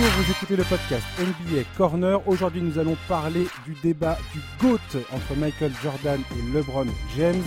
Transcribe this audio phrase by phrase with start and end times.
[0.00, 2.26] Bonjour, vous écoutez le podcast NBA Corner.
[2.26, 4.78] Aujourd'hui, nous allons parler du débat du GOAT
[5.12, 6.86] entre Michael Jordan et LeBron
[7.18, 7.42] James.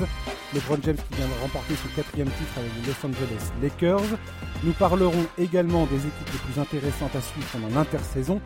[0.54, 4.20] LeBron James qui vient de remporter son quatrième titre avec les Los Angeles Lakers.
[4.64, 8.40] Nous parlerons également des équipes les plus intéressantes à suivre pendant l'intersaison.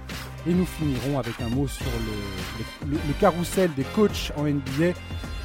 [0.47, 4.93] Et nous finirons avec un mot sur le, le, le carrousel des coachs en NBA.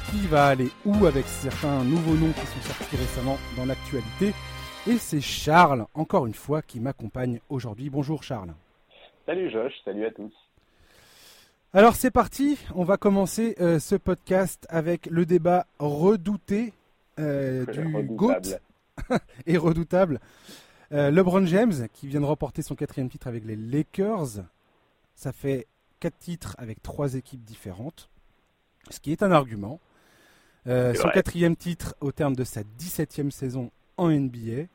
[0.09, 4.33] Qui va aller où avec certains nouveaux noms qui sont sortis récemment dans l'actualité?
[4.85, 7.89] Et c'est Charles, encore une fois, qui m'accompagne aujourd'hui.
[7.89, 8.53] Bonjour Charles.
[9.25, 10.33] Salut Josh, salut à tous.
[11.71, 16.73] Alors c'est parti, on va commencer euh, ce podcast avec le débat redouté
[17.17, 18.59] euh, du GOAT
[19.47, 20.19] et redoutable.
[20.91, 24.43] Euh, LeBron James, qui vient de remporter son quatrième titre avec les Lakers.
[25.15, 25.65] Ça fait
[26.01, 28.09] quatre titres avec trois équipes différentes,
[28.89, 29.79] ce qui est un argument.
[30.67, 34.67] Euh, son quatrième titre au terme de sa 17e saison en NBA.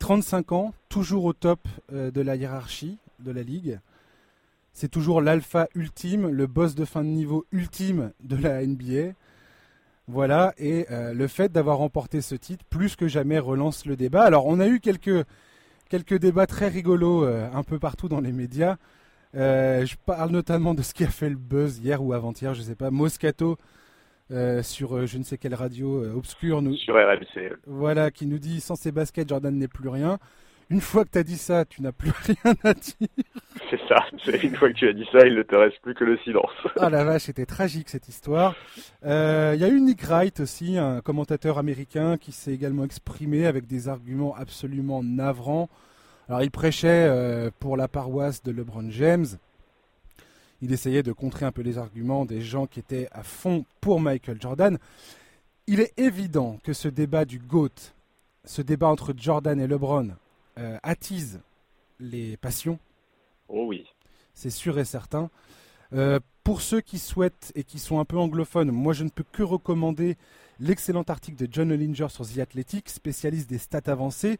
[0.00, 1.60] 35 ans, toujours au top
[1.92, 3.78] euh, de la hiérarchie de la ligue.
[4.72, 9.12] C'est toujours l'alpha ultime, le boss de fin de niveau ultime de la NBA.
[10.08, 14.24] Voilà, et euh, le fait d'avoir remporté ce titre, plus que jamais, relance le débat.
[14.24, 15.24] Alors, on a eu quelques,
[15.88, 18.76] quelques débats très rigolos euh, un peu partout dans les médias.
[19.34, 22.74] Je parle notamment de ce qui a fait le buzz hier ou avant-hier, je sais
[22.74, 22.90] pas.
[22.90, 23.58] Moscato
[24.30, 27.52] euh, sur euh, je ne sais quelle radio euh, obscure nous, Sur RMC.
[27.66, 30.18] voilà, qui nous dit sans ses baskets, Jordan n'est plus rien.
[30.72, 33.08] Une fois que tu as dit ça, tu n'as plus rien à dire.
[33.70, 33.96] C'est ça.
[34.40, 36.50] Une fois que tu as dit ça, il ne te reste plus que le silence.
[36.78, 38.54] Ah la vache, c'était tragique cette histoire.
[39.04, 43.46] Euh, Il y a eu Nick Wright aussi, un commentateur américain qui s'est également exprimé
[43.46, 45.68] avec des arguments absolument navrants.
[46.28, 49.26] Alors il prêchait euh, pour la paroisse de LeBron James.
[50.62, 54.00] Il essayait de contrer un peu les arguments des gens qui étaient à fond pour
[54.00, 54.78] Michael Jordan.
[55.66, 57.70] Il est évident que ce débat du GOAT,
[58.44, 60.10] ce débat entre Jordan et LeBron,
[60.58, 61.40] euh, attise
[61.98, 62.78] les passions
[63.48, 63.86] Oh oui.
[64.34, 65.30] c'est sûr et certain.
[65.92, 69.24] Euh, pour ceux qui souhaitent et qui sont un peu anglophones, moi je ne peux
[69.32, 70.16] que recommander
[70.58, 74.38] l'excellent article de John Ollinger sur The Athletic, spécialiste des stats avancées.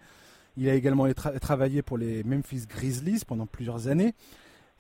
[0.57, 4.15] Il a également tra- travaillé pour les Memphis Grizzlies pendant plusieurs années,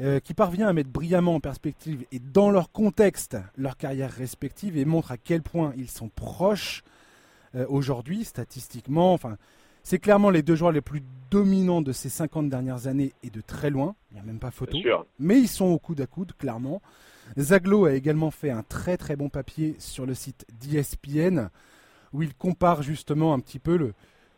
[0.01, 4.79] euh, qui parvient à mettre brillamment en perspective et dans leur contexte leur carrière respective
[4.79, 6.83] et montre à quel point ils sont proches
[7.55, 9.13] euh, aujourd'hui, statistiquement.
[9.13, 9.37] Enfin,
[9.83, 13.43] c'est clairement les deux joueurs les plus dominants de ces 50 dernières années et de
[13.43, 13.95] très loin.
[14.11, 14.79] Il n'y a même pas photo
[15.19, 16.81] mais ils sont au coude à coude, clairement.
[17.39, 21.49] Zaglo a également fait un très très bon papier sur le site d'ESPN,
[22.13, 23.93] où il compare justement un petit peu le...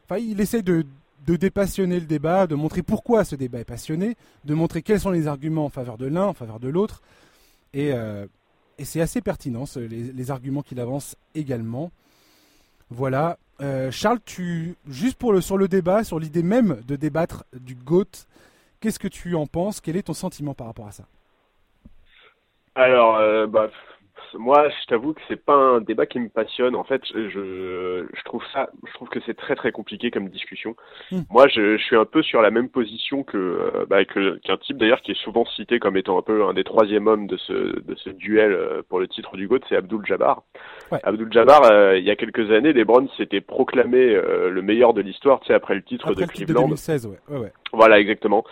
[0.05, 0.85] Enfin, il essaie de,
[1.27, 5.11] de dépassionner le débat, de montrer pourquoi ce débat est passionné, de montrer quels sont
[5.11, 7.03] les arguments en faveur de l'un, en faveur de l'autre.
[7.73, 8.27] Et, euh,
[8.83, 11.93] c'est assez pertinent, ce- les, les arguments qu'il avance également.
[12.91, 13.39] Voilà.
[13.61, 17.77] Euh, Charles, tu, juste pour le, sur le débat, sur l'idée même de débattre du
[17.77, 18.27] GOAT,
[18.81, 19.81] qu'est-ce que tu en penses?
[19.81, 21.05] Quel est ton sentiment par rapport à ça?
[22.75, 23.71] Alors, euh, bah,
[24.39, 26.75] moi, je t'avoue que c'est pas un débat qui me passionne.
[26.75, 30.77] En fait, je, je, trouve ça, je trouve que c'est très très compliqué comme discussion.
[31.11, 31.21] Hmm.
[31.31, 34.77] Moi, je, je suis un peu sur la même position que, euh, bah, qu'un type
[34.77, 37.53] d'ailleurs qui est souvent cité comme étant un peu un des troisième hommes de ce
[37.53, 40.43] de ce duel euh, pour le titre du GOAT, c'est Abdul Jabbar.
[40.91, 41.01] Ouais.
[41.03, 44.95] Abdul Jabbar, euh, il y a quelques années, les Browns s'étaient proclamé euh, le meilleur
[44.95, 46.69] de l'histoire, tu sais, après le titre Après de le titre de Cleveland.
[46.69, 47.19] 2016, ouais.
[47.29, 47.53] ouais, ouais.
[47.73, 48.45] Voilà, exactement.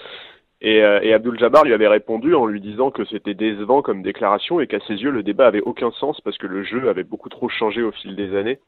[0.62, 4.02] Et, euh, et Abdul Jabbar lui avait répondu en lui disant que c'était décevant comme
[4.02, 7.04] déclaration et qu'à ses yeux le débat avait aucun sens parce que le jeu avait
[7.04, 8.58] beaucoup trop changé au fil des années.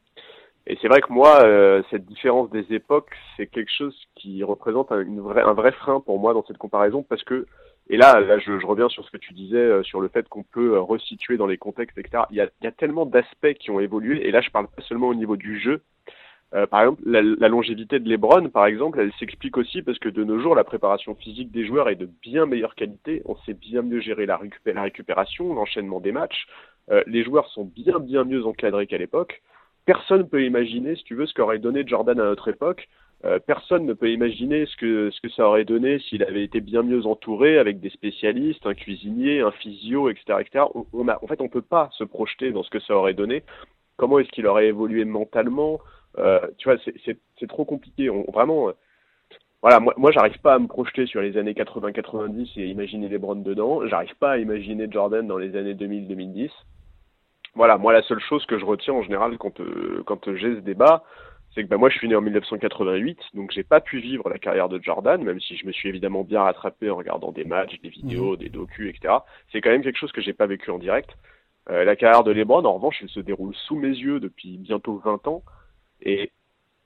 [0.67, 4.93] Et c'est vrai que moi, euh, cette différence des époques, c'est quelque chose qui représente
[4.93, 7.47] un, un vrai frein pour moi dans cette comparaison parce que,
[7.91, 10.29] et là, là je, je reviens sur ce que tu disais, euh, sur le fait
[10.29, 12.25] qu'on peut euh, resituer dans les contextes, etc.
[12.31, 14.69] Il y a, il y a tellement d'aspects qui ont évolué, et là je parle
[14.69, 15.83] pas seulement au niveau du jeu,
[16.55, 20.23] euh, par exemple, la, longévité de LeBron, par exemple, elle s'explique aussi parce que de
[20.23, 23.23] nos jours, la préparation physique des joueurs est de bien meilleure qualité.
[23.25, 26.47] On sait bien mieux gérer la, récupé- la récupération, l'enchaînement des matchs.
[26.91, 29.41] Euh, les joueurs sont bien bien mieux encadrés qu'à l'époque.
[29.87, 32.89] Personne peut imaginer, si tu veux, ce qu'aurait donné Jordan à notre époque.
[33.25, 36.61] Euh, personne ne peut imaginer ce que ce que ça aurait donné s'il avait été
[36.61, 40.65] bien mieux entouré avec des spécialistes, un cuisinier, un physio, etc., etc.
[40.75, 43.45] En fait, on peut pas se projeter dans ce que ça aurait donné.
[43.97, 45.81] Comment est-ce qu'il aurait évolué mentalement?
[46.59, 48.09] Tu vois, c'est- trop compliqué.
[48.11, 48.73] On, vraiment, euh,
[49.63, 53.19] voilà, moi, moi j'arrive pas à me projeter sur les années 80-90 et imaginer les
[53.19, 53.87] Browns dedans.
[53.89, 56.51] J'arrive pas à imaginer Jordan dans les années 2000-2010.
[57.55, 60.61] Voilà, moi la seule chose que je retiens en général quand, euh, quand j'ai ce
[60.61, 61.05] débat,
[61.55, 64.39] c'est que bah, moi je suis né en 1988, donc j'ai pas pu vivre la
[64.39, 67.79] carrière de Jordan, même si je me suis évidemment bien rattrapé en regardant des matchs,
[67.83, 69.15] des vidéos, des docus, etc.
[69.51, 71.11] C'est quand même quelque chose que j'ai pas vécu en direct.
[71.71, 75.01] Euh, la carrière de LeBron, en revanche, elle se déroule sous mes yeux depuis bientôt
[75.05, 75.43] 20 ans.
[76.03, 76.31] Et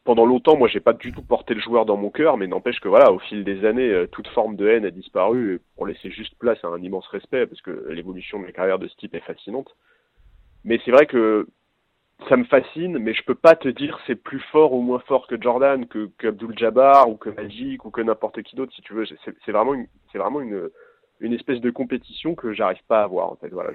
[0.04, 2.80] pendant longtemps, moi, j'ai pas du tout porté le joueur dans mon cœur, mais n'empêche
[2.80, 6.10] que voilà, au fil des années, euh, toute forme de haine a disparu pour laisser
[6.10, 9.14] juste place à un immense respect, parce que l'évolution de la carrière de ce type
[9.14, 9.74] est fascinante.
[10.64, 11.46] Mais c'est vrai que
[12.28, 15.26] ça me fascine, mais je peux pas te dire c'est plus fort ou moins fort
[15.26, 18.94] que Jordan, que, Abdul Jabbar ou que Magic ou que n'importe qui d'autre, si tu
[18.94, 19.04] veux.
[19.44, 20.70] C'est vraiment une, c'est vraiment une,
[21.20, 23.30] une espèce de compétition que j'arrive pas à voir.
[23.30, 23.70] En fait, voilà,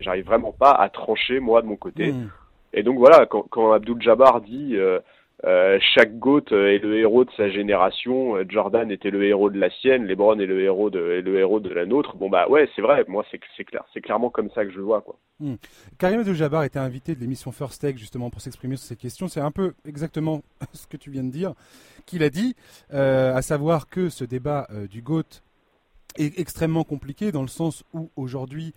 [0.00, 2.12] j'arrive vraiment pas à trancher moi de mon côté.
[2.12, 2.30] Hmm.
[2.72, 5.00] Et donc voilà, quand, quand Abdul Jabbar dit euh,
[5.44, 8.36] euh, chaque GOAT est le héros de sa génération.
[8.48, 11.68] Jordan était le héros de la sienne, LeBron est le héros de, le héros de
[11.68, 12.16] la nôtre.
[12.16, 13.04] Bon bah ouais, c'est vrai.
[13.06, 15.16] Moi, c'est c'est clair, c'est clairement comme ça que je le vois quoi.
[15.38, 15.56] Hmm.
[15.98, 19.28] Karim Abdul-Jabbar était invité de l'émission First Take justement pour s'exprimer sur cette question.
[19.28, 20.42] C'est un peu exactement
[20.72, 21.52] ce que tu viens de dire
[22.06, 22.54] qu'il a dit,
[22.94, 25.42] euh, à savoir que ce débat euh, du GOAT
[26.16, 28.72] est extrêmement compliqué dans le sens où aujourd'hui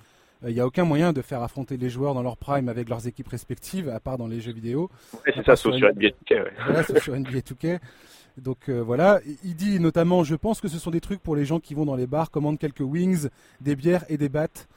[0.47, 3.07] il n'y a aucun moyen de faire affronter les joueurs dans leur prime avec leurs
[3.07, 4.89] équipes respectives, à part dans les jeux vidéo.
[5.25, 6.47] c'est ça, sauf sur NBA 2K.
[6.65, 7.79] Voilà, sauf sur NBA 2K.
[8.37, 11.43] Donc euh, voilà, il dit notamment, je pense que ce sont des trucs pour les
[11.45, 13.27] gens qui vont dans les bars, commandent quelques wings,
[13.59, 14.67] des bières et des battes.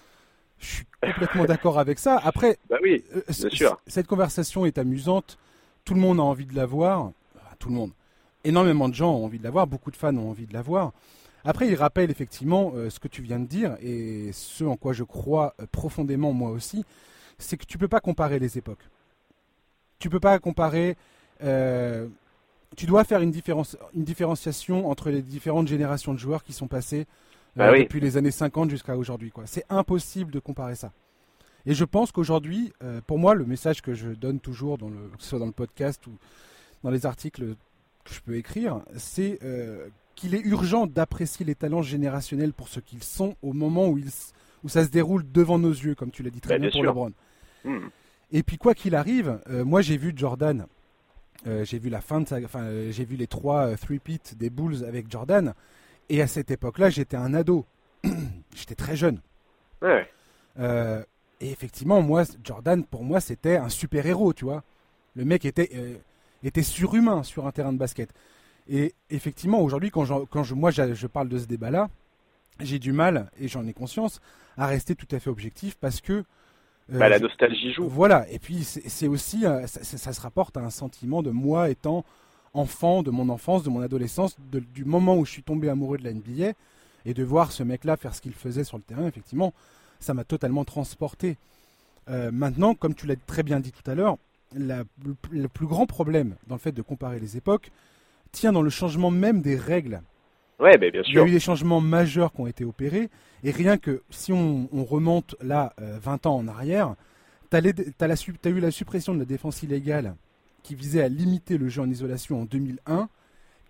[0.59, 2.21] Je suis complètement d'accord avec ça.
[2.23, 3.81] Après, bah oui, euh, bien sûr.
[3.87, 5.39] cette conversation est amusante.
[5.85, 7.13] Tout le monde a envie de la voir.
[7.59, 7.91] tout le monde.
[8.45, 9.67] Énormément de gens ont envie de la voir.
[9.67, 10.93] Beaucoup de fans ont envie de la voir.
[11.45, 14.93] Après, il rappelle effectivement euh, ce que tu viens de dire et ce en quoi
[14.93, 16.85] je crois euh, profondément moi aussi,
[17.39, 18.89] c'est que tu peux pas comparer les époques.
[19.99, 20.97] Tu peux pas comparer.
[21.43, 22.07] Euh,
[22.77, 26.69] tu dois faire une, différence, une différenciation entre les différentes générations de joueurs qui sont
[26.69, 27.07] passés
[27.59, 29.33] ah depuis les années 50 jusqu'à aujourd'hui.
[29.45, 30.93] C'est impossible de comparer ça.
[31.67, 32.73] Et je pense qu'aujourd'hui,
[33.07, 35.53] pour moi, le message que je donne toujours, dans le, que ce soit dans le
[35.53, 36.13] podcast ou
[36.83, 37.55] dans les articles
[38.05, 39.39] que je peux écrire, c'est
[40.15, 44.11] qu'il est urgent d'apprécier les talents générationnels pour ce qu'ils sont au moment où, ils,
[44.65, 46.83] où ça se déroule devant nos yeux, comme tu l'as dit très bah, bien, pour
[46.83, 47.13] LeBron.
[47.65, 47.89] Hmm.
[48.33, 50.67] Et puis quoi qu'il arrive, euh, moi j'ai vu Jordan,
[51.47, 54.49] euh, j'ai vu la fin de enfin euh, j'ai vu les trois three pit des
[54.49, 55.55] Bulls avec Jordan,
[56.09, 57.67] et à cette époque-là j'étais un ado,
[58.55, 59.21] j'étais très jeune.
[59.83, 60.09] Ouais.
[61.41, 64.65] et effectivement moi Jordan pour moi c'était un super héros, tu vois.
[65.15, 66.01] Le mec était
[66.43, 68.13] était surhumain sur un terrain de basket.
[68.69, 71.89] Et effectivement, aujourd'hui, quand, quand je, moi je, parle de ce débat-là,
[72.61, 74.21] j'ai du mal, et j'en ai conscience,
[74.57, 76.25] à rester tout à fait objectif parce que.
[76.93, 77.89] Euh, bah, la nostalgie joue.
[77.89, 79.45] Voilà, et puis c'est aussi.
[79.47, 82.05] Euh, ça, se rapporte à un sentiment de moi étant
[82.55, 86.05] enfant, de mon enfance, de mon adolescence, du moment où je suis tombé amoureux de
[86.05, 86.53] la NBA,
[87.07, 89.55] et de voir ce mec-là faire ce qu'il faisait sur le terrain, effectivement,
[90.01, 91.39] ça m'a totalement transporté.
[92.11, 94.19] Euh, maintenant, comme tu l'as très bien dit tout à l'heure,
[94.55, 97.71] le plus grand problème dans le fait de comparer les époques,
[98.33, 100.03] tient dans le changement même des règles.
[100.59, 101.13] Ouais, mais bien sûr.
[101.13, 103.09] Il y a eu des changements majeurs qui ont été opérés.
[103.45, 106.95] Et rien que si on, remonte là 20 euh, ans en arrière,
[107.51, 110.15] tu as, eu la suppression de la défense illégale
[110.63, 113.09] qui visait à limiter le jeu en isolation en 2001,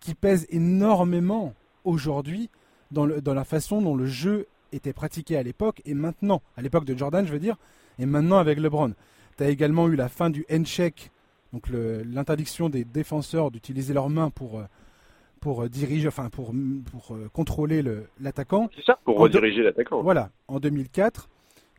[0.00, 1.54] qui pèse énormément
[1.84, 2.50] aujourd'hui
[2.90, 6.84] dans, dans la façon dont le jeu était pratiqué à l'époque et maintenant, à l'époque
[6.84, 7.56] de Jordan, je veux dire,
[7.98, 8.92] et maintenant avec LeBron.
[9.38, 11.10] Tu as également eu la fin du handshake
[11.52, 14.64] donc l'interdiction des défenseurs d'utiliser leurs mains pour euh,
[15.40, 16.52] pour euh, diriger, enfin pour
[16.90, 17.84] pour euh, contrôler
[18.20, 18.70] l'attaquant.
[18.76, 20.02] C'est ça, pour rediriger l'attaquant.
[20.02, 21.28] Voilà, en 2004,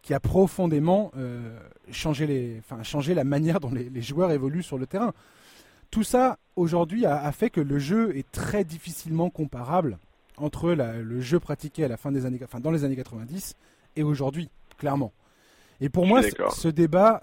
[0.01, 1.11] qui a profondément
[1.91, 5.13] changé les, enfin changé la manière dont les, joueurs évoluent sur le terrain.
[5.91, 9.97] Tout ça aujourd'hui a, fait que le jeu est très difficilement comparable
[10.37, 13.55] entre le jeu pratiqué à la fin des années, enfin dans les années 90
[13.95, 15.13] et aujourd'hui, clairement.
[15.79, 17.21] Et pour moi, ce débat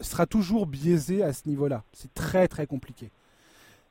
[0.00, 1.84] sera toujours biaisé à ce niveau-là.
[1.92, 3.10] C'est très très compliqué.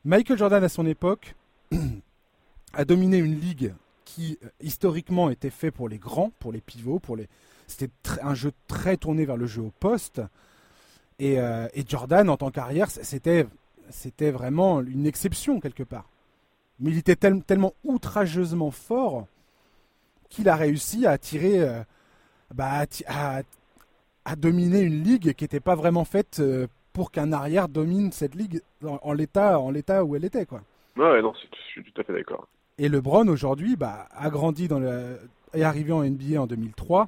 [0.05, 1.35] Michael Jordan à son époque
[2.73, 3.73] a dominé une ligue
[4.05, 7.27] qui euh, historiquement était fait pour les grands, pour les pivots, pour les.
[7.67, 7.91] C'était
[8.23, 10.21] un jeu très tourné vers le jeu au poste.
[11.19, 13.45] Et, euh, Jordan en tant qu'arrière, c'était
[13.89, 16.09] c'était vraiment une exception quelque part.
[16.79, 19.27] Mais il était tellement outrageusement fort
[20.29, 21.83] qu'il a réussi à tirer, euh,
[22.53, 22.85] bah,
[24.35, 28.61] dominer une ligue qui n'était pas vraiment faite euh, pour qu'un arrière domine cette ligue
[28.83, 30.61] en, l'état en l'état où elle était quoi.
[30.97, 32.47] Ouais, non, je suis tout à fait d'accord.
[32.77, 35.17] Et LeBron aujourd'hui bah, a grandi dans le
[35.53, 37.07] est arrivé en NBA en 2003.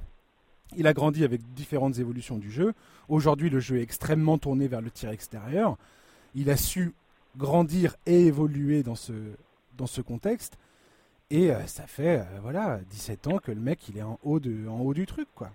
[0.76, 2.72] Il a grandi avec différentes évolutions du jeu.
[3.08, 5.76] Aujourd'hui, le jeu est extrêmement tourné vers le tir extérieur.
[6.34, 6.94] Il a su
[7.36, 9.12] grandir et évoluer dans ce,
[9.76, 10.58] dans ce contexte.
[11.30, 14.38] Et euh, ça fait euh, voilà 17 ans que le mec il est en haut,
[14.38, 15.50] de, en haut du truc quoi.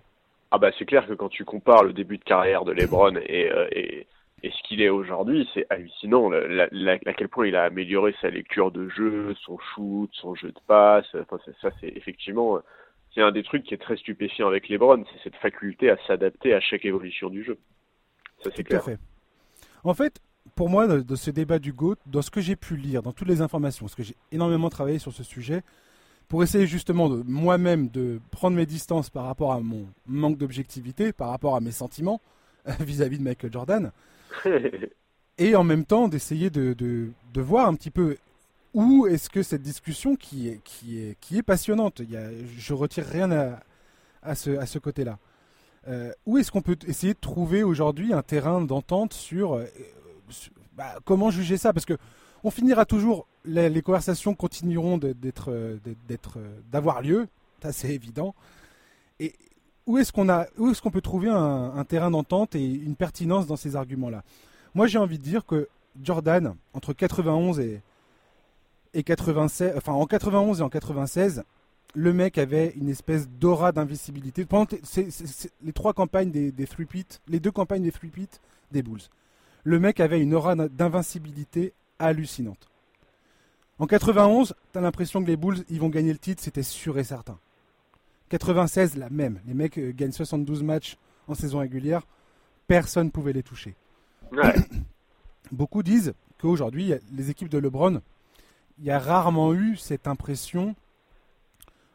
[0.50, 3.50] Ah bah c'est clair que quand tu compares le début de carrière de LeBron et,
[3.50, 4.06] euh, et,
[4.42, 8.14] et ce qu'il est aujourd'hui, c'est hallucinant la, la, à quel point il a amélioré
[8.20, 11.06] sa lecture de jeu, son shoot, son jeu de passe.
[11.14, 12.60] Enfin, ça c'est effectivement
[13.14, 16.54] c'est un des trucs qui est très stupéfiant avec LeBron, c'est cette faculté à s'adapter
[16.54, 17.58] à chaque évolution du jeu.
[18.42, 18.84] Ça c'est clair.
[18.84, 18.98] fait.
[19.84, 20.20] En fait,
[20.54, 23.28] pour moi, de, ce débat du GOAT, dans ce que j'ai pu lire, dans toutes
[23.28, 25.62] les informations, parce que j'ai énormément travaillé sur ce sujet,
[26.28, 31.12] pour essayer justement de moi-même de prendre mes distances par rapport à mon manque d'objectivité,
[31.12, 32.20] par rapport à mes sentiments
[32.80, 33.92] vis-à-vis de Michael Jordan,
[35.38, 38.16] et en même temps d'essayer de, de, voir un petit peu
[38.74, 42.28] où est-ce que cette discussion qui est, qui est, qui est passionnante, il y a,
[42.56, 43.60] je retire rien à,
[44.22, 45.18] à ce, à ce côté-là.
[45.86, 49.64] Euh, où est-ce qu'on peut essayer de trouver aujourd'hui un terrain d'entente sur, euh,
[50.74, 51.72] bah, comment juger ça?
[51.72, 51.96] Parce que
[52.44, 56.38] on finira toujours, les, conversations continueront d'être, d'être,
[56.70, 57.28] d'avoir lieu,
[57.62, 58.34] ça c'est évident.
[59.20, 59.34] Et
[59.86, 64.22] où est-ce qu'on peut trouver un, terrain d'entente et une pertinence dans ces arguments-là?
[64.74, 65.68] Moi, j'ai envie de dire que
[66.02, 67.80] Jordan, entre 91 et,
[68.94, 71.42] et 96, enfin en 91 et en 96,
[71.94, 74.44] le mec avait une espèce d'aura d'invisibilité.
[74.44, 74.66] Pendant
[75.64, 76.86] les trois campagnes des, des three
[77.26, 78.12] les deux campagnes des three
[78.70, 79.00] des Bulls.
[79.64, 82.68] Le mec avait une aura d'invincibilité hallucinante.
[83.78, 86.98] En 91, tu as l'impression que les Bulls ils vont gagner le titre, c'était sûr
[86.98, 87.38] et certain.
[88.28, 89.40] 96, la même.
[89.46, 90.96] Les mecs euh, gagnent 72 matchs
[91.28, 92.02] en saison régulière,
[92.66, 93.76] personne ne pouvait les toucher.
[95.52, 98.00] Beaucoup disent qu'aujourd'hui, les équipes de LeBron,
[98.78, 100.74] il y a rarement eu cette impression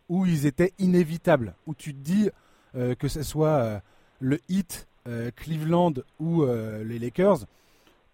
[0.09, 2.29] où ils étaient inévitables, où tu te dis
[2.75, 3.79] euh, que ce soit euh,
[4.19, 4.87] le Heat,
[5.35, 7.39] Cleveland ou les Lakers,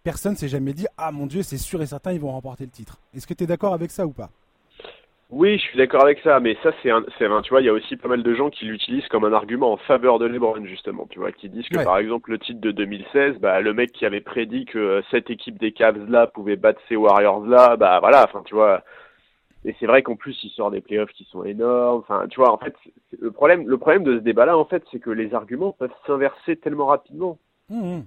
[0.02, 2.70] personne s'est jamais dit ah mon dieu c'est sûr et certain ils vont remporter le
[2.70, 2.98] titre.
[3.14, 4.30] Est-ce que tu es d'accord avec ça ou pas?
[5.32, 7.66] Oui, je suis d'accord avec ça, mais ça c'est un, c'est un, tu vois, il
[7.66, 10.26] y a aussi pas mal de gens qui l'utilisent comme un argument en faveur de
[10.26, 13.72] LeBron justement, tu vois, qui disent que par exemple le titre de 2016, bah le
[13.72, 17.46] mec qui avait prédit que euh, cette équipe des Cavs là pouvait battre ces Warriors
[17.46, 18.82] là, bah voilà, enfin tu vois,
[19.64, 22.50] et c'est vrai qu'en plus il sort des playoffs qui sont énormes, enfin tu vois,
[22.50, 22.74] en fait
[23.20, 25.94] le problème, le problème de ce débat là en fait, c'est que les arguments peuvent
[26.08, 27.38] s'inverser tellement rapidement.
[27.68, 28.00] Mmh,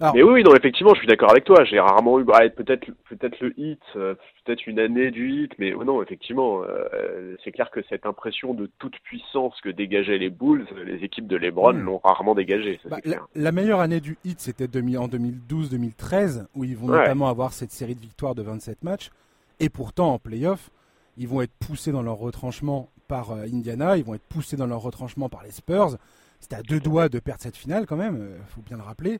[0.00, 1.64] mais oui, non, effectivement, je suis d'accord avec toi.
[1.64, 4.14] J'ai rarement eu, bah, peut-être, peut-être le hit, euh,
[4.44, 8.70] peut-être une année du hit, mais non, effectivement, euh, c'est clair que cette impression de
[8.78, 11.80] toute puissance que dégageaient les Bulls, les équipes de LeBron hmm.
[11.80, 12.80] l'ont rarement dégagée.
[12.84, 12.98] Bah,
[13.34, 17.96] la, meilleure année du hit, c'était en 2012-2013, où ils vont notamment avoir cette série
[17.96, 19.10] de victoires de 27 matchs,
[19.58, 20.70] et pourtant en playoff,
[21.16, 24.66] ils vont être poussés dans leur retranchement par euh, Indiana, ils vont être poussés dans
[24.66, 25.96] leur retranchement par les Spurs.
[26.38, 29.18] C'était à deux doigts de perdre cette finale quand même, faut bien le rappeler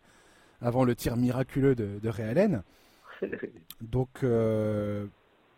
[0.61, 2.63] avant le tir miraculeux de, de Ray Allen.
[3.81, 5.07] Donc, euh,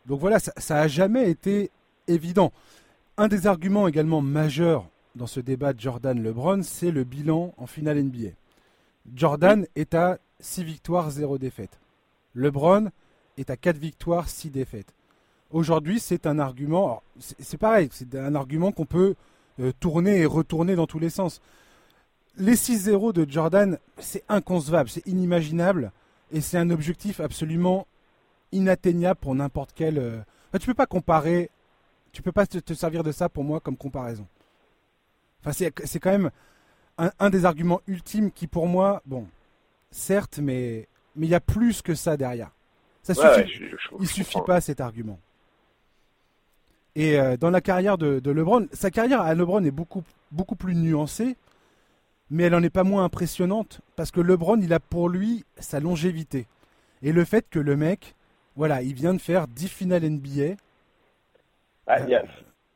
[0.07, 1.71] donc voilà, ça, n'a a jamais été
[2.07, 2.53] évident.
[3.17, 8.31] Un des arguments également majeurs dans ce débat Jordan-LeBron, c'est le bilan en finale NBA.
[9.15, 11.79] Jordan est à 6 victoires, 0 défaites.
[12.35, 12.91] LeBron
[13.39, 14.93] est à 4 victoires, 6 défaites.
[15.51, 19.15] Aujourd'hui, c'est un argument, c'est pareil, c'est un argument qu'on peut
[19.59, 21.41] euh, tourner et retourner dans tous les sens
[22.37, 25.93] les 6-0 de Jordan, c'est inconcevable, c'est inimaginable
[26.33, 27.87] et c'est un objectif absolument
[28.53, 29.95] inatteignable pour n'importe quel.
[29.95, 31.51] Tu euh, tu peux pas comparer,
[32.13, 34.27] tu peux pas te, servir de ça pour moi comme comparaison.
[35.41, 35.53] Enfin,
[35.85, 36.31] c'est quand même
[36.99, 39.27] un, des arguments ultimes qui, pour moi, bon,
[39.91, 42.51] certes, mais mais il y a plus que ça derrière.
[43.03, 43.51] Ça suffit,
[43.99, 45.19] il suffit pas cet argument.
[46.95, 50.57] Et euh, dans la carrière de, de, LeBron, sa carrière à LeBron est beaucoup beaucoup
[50.57, 51.37] plus nuancée
[52.31, 55.81] mais elle n'en est pas moins impressionnante parce que LeBron, il a pour lui sa
[55.81, 56.47] longévité.
[57.03, 58.15] Et le fait que le mec,
[58.57, 60.55] voilà, il vient de faire 10 finales NBA.
[61.87, 61.99] Ah,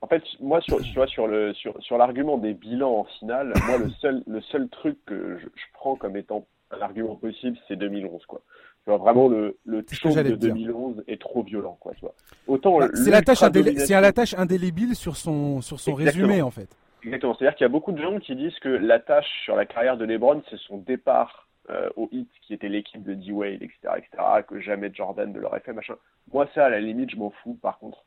[0.01, 3.89] en fait, moi, sur, sur, le, sur, sur l'argument des bilans en finale, moi, le
[4.01, 8.43] seul, le seul truc que je, prends comme étant un argument possible, c'est 2011, quoi.
[8.85, 12.15] Tu vois, vraiment, le, le de 2011 est trop violent, quoi, tu vois.
[12.47, 16.69] Autant bah, c'est la tâche, la tâche indélébile sur son, sur son résumé, en fait.
[17.05, 17.35] Exactement.
[17.35, 19.97] C'est-à-dire qu'il y a beaucoup de gens qui disent que la tâche sur la carrière
[19.97, 24.23] de LeBron, c'est son départ euh, au Heat, qui était l'équipe de D-Wade, etc., etc.,
[24.47, 25.95] que jamais Jordan ne l'aurait fait, machin.
[26.33, 27.59] Moi, ça, à la limite, je m'en fous.
[27.61, 28.05] Par contre,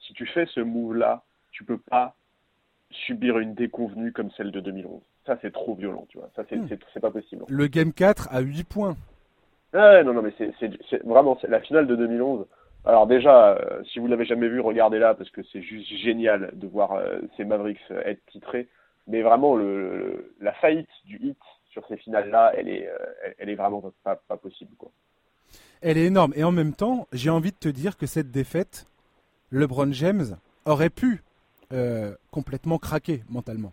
[0.00, 2.14] si tu fais ce move-là, tu peux pas
[2.90, 5.00] subir une déconvenue comme celle de 2011.
[5.26, 6.30] Ça, c'est trop violent, tu vois.
[6.36, 7.00] Ça, c'est hmm.
[7.00, 7.44] pas possible.
[7.48, 8.96] Le Game 4 à 8 points.
[9.72, 12.46] Ah, non, non, mais c'est vraiment la finale de 2011
[12.86, 16.66] alors déjà, euh, si vous l'avez jamais vu, regardez-la parce que c'est juste génial de
[16.66, 18.68] voir euh, ces Mavericks euh, être titrés.
[19.06, 21.38] Mais vraiment, le, la faillite du hit
[21.70, 22.88] sur ces finales-là, elle est,
[23.38, 24.70] elle, est vraiment pas, possible.
[24.78, 24.90] Quoi.
[25.82, 26.32] Elle est énorme.
[26.36, 28.86] Et en même temps, j'ai envie de te dire que cette défaite,
[29.50, 31.22] LeBron James aurait pu
[32.30, 33.72] complètement craquer mentalement.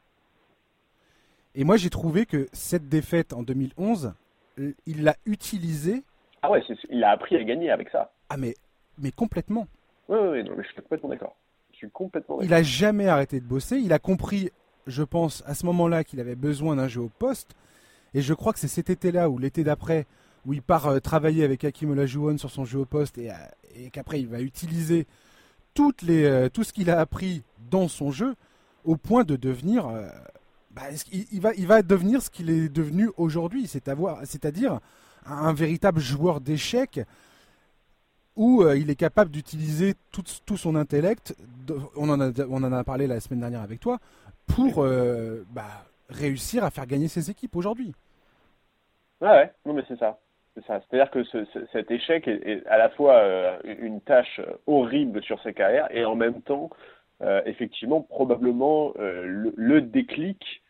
[1.53, 4.15] Et moi, j'ai trouvé que cette défaite en 2011,
[4.57, 6.01] il l'a utilisée.
[6.41, 8.11] Ah ouais, il a appris à gagner avec ça.
[8.29, 8.55] Ah mais
[8.97, 9.67] mais complètement.
[10.09, 11.35] Oui, oui, non, mais je suis complètement d'accord.
[11.71, 13.77] Je suis complètement Il a jamais arrêté de bosser.
[13.77, 14.51] Il a compris,
[14.87, 17.55] je pense, à ce moment-là qu'il avait besoin d'un jeu au poste.
[18.13, 20.05] Et je crois que c'est cet été-là ou l'été d'après
[20.45, 23.31] où il part euh, travailler avec Hakim Olajuwon sur son jeu au poste et,
[23.75, 25.05] et qu'après il va utiliser
[25.73, 28.35] toutes les, tout ce qu'il a appris dans son jeu
[28.83, 29.87] au point de devenir
[30.73, 34.79] bah, il, va, il va devenir ce qu'il est devenu aujourd'hui, c'est-à-dire
[35.25, 37.01] un, véritable joueur d'échecs
[38.41, 41.35] où euh, il est capable d'utiliser tout, tout, son intellect,
[41.95, 43.99] on en, a, on en a parlé la semaine dernière avec toi,
[44.47, 47.93] pour euh, bah, réussir à faire gagner ses équipes aujourd'hui.
[49.21, 50.17] Ah ouais, non mais c'est ça.
[50.55, 51.23] C'est-à-dire que
[51.71, 56.15] cet échec est, à la fois euh, une tâche horrible sur sa carrière et en
[56.15, 56.71] même temps,
[57.45, 60.63] effectivement, probablement le, déclic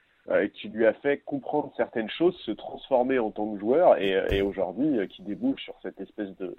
[0.53, 5.07] qui lui a fait comprendre certaines choses, se transformer en tant que joueur et, aujourd'hui
[5.07, 6.57] qui débouche sur cette espèce de,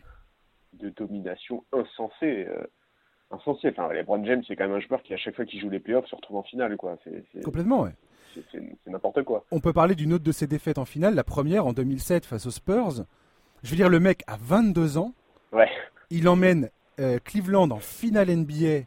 [0.75, 2.47] de domination insensée.
[3.31, 3.69] insensée.
[3.71, 5.81] Enfin, LeBron James, c'est quand même un joueur qui, à chaque fois qu'il joue les
[5.81, 6.77] playoffs, se retrouve en finale.
[6.77, 6.99] Quoi.
[7.45, 7.93] Complètement, ouais.
[8.51, 9.45] C'est n'importe quoi.
[9.51, 12.47] On peut parler d'une autre de ses défaites en finale, la première en 2007 face
[12.47, 13.05] aux Spurs.
[13.63, 15.13] Je veux dire, le mec a 22 ans.
[15.53, 15.69] Ouais.
[16.11, 16.71] Il emmène
[17.25, 18.87] Cleveland en finale NBA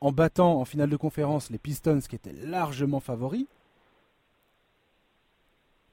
[0.00, 3.46] en battant en finale de conférence les Pistons qui étaient largement favoris.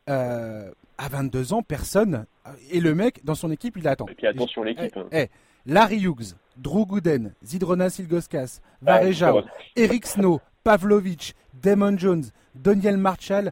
[0.10, 2.26] Euh, à 22 ans, personne.
[2.72, 4.08] Et le mec, dans son équipe, il attend.
[4.08, 4.98] Et puis attention l'équipe.
[4.98, 5.08] Hein.
[5.12, 5.28] Eh,
[5.66, 9.44] Larry Hughes, Drew Gooden, Zidrona Silgoskas, Varejao,
[9.76, 12.24] Eric Snow, Pavlovic, Damon Jones,
[12.56, 13.52] Daniel Marshall,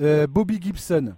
[0.00, 1.14] euh, Bobby Gibson.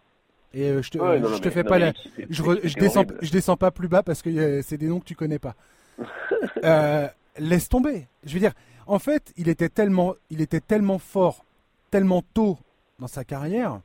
[0.52, 1.92] Et euh, je te, je te fais pas la.
[2.28, 5.14] Je, je descends, je descends pas plus bas parce que c'est des noms que tu
[5.14, 5.54] connais pas.
[7.38, 8.06] laisse tomber.
[8.24, 8.52] Je veux dire,
[8.86, 11.44] en fait, il était tellement, il était tellement fort,
[11.90, 12.58] tellement tôt
[12.98, 13.80] dans sa carrière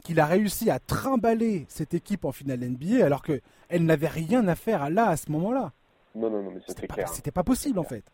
[0.00, 4.54] qu'il a réussi à trimballer cette équipe en finale NBA alors qu'elle n'avait rien à
[4.54, 5.72] faire là à ce moment-là.
[6.14, 7.08] Non, non, non, mais c'était clair.
[7.08, 8.04] C'était pas possible en fait.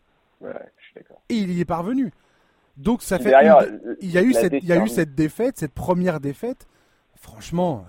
[0.41, 1.21] Ouais, je suis d'accord.
[1.29, 2.11] Et il y est parvenu.
[2.77, 3.33] Donc ça fait.
[4.01, 6.67] Il y a eu cette, il y a eu cette défaite, cette première défaite.
[7.15, 7.85] Franchement.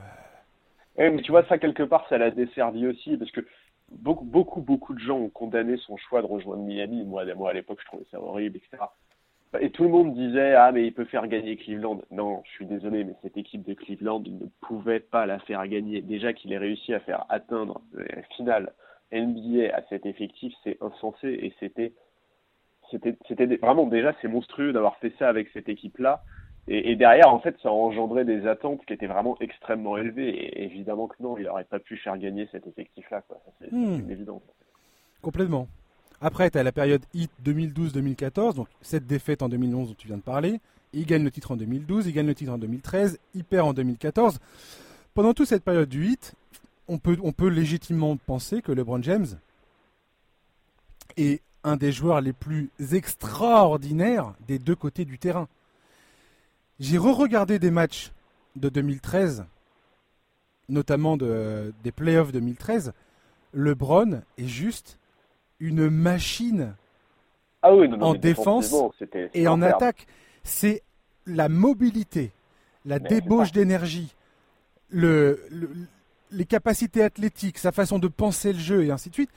[0.99, 3.47] Euh, mais tu vois ça quelque part, ça l'a desservi aussi parce que
[3.93, 7.05] beaucoup, beaucoup, beaucoup de gens ont condamné son choix de rejoindre Miami.
[7.05, 8.83] Moi, moi à l'époque, je trouvais ça horrible, etc.
[9.61, 12.03] Et tout le monde disait ah mais il peut faire gagner Cleveland.
[12.11, 16.03] Non, je suis désolé, mais cette équipe de Cleveland ne pouvait pas la faire gagner.
[16.03, 18.73] Déjà qu'il ait réussi à faire atteindre la finale
[19.13, 21.93] NBA à cet effectif, c'est insensé et c'était
[22.91, 26.23] c'était c'était vraiment déjà c'est monstrueux d'avoir fait ça avec cette équipe là.
[26.71, 30.29] Et, derrière, en fait, ça a engendré des attentes qui étaient vraiment extrêmement élevées.
[30.29, 33.23] Et évidemment que non, il n'aurait pas pu faire gagner cet effectif-là.
[33.59, 34.01] C'est hmm.
[34.01, 34.43] une évidence.
[35.23, 35.67] Complètement.
[36.21, 40.17] Après, tu as la période HIT 2012-2014, donc cette défaite en 2011 dont tu viens
[40.17, 40.61] de parler.
[40.93, 43.73] Il gagne le titre en 2012, il gagne le titre en 2013, il perd en
[43.73, 44.39] 2014.
[45.15, 46.35] Pendant toute cette période du HIT,
[46.89, 49.27] on peut, légitimement penser que LeBron James
[51.17, 55.49] est un des joueurs les plus extraordinaires des deux côtés du terrain.
[56.81, 58.13] J'ai re-regardé des matchs
[58.57, 59.45] de 2013,
[60.69, 62.93] notamment de, des playoffs 2013.
[63.53, 64.99] LeBron est juste
[65.61, 66.75] une machine
[67.63, 68.75] ah en défense
[69.35, 70.07] et en attaque.
[70.45, 70.83] C'est
[71.27, 72.33] la mobilité,
[72.85, 74.15] la débauche d'énergie,
[74.89, 75.41] le,
[76.31, 79.31] les capacités athlétiques, sa façon de penser le jeu et ainsi de suite.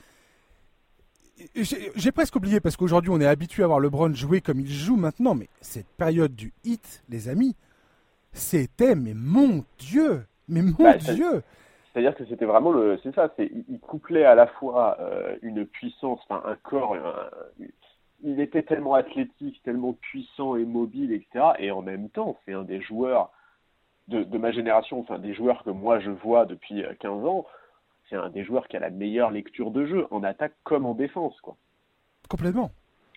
[1.54, 4.96] J'ai presque oublié parce qu'aujourd'hui on est habitué à voir LeBron jouer comme il joue
[4.96, 7.56] maintenant, mais cette période du hit, les amis,
[8.32, 11.42] c'était mais mon Dieu, mais mon bah, Dieu,
[11.92, 15.66] c'est-à-dire que c'était vraiment le, c'est ça, c'est, il couplait à la fois euh, une
[15.66, 16.96] puissance, enfin un corps,
[18.22, 21.52] il était tellement athlétique, tellement puissant et mobile, etc.
[21.58, 23.30] Et en même temps, c'est un des joueurs
[24.08, 27.46] de, de, ma génération, enfin des joueurs que moi je vois depuis 15 euh, ans,
[28.08, 30.94] c'est un des joueurs qui a la meilleure lecture de jeu, en attaque comme en
[30.94, 31.56] défense, quoi.
[32.28, 32.70] Complètement.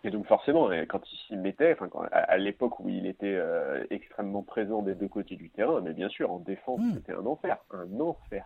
[0.03, 4.43] Et donc forcément, quand il s'y mettait, enfin, à, l'époque où il était euh, extrêmement
[4.43, 6.93] présent des deux côtés du terrain, mais bien sûr, en défense, hmm.
[6.93, 8.45] c'était un enfer, un enfer.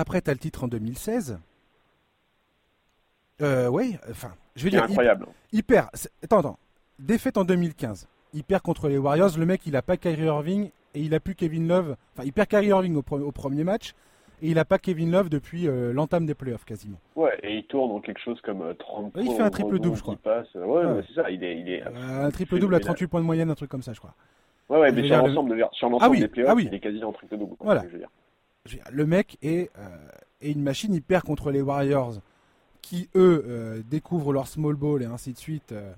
[0.00, 1.38] Après, tu as le titre en 2016.
[3.42, 4.82] Euh, oui, enfin, je vais dire.
[4.82, 5.26] incroyable.
[5.52, 5.88] Il, perd.
[6.24, 6.58] Attends, attends.
[6.98, 8.08] Défaite en 2015.
[8.32, 9.36] Il perd contre les Warriors.
[9.36, 11.96] Le mec, il a pas Kyrie Irving et il a plus Kevin Love.
[12.14, 13.92] Enfin, il perd Kyrie Irving au, premier match
[14.40, 16.98] et il a pas Kevin Love depuis euh, l'entame des playoffs quasiment.
[17.14, 20.00] Ouais, et il tourne en quelque chose comme 30 euh, Il fait un triple-double, je
[20.00, 20.16] crois.
[20.24, 21.30] Ouais, c'est ça.
[21.30, 23.82] Il est, il est euh, un triple-double à 38 points de moyenne, un truc comme
[23.82, 24.14] ça, je crois.
[24.70, 25.62] Ouais, ouais, mais sur l'ensemble
[26.00, 27.56] ah des playoffs, ah il est quasi en triple-double.
[27.60, 27.82] Voilà.
[27.82, 28.08] Je veux dire
[28.90, 30.08] le mec est, euh,
[30.40, 32.20] est, une machine, il perd contre les Warriors
[32.82, 35.92] qui, eux, euh, découvrent leur small ball et ainsi de suite, euh,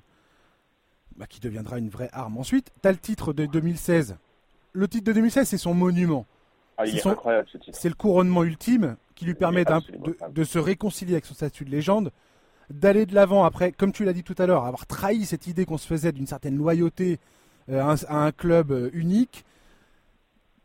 [1.16, 2.38] bah, qui deviendra une vraie arme.
[2.38, 4.16] Ensuite, tu as le titre de 2016.
[4.72, 6.26] Le titre de 2016, c'est son monument.
[6.78, 7.08] Ah, ce.
[7.72, 9.72] C'est le couronnement ultime qui lui permet de,
[10.30, 12.10] de, se réconcilier avec son statut de légende,
[12.70, 15.66] d'aller de l'avant après, comme tu l'as dit tout à l'heure, avoir trahi cette idée
[15.66, 17.18] qu'on se faisait d'une certaine loyauté
[17.70, 19.44] à un, club unique,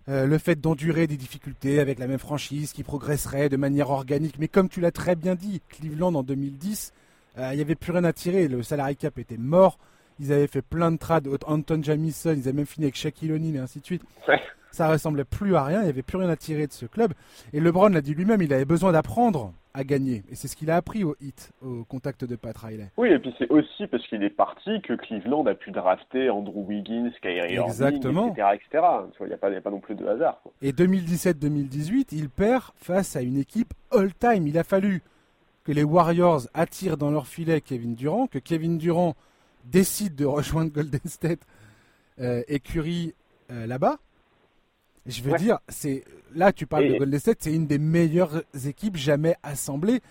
[0.10, 4.40] euh, le fait d'endurer des difficultés avec la même franchise qui progresserait de manière organique.
[4.40, 6.94] Mais comme tu l'as très bien dit, Cleveland en 2010,
[7.38, 8.48] euh, il n'y avait plus rien à tirer.
[8.48, 9.78] Le salary cap était mort.
[10.20, 11.28] Ils avaient fait plein de trades.
[11.46, 14.04] Anton Jamison, ils avaient même fini avec Shaquille O'Neal et ainsi de suite.
[14.72, 15.80] Ça ressemblait plus à rien.
[15.82, 17.14] Il n'y avait plus rien à tirer de ce club.
[17.52, 20.24] Et LeBron l'a dit lui-même, il avait besoin d'apprendre à gagner.
[20.32, 22.90] Et c'est ce qu'il a appris au hit, au contact de Pat Riley.
[22.98, 26.66] Oui, et puis c'est aussi parce qu'il est parti que Cleveland a pu drafter Andrew
[26.66, 27.96] Wiggins, Kyrie Irving, etc.
[28.56, 28.86] etc.
[29.20, 30.42] Il n'y a, pas non plus de hasard.
[30.64, 34.48] Et 2017-2018, il perd face à une équipe all-time.
[34.48, 35.04] Il a fallu
[35.64, 39.14] que les Warriors attirent dans leur filet Kevin Durant, que Kevin Durant
[39.66, 41.42] décide de rejoindre Golden State
[42.20, 43.14] euh, et Curry
[43.52, 44.00] euh, là-bas.
[45.08, 46.04] Je veux dire, c'est
[46.36, 50.02] là tu parles de Golden State, c'est une des meilleures équipes jamais assemblées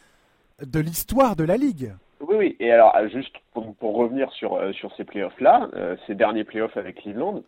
[0.60, 1.92] de l'histoire de la ligue.
[2.20, 2.56] Oui, oui.
[2.60, 6.76] Et alors, euh, juste pour, revenir sur, euh, sur ces playoffs-là, euh, ces derniers playoffs
[6.76, 7.42] avec Cleveland,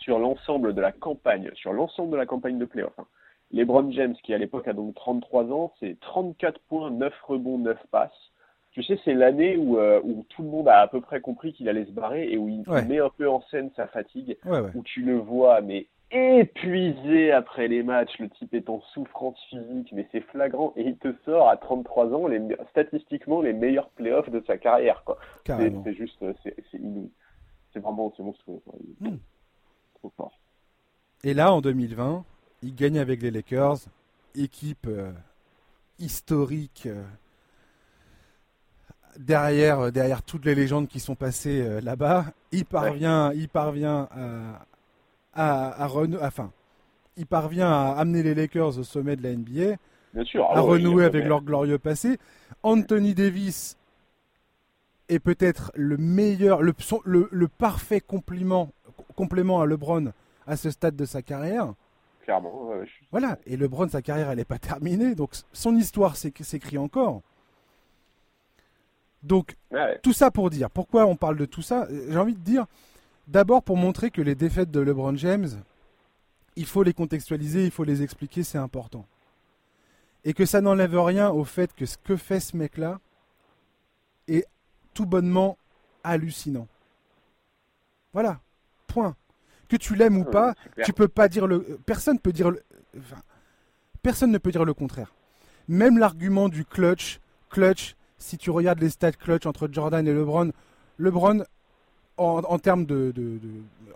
[0.00, 3.06] sur l'ensemble de la campagne, sur l'ensemble de la campagne de playoffs, hein,
[3.52, 7.78] LeBron James, qui à l'époque a donc 33 ans, c'est 34 points, 9 rebonds, 9
[7.90, 8.10] passes.
[8.72, 11.68] Tu sais, c'est l'année où, où tout le monde a à peu près compris qu'il
[11.68, 14.36] allait se barrer et où il met un peu en scène sa fatigue,
[14.76, 19.90] où tu le vois, mais épuisé après les matchs, le type est en souffrance physique,
[19.92, 24.30] mais c'est flagrant, et il te sort à 33 ans les, statistiquement les meilleurs playoffs
[24.30, 25.02] de sa carrière.
[25.46, 26.54] C'est juste, c'est
[27.72, 28.60] C'est vraiment, c'est monstrueux.
[29.00, 29.16] Hmm.
[29.94, 30.38] Trop fort.
[31.22, 32.24] Et là, en 2020,
[32.62, 33.78] il gagne avec les Lakers,
[34.34, 35.12] équipe euh,
[35.98, 36.84] historique.
[36.86, 37.04] Euh,
[39.18, 44.66] derrière, euh, derrière toutes les légendes qui sont passées là-bas, il parvient, il parvient à,
[45.34, 45.86] à,
[46.22, 46.50] enfin,
[47.16, 49.76] il parvient à amener les Lakers au sommet de la NBA,
[50.14, 50.44] Bien sûr.
[50.44, 52.18] à ah renouer avec leur glorieux passé.
[52.62, 53.76] Anthony Davis
[55.08, 56.74] est peut-être le meilleur, le,
[57.30, 58.70] le, parfait complément,
[59.16, 60.12] complément à LeBron
[60.46, 61.74] à ce stade de sa carrière.
[62.22, 62.72] Clairement.
[63.10, 67.22] Voilà, et LeBron, sa carrière, elle n'est pas terminée, donc son histoire s'écrit encore.
[69.22, 69.56] Donc,
[70.02, 71.86] tout ça pour dire, pourquoi on parle de tout ça?
[72.08, 72.66] J'ai envie de dire,
[73.30, 75.48] D'abord pour montrer que les défaites de LeBron James,
[76.56, 79.06] il faut les contextualiser, il faut les expliquer, c'est important.
[80.24, 82.98] Et que ça n'enlève rien au fait que ce que fait ce mec-là
[84.26, 84.46] est
[84.94, 85.56] tout bonnement
[86.02, 86.66] hallucinant.
[88.12, 88.40] Voilà,
[88.88, 89.14] point.
[89.68, 91.78] Que tu l'aimes ou pas, tu peux pas dire le.
[91.86, 92.64] Personne peut dire le.
[94.02, 95.14] personne ne peut dire le contraire.
[95.68, 97.94] Même l'argument du clutch, clutch.
[98.18, 100.50] Si tu regardes les stats clutch entre Jordan et LeBron,
[100.98, 101.44] LeBron
[102.20, 103.12] en, termes de,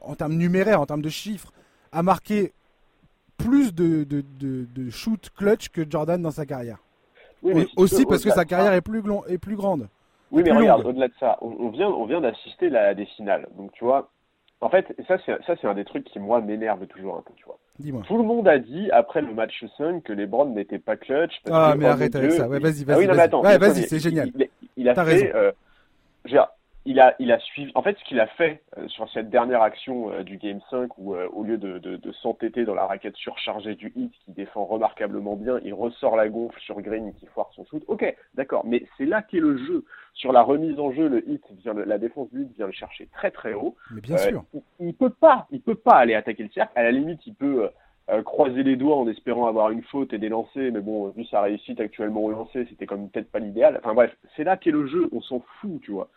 [0.03, 1.53] en termes numéraires, en termes de chiffres,
[1.93, 2.53] a marqué
[3.37, 6.79] plus de, de, shoot clutch que Jordan dans sa carrière.
[7.77, 9.89] aussi parce que sa carrière est plus, est plus grande.
[10.31, 13.47] Oui, mais regarde, au-delà de ça, on, vient, on vient d'assister à des finales.
[13.57, 14.11] Donc, tu vois,
[14.61, 17.59] en fait, ça, c'est un des trucs qui, moi, m'énerve toujours un peu, tu vois.
[18.07, 21.33] Tout le monde a dit, après le match 5, que les Browns n'étaient pas clutch.
[21.51, 22.49] ah, mais arrête avec ça.
[22.49, 23.09] vas-y, vas-y.
[23.45, 24.31] Ah vas-y, c'est génial.
[24.77, 25.27] Il, a fait, raison.
[25.35, 25.53] Euh,
[26.87, 27.73] il a, il a suivi.
[27.75, 30.99] En fait, ce qu'il a fait euh, sur cette dernière action euh, du Game 5,
[30.99, 34.33] où euh, au lieu de, de, de s'entêter dans la raquette surchargée du hit, qui
[34.33, 37.83] défend remarquablement bien, il ressort la gonfle sur Green qui foire son shoot.
[37.89, 39.85] Ok, d'accord, mais c'est là qu'est le jeu.
[40.13, 43.09] Sur la remise en jeu, le hit vient, la défense du hit vient le chercher
[43.13, 43.77] très très haut.
[43.91, 44.45] Mais bien sûr.
[44.53, 46.73] Il, il, peut pas, il peut pas aller attaquer le cercle.
[46.77, 47.71] À la limite, il peut
[48.27, 51.41] croiser les doigts en espérant avoir une faute et des lancers, mais bon, vu sa
[51.41, 53.81] réussite actuellement au lancer, c'était comme peut-être pas l'idéal.
[53.83, 55.09] Enfin bref, c'est là qu'est le jeu.
[55.13, 56.11] On s'en fout, tu vois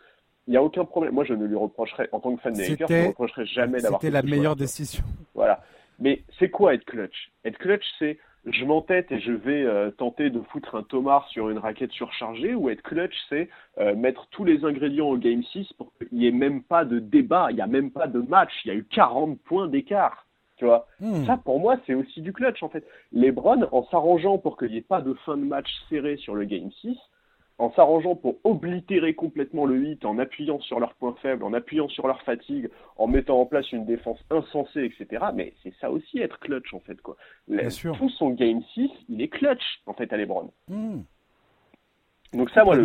[0.48, 1.12] il n'y a aucun problème.
[1.12, 3.80] Moi, je ne lui reprocherai, en tant que fan des Lakers, je ne reprocherai jamais
[3.80, 5.04] d'avoir C'était la meilleure décision.
[5.34, 5.62] Voilà.
[6.00, 7.30] Mais c'est quoi être clutch?
[7.44, 11.50] Être clutch, c'est je m'entête et je vais euh, tenter de foutre un tomard sur
[11.50, 15.70] une raquette surchargée, ou être clutch, c'est euh, mettre tous les ingrédients au Game 6
[15.74, 18.52] pour qu'il n'y ait même pas de débat, il n'y a même pas de match,
[18.64, 20.24] il y a eu 40 points d'écart.
[20.56, 20.86] Tu vois?
[20.98, 21.26] Hmm.
[21.26, 22.84] Ça, pour moi, c'est aussi du clutch, en fait.
[23.12, 26.34] Les Browns, en s'arrangeant pour qu'il n'y ait pas de fin de match serré sur
[26.34, 26.96] le Game 6,
[27.58, 31.88] en s'arrangeant pour oblitérer complètement le hit, en appuyant sur leurs points faibles, en appuyant
[31.88, 35.26] sur leur fatigue, en mettant en place une défense insensée, etc.
[35.34, 37.00] Mais c'est ça aussi être clutch, en fait.
[37.02, 37.16] Quoi.
[37.48, 40.50] Tout son game 6, il est clutch, en fait, à Lebron.
[40.68, 41.00] Hmm.
[42.32, 42.76] Donc ça, moi,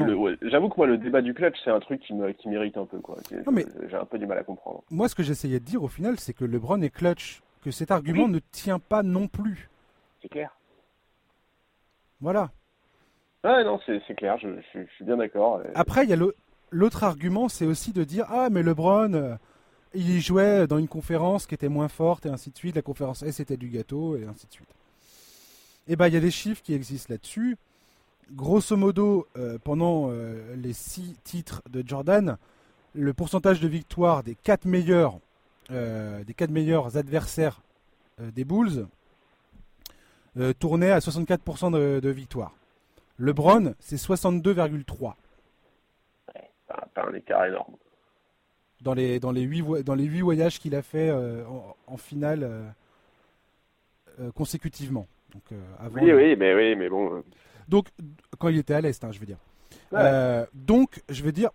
[0.41, 2.99] j'avoue que moi, le débat du clutch, c'est un truc qui m'irrite un peu.
[2.99, 3.17] Quoi.
[3.29, 4.83] J'ai un peu du mal à comprendre.
[4.89, 7.91] Moi, ce que j'essayais de dire, au final, c'est que LeBron est clutch, que cet
[7.91, 9.69] argument ne tient pas non plus.
[10.21, 10.57] C'est clair.
[12.21, 12.51] Voilà.
[13.43, 14.47] Non, c'est clair, je,
[14.95, 15.61] suis bien d'accord.
[15.75, 16.17] Après, il y a
[16.71, 19.35] l'autre argument, c'est aussi de dire Ah, mais LeBron, euh,
[19.93, 22.75] il jouait dans une conférence qui était moins forte et ainsi de suite.
[22.75, 24.69] La conférence S était du gâteau et ainsi de suite.
[25.87, 27.57] Et eh bien, il y a des chiffres qui existent là-dessus.
[28.31, 32.37] Grosso modo, euh, pendant euh, les six titres de Jordan,
[32.95, 35.19] le pourcentage de victoire des quatre meilleurs,
[36.95, 37.61] adversaires
[38.19, 38.87] des Bulls
[40.59, 42.53] tournait à 64% de, de victoire.
[43.19, 45.13] LeBron, c'est 62,3.
[46.35, 46.49] Ouais,
[46.93, 47.75] pas un écart énorme.
[48.81, 51.11] Dans les, dans les 8, dans les 8 voyages qu'il a fait
[51.87, 52.73] en, finale
[54.35, 55.07] consécutivement.
[55.33, 55.43] Donc,
[55.93, 57.23] oui, oui, mais oui, mais bon.
[57.69, 57.87] Donc,
[58.39, 59.37] quand il était à l'Est, hein, je veux dire.
[59.93, 61.49] Euh, donc, je veux dire,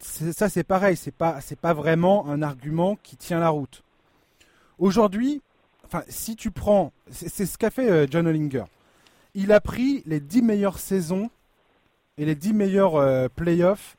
[0.00, 3.82] ça c'est pareil, c'est pas, c'est pas vraiment un argument qui tient la route.
[4.78, 5.42] Aujourd'hui,
[5.84, 8.64] enfin, si tu prends, c'est ce qu'a fait euh, John Hollinger.
[9.34, 11.30] Il a pris les 10 meilleures saisons
[12.18, 13.96] et les 10 meilleurs euh, playoffs,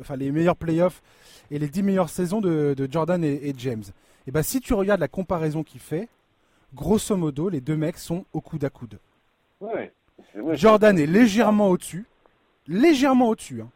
[0.00, 1.02] enfin les meilleurs playoffs
[1.50, 3.82] et les 10 meilleures saisons de, Jordan et, James.
[4.26, 6.08] Et ben si tu regardes la comparaison qu'il fait,
[6.74, 8.98] grosso modo, les deux mecs sont au coude à coude.
[10.52, 12.06] Jordan est légèrement au-dessus,
[12.66, 13.62] légèrement au-dessus.
[13.62, 13.70] Hein.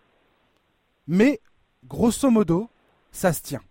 [1.08, 1.40] Mais,
[1.86, 2.68] grosso modo,
[3.12, 3.62] ça se tient.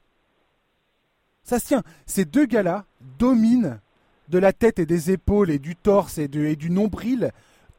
[1.43, 1.83] Ça se tient.
[2.05, 2.85] Ces deux gars-là
[3.19, 3.79] dominent
[4.33, 7.31] de la tête et des épaules et du torse et, du nombril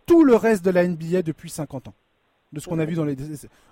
[0.07, 1.95] tout le reste de la NBA depuis 50 ans.
[2.53, 3.17] De ce qu'on a vu dans les.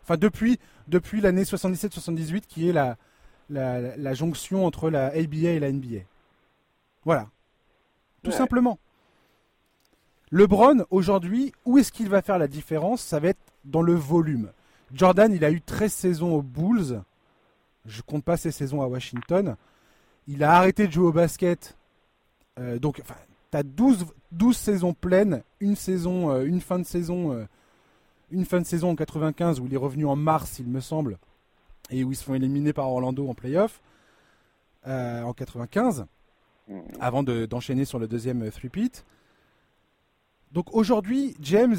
[0.03, 2.97] Enfin, depuis, depuis l'année 77-78, qui est la,
[3.49, 6.01] la, jonction entre la ABA et la NBA.
[7.05, 7.29] Voilà.
[8.25, 8.81] Tout simplement.
[10.33, 13.01] LeBron, aujourd'hui, où est-ce qu'il va faire la différence?
[13.01, 14.51] Ça va être dans le volume.
[14.93, 17.01] Jordan, il a eu 13 saisons aux Bulls.
[17.87, 19.55] Je compte pas ses saisons à Washington.
[20.27, 21.77] Il a arrêté de jouer au basket.
[22.59, 23.03] Euh, donc,
[23.51, 27.45] tu as 12, 12 saisons pleines, une saison, euh, une fin de saison, euh,
[28.31, 31.19] une fin de saison en 95 où il est revenu en mars, il me semble,
[31.91, 33.81] et où ils se font éliminer par Orlando en playoff
[34.85, 36.07] en 95,
[36.67, 36.75] mmh.
[36.99, 39.05] avant d'enchaîner sur le deuxième three-peat.
[40.51, 41.77] Donc aujourd'hui, James,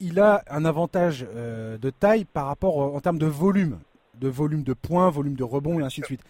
[0.00, 3.78] il a un avantage de taille par rapport en termes de volume,
[4.18, 6.24] de volume de points, volume de rebonds et ainsi de suite.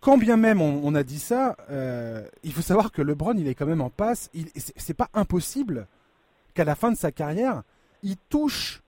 [0.00, 3.54] Quand bien même on, a dit ça, euh, il faut savoir que LeBron, il est
[3.54, 4.30] quand même en passe.
[4.76, 5.86] C'est pas impossible
[6.54, 7.62] qu'à la fin de sa carrière,
[8.02, 8.82] il touche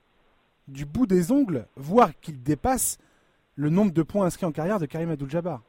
[0.67, 2.97] du bout des ongles, voire qu'il dépasse
[3.55, 5.61] le nombre de points inscrits en carrière de Karim Abdul-Jabbar.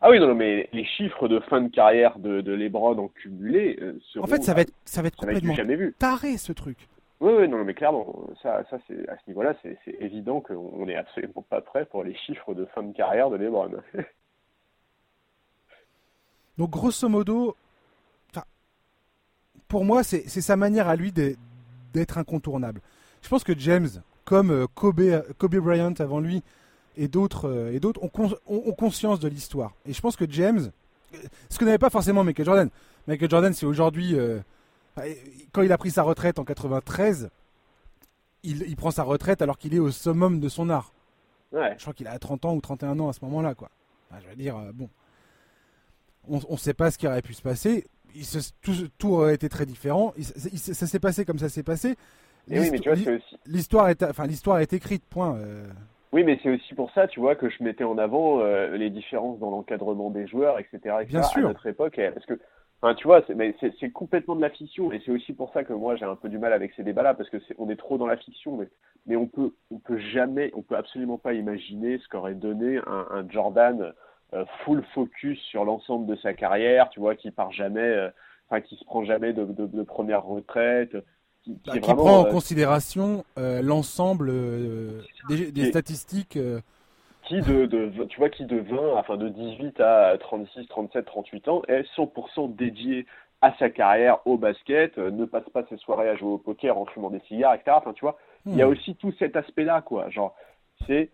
[0.00, 3.78] Ah oui, non, mais les chiffres de fin de carrière de, de Lebron en cumulé
[3.80, 5.94] euh, seront, En fait, ça va être, ça va être complètement jamais vu.
[5.98, 6.76] taré, ce truc.
[7.20, 10.96] Oui, oui, non, mais clairement, ça, ça c'est, à ce niveau-là, c'est, évident qu'on n'est
[10.96, 13.70] absolument pas prêt pour les chiffres de fin de carrière de Lebron.
[16.58, 17.56] Donc, grosso modo,
[19.68, 22.80] pour moi, c'est, sa manière à lui d'être incontournable.
[23.22, 23.88] Je pense que James,
[24.24, 26.42] comme euh, Kobe, Bryant avant lui,
[26.98, 29.74] et d'autres euh, et d'autres ont, conscience de l'histoire.
[29.86, 30.70] Et je pense que James,
[31.50, 32.70] ce que n'avait pas forcément Michael Jordan.
[33.06, 34.40] Michael Jordan, c'est aujourd'hui, euh,
[35.52, 37.30] quand il a pris sa retraite en 93,
[38.42, 40.92] il, prend sa retraite alors qu'il est au summum de son art.
[41.52, 43.70] Je crois qu'il a 30 ans ou 31 ans à ce moment-là, quoi.
[44.20, 44.88] je veux dire, euh, bon,
[46.28, 47.86] on ne sait pas ce qui aurait pu se passer.
[48.14, 48.24] Il
[48.98, 50.14] tout, aurait été très différent.
[50.18, 51.96] ça s'est passé comme ça s'est passé.
[53.46, 55.04] L'histoire est, enfin, l'histoire est écrite.
[55.04, 55.38] Point.
[56.12, 58.90] Oui, mais c'est aussi pour ça, tu vois, que je mettais en avant euh, les
[58.90, 61.44] différences dans l'encadrement des joueurs, etc., Bien sûr.
[61.44, 62.00] à notre époque.
[62.14, 62.40] Parce que,
[62.80, 63.22] enfin, tu vois,
[63.80, 66.28] c'est complètement de la fiction, et c'est aussi pour ça que moi j'ai un peu
[66.28, 68.68] du mal avec ces débats-là, parce que est, on est trop dans la fiction, mais,
[69.06, 73.28] mais on peut, on peut jamais, on peut absolument pas imaginer ce qu'aurait donné un,
[73.28, 73.92] Jordan
[74.34, 78.08] euh, full focus sur l'ensemble de sa carrière, tu vois, qui part jamais, euh,
[78.48, 80.96] enfin, qui se prend jamais de, de, de première retraite
[81.46, 84.32] qui, bah, prend en euh, considération euh, l'ensemble
[85.28, 86.38] des, statistiques.
[87.26, 91.48] Qui de, de, tu vois, qui de 20, enfin de 18 à 36, 37, 38
[91.48, 93.06] ans est 100% dédié
[93.42, 96.86] à sa carrière au basket, ne passe pas ses soirées à jouer au poker en
[96.86, 97.72] fumant des cigares, etc.
[97.76, 98.70] Enfin, tu vois, il y a hmm.
[98.70, 100.08] aussi tout cet aspect-là, quoi.
[100.08, 100.34] Genre,
[100.86, 101.10] c'est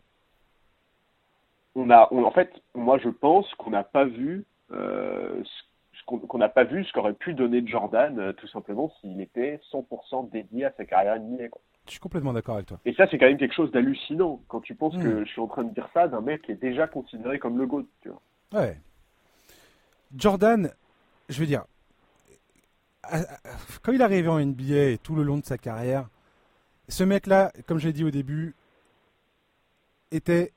[1.74, 5.42] on a, en fait, moi je pense qu'on n'a pas vu euh,
[6.06, 10.30] qu'on n'a pas vu ce qu'aurait pu donner Jordan, euh, tout simplement, s'il était 100%
[10.30, 11.44] dédié à sa carrière NBA.
[11.86, 12.78] Je suis complètement d'accord avec toi.
[12.84, 15.24] Et ça, c'est quand même quelque chose d'hallucinant quand tu penses que hmm.
[15.24, 17.66] je suis en train de dire ça d'un mec qui est déjà considéré comme le
[17.66, 17.86] GOAT.
[18.02, 18.60] Tu vois.
[18.60, 18.78] Ouais.
[20.14, 20.70] Jordan,
[21.28, 21.64] je veux dire,
[23.82, 26.08] quand il est arrivé en NBA et tout le long de sa carrière,
[26.88, 28.54] ce mec-là, comme j'ai dit au début,
[30.10, 30.52] était,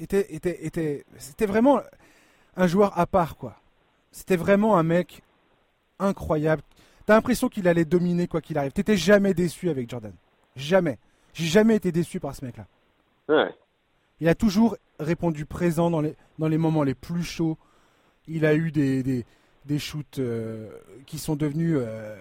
[0.00, 1.80] était, était, était, c'était vraiment
[2.56, 3.56] un joueur à part, quoi.
[4.16, 5.22] C'était vraiment un mec
[5.98, 6.62] incroyable.
[7.04, 8.72] T'as l'impression qu'il allait dominer quoi qu'il arrive.
[8.72, 10.14] T'étais jamais déçu avec Jordan.
[10.56, 10.98] Jamais.
[11.34, 12.66] J'ai jamais été déçu par ce mec-là.
[13.28, 13.54] Ouais.
[14.20, 17.58] Il a toujours répondu présent dans les, dans les moments les plus chauds.
[18.26, 19.26] Il a eu des, des,
[19.66, 20.70] des shoots euh,
[21.04, 22.16] qui sont devenus euh,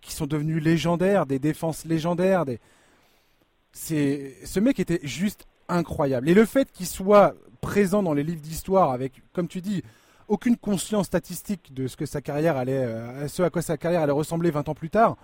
[0.00, 2.44] qui sont devenus légendaires, des défenses légendaires.
[2.44, 2.60] Des...
[3.72, 6.28] C'est ce mec était juste incroyable.
[6.28, 9.82] Et le fait qu'il soit présent dans les livres d'histoire avec, comme tu dis,
[10.28, 14.02] aucune conscience statistique de ce que sa carrière allait, euh, ce à quoi sa carrière
[14.02, 15.16] allait ressembler 20 ans plus tard.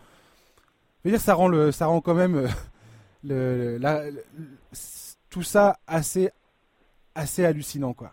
[1.05, 2.49] Je veux dire, ça rend le, ça rend quand même
[3.25, 3.79] le,
[5.31, 6.31] tout ça assez,
[7.15, 8.13] assez hallucinant, quoi.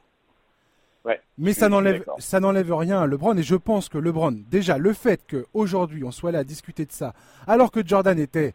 [1.03, 3.35] Ouais, Mais ça n'enlève, ça n'enlève rien à LeBron.
[3.35, 6.91] Et je pense que LeBron, déjà, le fait qu'aujourd'hui on soit là à discuter de
[6.91, 7.13] ça,
[7.47, 8.53] alors que Jordan était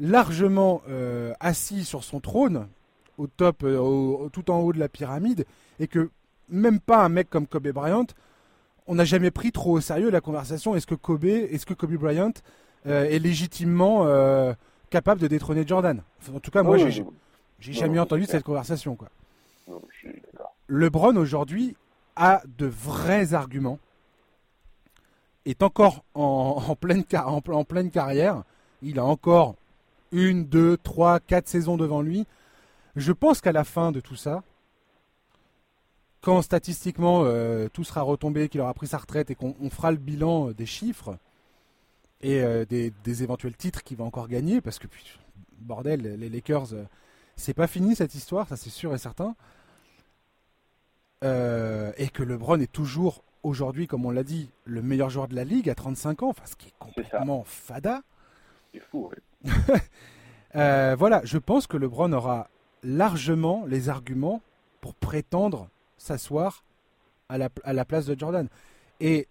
[0.00, 2.66] largement euh, assis sur son trône,
[3.18, 5.44] au top, euh, tout en haut de la pyramide,
[5.78, 6.10] et que
[6.50, 8.06] même pas un mec comme Kobe Bryant,
[8.86, 10.74] on n'a jamais pris trop au sérieux la conversation.
[10.74, 12.32] Est-ce que Kobe, est-ce que Kobe Bryant
[12.86, 14.06] euh, est légitimement
[14.90, 16.02] capable de détrôner Jordan?
[16.34, 17.04] En tout cas, moi, j'ai,
[17.60, 19.08] jamais entendu cette conversation, quoi.
[20.68, 21.76] LeBron aujourd'hui
[22.16, 23.78] a de vrais arguments,
[25.46, 28.42] est encore en, pleine, en, pleine carrière,
[28.82, 29.56] il a encore
[30.12, 32.26] une, deux, trois, quatre saisons devant lui.
[32.96, 34.42] Je pense qu'à la fin de tout ça,
[36.20, 39.96] quand statistiquement euh, tout sera retombé, qu'il aura pris sa retraite et qu'on fera le
[39.96, 41.16] bilan des chiffres
[42.20, 44.86] et euh, des, éventuels titres qu'il va encore gagner, parce que
[45.60, 46.84] bordel, les Lakers, euh,
[47.36, 49.34] c'est pas fini cette histoire, ça c'est sûr et certain.
[51.22, 55.34] Euh, et que LeBron est toujours aujourd'hui, comme on l'a dit, le meilleur joueur de
[55.34, 58.02] la ligue à 35 ans, enfin, ce qui est complètement fada.
[58.72, 59.10] C'est fou,
[60.54, 62.48] euh, voilà, je pense que LeBron aura
[62.82, 64.40] largement les arguments
[64.80, 65.68] pour prétendre
[66.00, 66.64] s'asseoir
[67.28, 68.48] à la, à la place de Jordan.
[68.98, 69.28] Et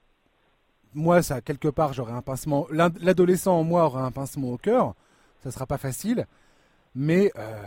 [0.93, 2.67] moi, ça, quelque part, j'aurais un pincement.
[2.71, 4.95] L'adolescent en moi aura un pincement au cœur.
[5.43, 6.25] Ça sera pas facile.
[6.95, 7.61] Mais euh,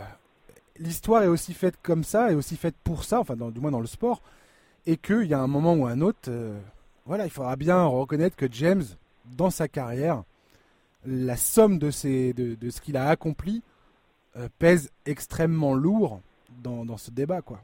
[0.77, 3.79] l'histoire est aussi faite comme ça, et aussi faite pour ça, enfin, du moins dans
[3.79, 4.21] le sport,
[4.85, 6.59] et qu'il y a un moment ou un autre, euh,
[7.05, 8.83] voilà, il faudra bien reconnaître que James,
[9.25, 10.23] dans sa carrière,
[11.05, 13.61] la somme de, ses, de, ce qu'il a accompli
[14.35, 16.21] euh, pèse extrêmement lourd
[16.61, 17.61] dans, dans, ce débat, quoi.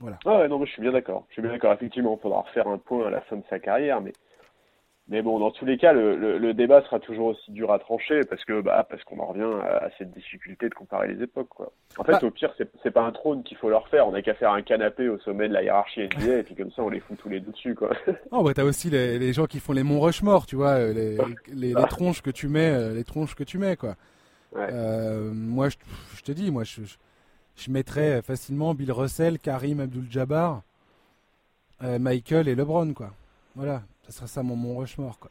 [0.00, 0.18] Voilà.
[0.24, 1.24] Ah non, mais je suis bien d'accord.
[1.28, 1.72] Je suis bien d'accord.
[1.72, 4.12] Effectivement, il faudra refaire un point à la fin de sa carrière, mais
[5.10, 8.20] mais bon, dans tous les cas, le, le, débat sera toujours aussi dur à trancher
[8.30, 11.48] parce que bah parce qu'on en revient à, cette difficulté de comparer les époques.
[11.48, 11.72] Quoi.
[11.98, 12.20] En fait, bah.
[12.22, 14.06] au pire, c'est pas un trône qu'il faut leur faire.
[14.06, 16.70] On n'a qu'à faire un canapé au sommet de la hiérarchie NBA et puis comme
[16.70, 17.74] ça, on les fout tous les deux dessus.
[17.74, 17.90] Quoi.
[18.30, 20.92] Oh, bah t'as aussi les, les, gens qui font les monts Rushmore, tu vois, euh,
[20.92, 21.16] les,
[21.52, 23.96] les, les, tronches que tu mets, euh, les tronches que tu mets, quoi.
[24.52, 24.68] Ouais.
[24.70, 25.76] Euh, moi, je,
[26.16, 26.96] je, te dis, moi, je, je,
[27.68, 30.62] mettrais facilement Bill Russell, Karim Abdul-Jabbar,
[31.82, 33.12] euh, Michael et LeBron, quoi.
[33.56, 33.82] Voilà.
[34.06, 35.30] Ce sera ça mon Mont Rushmore, quoi.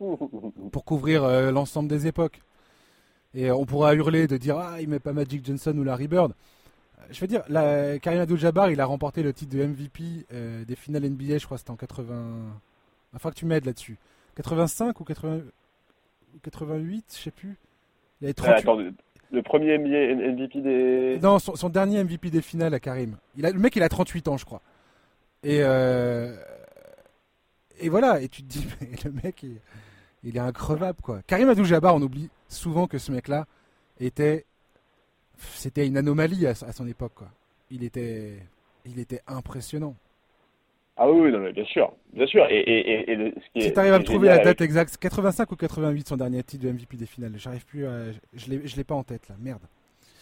[0.72, 2.40] Pour couvrir euh, l'ensemble des époques.
[3.34, 6.32] Et on pourra hurler de dire Ah, il met pas Magic Johnson ou Larry Bird.
[6.98, 10.64] Euh, je veux dire, la, Karim Abdul-Jabbar, il a remporté le titre de MVP euh,
[10.64, 12.14] des finales NBA, je crois c'était en 80.
[13.14, 13.98] Enfin, que tu m'aides là-dessus.
[14.36, 15.40] 85 ou 80...
[16.42, 17.56] 88, je sais plus.
[18.20, 18.94] Il avait 38...
[19.34, 21.18] le premier MVP des.
[21.22, 23.16] Non, son, dernier MVP des finales à Karim.
[23.36, 24.62] Il a, le mec, il a 38 ans, je crois.
[25.42, 25.62] Et
[27.80, 29.44] et voilà, et tu te dis, mais le mec,
[30.22, 31.20] il, est increvable, quoi.
[31.26, 33.46] Karim Abdul-Jabbar, on oublie souvent que ce mec-là
[34.00, 34.46] était.
[35.36, 37.28] C'était une anomalie à, son époque, quoi.
[37.70, 38.38] Il était,
[38.84, 39.96] il était impressionnant.
[40.96, 42.46] Ah oui, non, mais bien sûr, bien sûr.
[42.50, 45.50] Et, et, et, ce qui si tu arrives à me trouver la date exacte, 85
[45.50, 47.32] ou 88 son dernier titre de MVP des finales.
[47.36, 49.62] J'arrive plus à, je l'ai, je l'ai pas en tête là, merde.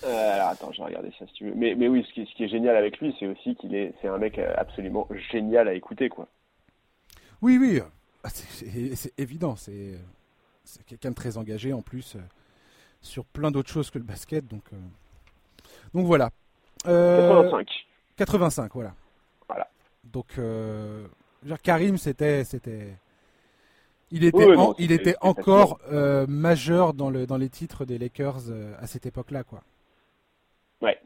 [0.04, 1.54] Euh, alors attends, je vais regarder ça si tu veux.
[1.54, 3.92] Mais, mais oui, ce qui, ce qui est génial avec lui, c'est aussi qu'il est,
[4.00, 6.26] c'est un mec absolument génial à écouter, quoi.
[7.42, 7.80] Oui, oui,
[8.24, 9.56] ah, c'est évident.
[9.56, 9.98] C'est
[10.86, 12.20] quelqu'un de très engagé en plus euh,
[13.00, 14.46] sur plein d'autres choses que le basket.
[14.46, 14.76] Donc, euh,
[15.92, 16.30] donc voilà.
[16.84, 17.68] 85.
[18.16, 18.94] 85, voilà.
[20.04, 20.38] Donc,
[21.62, 22.88] Karim, c'était, c'était,
[24.10, 24.46] il était,
[24.78, 25.80] il était encore
[26.28, 29.62] majeur dans le dans les titres des Lakers à cette époque-là, quoi.
[30.80, 30.98] Ouais.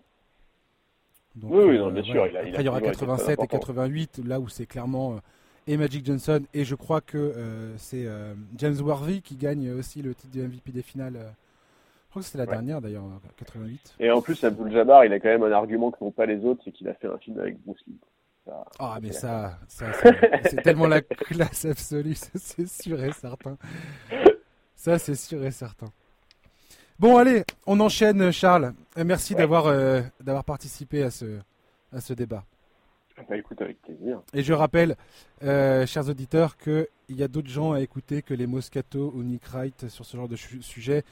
[1.42, 2.26] oui, oui bien sûr.
[2.26, 5.20] Il, Après, il y aura 87 et 88, là où c'est clairement
[5.66, 6.42] et Magic Johnson.
[6.54, 10.42] Et je crois que euh, c'est euh, James Worthy qui gagne aussi le titre de
[10.46, 11.16] MVP des finales.
[11.16, 11.28] Euh.
[12.06, 13.04] Je crois que c'était la dernière d'ailleurs,
[13.36, 13.96] 88.
[14.00, 16.46] Et en plus, Abdul Jabbar, il a quand même un argument que n'ont pas les
[16.46, 17.98] autres, c'est qu'il a fait un film avec Bruce Lee.
[18.78, 23.56] Ah, mais ça, c'est tellement la classe absolue, c'est sûr et certain.
[24.74, 25.88] Ça, c'est sûr et certain.
[26.98, 28.72] Bon, allez, on enchaîne, Charles.
[28.96, 29.64] Merci d'avoir
[30.20, 31.38] d'avoir participé à ce,
[31.92, 32.44] à ce débat.
[33.28, 34.20] Bah, écoute, avec plaisir.
[34.34, 34.96] Et je rappelle,
[35.42, 39.46] euh, chers auditeurs, qu'il y a d'autres gens à écouter que les Moscato ou Nick
[39.48, 41.02] Wright sur ce genre de sujet.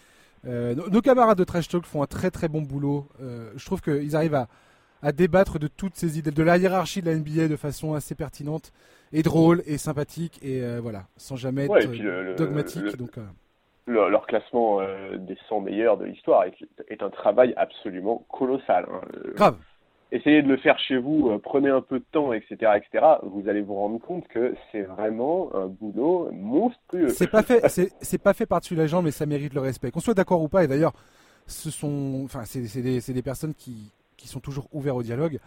[0.46, 3.08] Euh, nos, camarades de Trash Talk font un très très bon boulot.
[3.22, 4.48] Euh, je trouve qu'ils arrivent à,
[5.04, 8.14] à, débattre de toutes ces idées, de la hiérarchie de la NBA de façon assez
[8.14, 8.72] pertinente
[9.12, 12.96] et drôle et sympathique et voilà, sans jamais être dogmatique.
[12.96, 13.18] donc,
[13.86, 14.80] leur classement
[15.16, 18.86] des 100 meilleurs de l'histoire est, un travail absolument colossal.
[18.90, 19.00] Hein.
[19.34, 19.56] Grave.
[20.14, 23.04] essayez de le faire chez vous, euh, prenez un peu de temps, etc., etc.
[23.22, 27.08] Vous allez vous rendre compte que c'est vraiment un boulot monstrueux.
[27.08, 29.90] C'est pas fait, c'est pas fait par-dessus la jambe, mais ça mérite le respect.
[29.90, 30.92] Qu'on soit d'accord ou pas, et d'ailleurs,
[31.46, 33.92] ce sont, enfin, c'est des, des, personnes qui,
[34.24, 35.38] qui sont toujours ouverts au dialogue.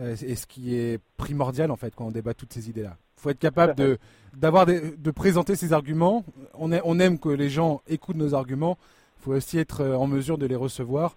[0.00, 2.96] Euh, et ce qui est primordial en fait quand on débat toutes ces idées-là.
[3.16, 3.98] Il faut être capable de,
[4.34, 6.24] d'avoir de présenter ses arguments.
[6.54, 8.78] On, est, on aime que les gens écoutent nos arguments.
[9.18, 11.16] Il faut aussi être en mesure de les recevoir,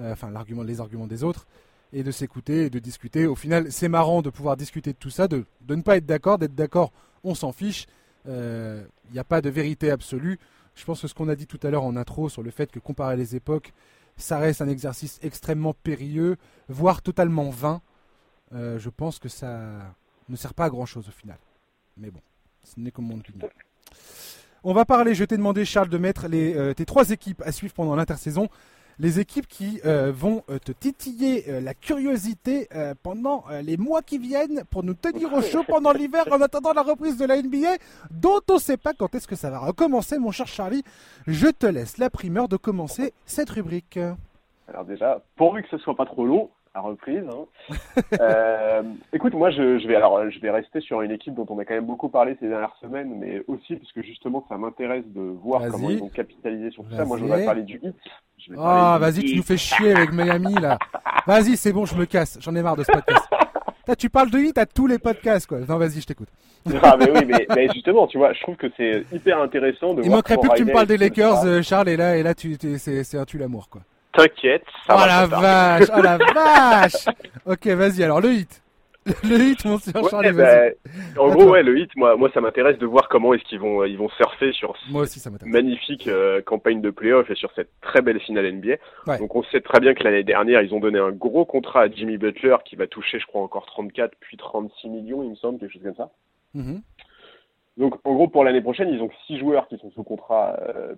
[0.00, 1.46] enfin l'argument, les arguments des autres,
[1.92, 3.26] et de s'écouter et de discuter.
[3.26, 6.06] Au final, c'est marrant de pouvoir discuter de tout ça, de, de ne pas être
[6.06, 6.90] d'accord, d'être d'accord,
[7.22, 7.86] on s'en fiche.
[8.24, 8.82] Il euh,
[9.12, 10.38] n'y a pas de vérité absolue.
[10.74, 12.70] Je pense que ce qu'on a dit tout à l'heure en intro sur le fait
[12.70, 13.74] que comparer les époques,
[14.22, 16.36] ça reste un exercice extrêmement périlleux,
[16.68, 17.82] voire totalement vain.
[18.54, 19.94] Euh, je pense que ça
[20.28, 21.38] ne sert pas à grand chose au final.
[21.96, 22.20] Mais bon,
[22.64, 23.48] ce n'est comme mon opinion.
[24.64, 27.52] On va parler, je t'ai demandé Charles de mettre les, euh, tes trois équipes à
[27.52, 28.48] suivre pendant l'intersaison
[28.98, 32.68] les équipes qui euh, vont euh, te titiller euh, la curiosité
[33.02, 36.82] pendant les mois qui viennent pour nous tenir au chaud pendant l'hiver en attendant la
[36.82, 37.76] reprise de la NBA
[38.10, 40.82] dont on ne sait pas quand est-ce que ça va recommencer mon cher Charlie.
[41.26, 43.98] Je te laisse la primeur de commencer cette rubrique.
[44.68, 47.24] Alors déjà, pourvu que ce soit pas trop long, à reprise.
[47.28, 47.74] Hein.
[48.20, 51.58] euh, écoute, moi, je, je, vais alors, je vais rester sur une équipe dont on
[51.58, 55.04] a quand même beaucoup parlé ces dernières semaines, mais aussi parce que justement, ça m'intéresse
[55.06, 57.04] de voir comment ils vont capitaliser sur tout ça.
[57.04, 57.94] Moi, je voudrais parler du hit.
[58.58, 60.78] Ah, oh, vas-y, tu nous fais chier avec Miami là.
[61.26, 62.38] Vas-y, c'est bon, je me casse.
[62.40, 63.28] J'en ai marre de ce podcast.
[63.98, 65.58] tu parles de hit à tous les podcasts, quoi.
[65.60, 66.28] Non, vas-y, je t'écoute.
[66.82, 70.02] Ah, mais oui, mais, mais, justement, tu vois, je trouve que c'est hyper intéressant de
[70.02, 72.34] Il manquerait plus que tu me parles des Lakers, euh, Charles, et là, et là,
[72.34, 73.82] tu, c'est un tue l'amour, quoi.
[74.12, 77.06] T'inquiète, ça oh la vache, oh la vache
[77.46, 78.62] Ok, vas-y, alors le hit.
[79.24, 80.66] Le hit, mon cher Charlie, bah,
[81.18, 83.84] En gros, ouais, le hit, moi, moi ça m'intéresse de voir comment est-ce qu'ils vont,
[83.84, 87.70] ils vont surfer sur moi aussi, ça magnifique euh, campagne de playoff et sur cette
[87.80, 89.18] très belle finale NBA.
[89.18, 91.90] Donc on sait très bien que l'année dernière, ils ont donné un gros contrat à
[91.90, 95.58] Jimmy Butler qui va toucher, je crois, encore 34 puis 36 millions, il me semble,
[95.58, 96.10] quelque chose comme ça.
[96.54, 96.80] Mm-hmm.
[97.78, 100.94] Donc, en gros, pour l'année prochaine, ils ont six joueurs qui sont sous contrat, euh,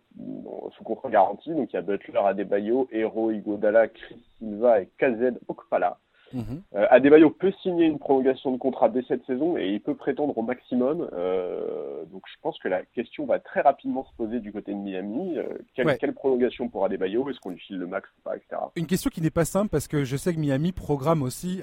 [0.76, 1.50] sous contrat garanti.
[1.50, 5.98] Donc, il y a Butler, Adebayo, Hero, Igodala, Chris Silva et Kazed Okpala.
[6.34, 10.36] Euh, Adebayo peut signer une prolongation de contrat dès cette saison et il peut prétendre
[10.36, 11.08] au maximum.
[11.12, 14.78] Euh, donc je pense que la question va très rapidement se poser du côté de
[14.78, 15.38] Miami.
[15.38, 15.44] Euh,
[15.74, 17.28] quelle, prolongation pour Adebayo?
[17.30, 18.56] Est-ce qu'on lui file le max ou pas, etc.
[18.76, 21.60] Une question qui n'est pas simple parce que je sais que Miami programme aussi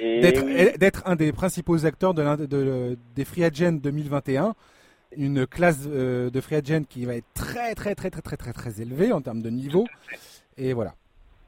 [0.00, 4.54] d'être un des principaux acteurs de, des Free Agents 2021
[5.14, 8.80] une classe de free agent qui va être très très très très très très très
[8.80, 9.86] élevée en termes de niveau.
[10.56, 10.94] Et voilà.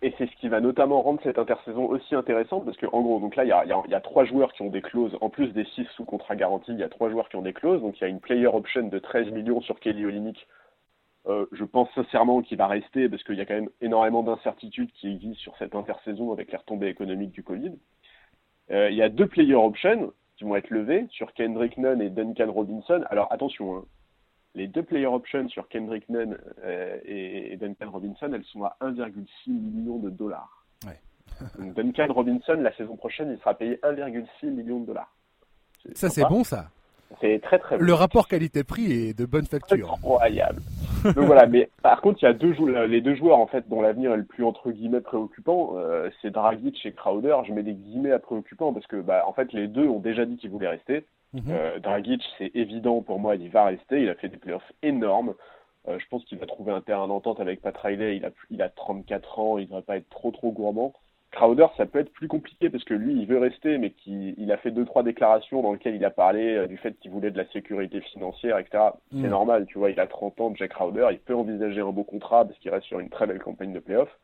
[0.04, 3.20] Et c'est ce qui va notamment rendre cette intersaison aussi intéressante parce que en gros,
[3.20, 5.48] donc là, il y a, y a, trois joueurs qui ont des clauses, en plus
[5.54, 7.80] des six sous contrat garanti, il y a trois joueurs qui ont des clauses.
[7.80, 10.46] Donc il y a une player option de 13 millions sur Kelly Olynyk.
[11.26, 14.92] Euh, je pense sincèrement qu'il va rester parce qu'il y a quand même énormément d'incertitudes
[14.92, 17.72] qui existent sur cette intersaison avec les retombées économiques du Covid.
[18.72, 22.10] Euh, il y a deux player options qui vont être levées sur Kendrick Nunn et
[22.10, 23.02] Duncan Robinson.
[23.08, 23.84] Alors attention, hein,
[24.54, 29.24] les deux player options sur Kendrick Nunn euh, et, Duncan Robinson, elles sont à 1,6
[29.48, 30.64] million de dollars.
[31.58, 35.12] Donc Duncan Robinson, la saison prochaine, il sera payé 1,6 million de dollars.
[35.94, 36.70] Ça, c'est bon, ça.
[37.20, 37.84] C'est très très bon.
[37.84, 39.94] Le rapport qualité-prix est de bonne facture.
[39.94, 40.62] Incroyable.
[41.04, 42.54] Donc voilà, mais par contre, il y a deux
[42.86, 46.30] les deux joueurs en fait dont l'avenir est le plus entre guillemets préoccupant, euh, c'est
[46.30, 47.36] Dragic et Crowder.
[47.46, 50.24] Je mets des guillemets à préoccupant parce que bah en fait les deux ont déjà
[50.24, 51.04] dit qu'ils voulaient rester.
[51.34, 51.42] Mhm.
[51.50, 54.02] Euh, Dragic, c'est évident pour moi, il va rester.
[54.02, 55.34] Il a fait des playoffs énormes.
[55.88, 58.16] Euh, je pense qu'il va trouver un terrain d'entente avec Pat Riley.
[58.16, 60.94] Il a, il a 34 ans, il ne devrait pas être trop trop gourmand.
[61.32, 64.56] Crowder, ça peut être plus compliqué parce que lui, il veut rester, mais il a
[64.56, 67.36] fait deux trois déclarations dans lesquelles il a parlé euh, du fait qu'il voulait de
[67.36, 68.84] la sécurité financière, etc.
[69.10, 69.30] C'est mhm.
[69.30, 72.44] normal, tu vois, il a 30 ans, Jack Crowder, il peut envisager un beau contrat
[72.44, 74.16] parce qu'il reste sur une très belle campagne de playoffs.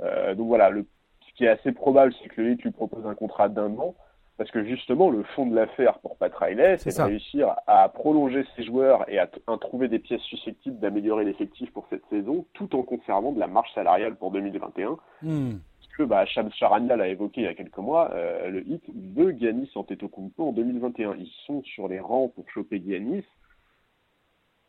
[0.00, 0.86] donc voilà, le,
[1.28, 3.94] ce qui est assez probable, c'est que le lui propose un contrat d'un an.
[4.42, 8.44] Parce que justement, le fond de l'affaire pour Pat Riley, c'est de réussir à prolonger
[8.56, 9.28] ses joueurs et à,
[9.60, 13.72] trouver des pièces susceptibles d'améliorer l'effectif pour cette saison, tout en conservant de la marge
[13.72, 14.96] salariale pour 2021.
[15.22, 15.50] Hmm.
[15.78, 18.82] Parce que bah, Shams Charania l'a évoqué il y a quelques mois, euh, le Heat
[19.14, 21.14] veut Giannis Antetokounmpo en 2021.
[21.20, 23.22] Ils sont sur les rangs pour choper Giannis.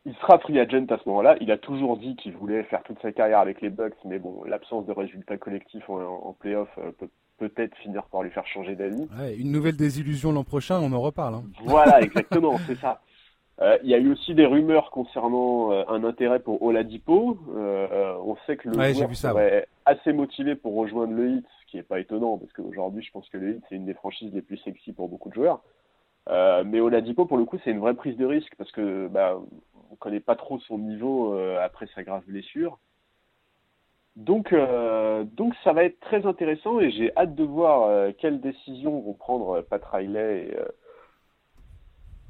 [0.06, 1.36] Il sera free agent à ce moment-là.
[1.42, 4.44] Il a toujours dit qu'il voulait faire toute sa carrière avec les Bucks, mais bon,
[4.44, 8.76] l'absence de résultats collectifs en, en playoff euh, peut peut-être finir par lui faire changer
[8.76, 9.08] d'avis.
[9.38, 11.36] une nouvelle désillusion l'an prochain, on en reparle.
[11.36, 11.44] Hein.
[11.66, 13.02] Voilà, exactement, c'est ça.
[13.62, 17.38] Euh, il y a eu aussi des rumeurs concernant euh, un intérêt pour Oladipo.
[17.56, 21.72] Euh, on sait que le ouais, joueur serait assez motivé pour rejoindre le Heat, ce
[21.72, 24.34] qui n'est pas étonnant parce qu'aujourd'hui, je pense que le Heat c'est une des franchises
[24.34, 25.62] les plus sexy pour beaucoup de joueurs.
[26.66, 29.40] mais Oladipo, pour le coup, c'est une vraie prise de risque parce que bah,
[29.92, 32.80] on connaît pas trop son niveau après sa grave blessure.
[34.16, 38.42] Donc, euh, donc ça va être très intéressant et j'ai hâte de voir euh, quelles
[38.42, 40.58] décisions vont prendre Pat Riley et,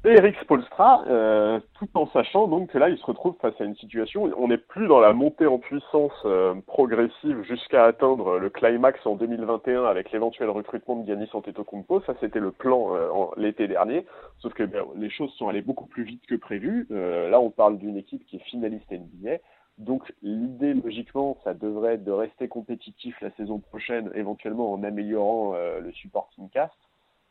[0.06, 3.76] Eric Spolstra, euh, tout en sachant donc que là, il se retrouve face à une
[3.76, 9.00] situation, on n'est plus dans la montée en puissance euh, progressive jusqu'à atteindre le climax
[9.06, 12.02] en 2021 avec l'éventuel recrutement de Giannis Antetokounmpo.
[12.02, 13.08] Ça, c'était le plan euh,
[13.38, 14.04] l'été dernier.
[14.40, 16.86] Sauf que ben, les choses sont allées beaucoup plus vite que prévu.
[16.90, 19.38] là, on parle d'une équipe qui est finaliste NBA.
[19.78, 25.54] Donc l'idée, logiquement, ça devrait être de rester compétitif la saison prochaine, éventuellement en améliorant
[25.54, 26.74] le supporting cast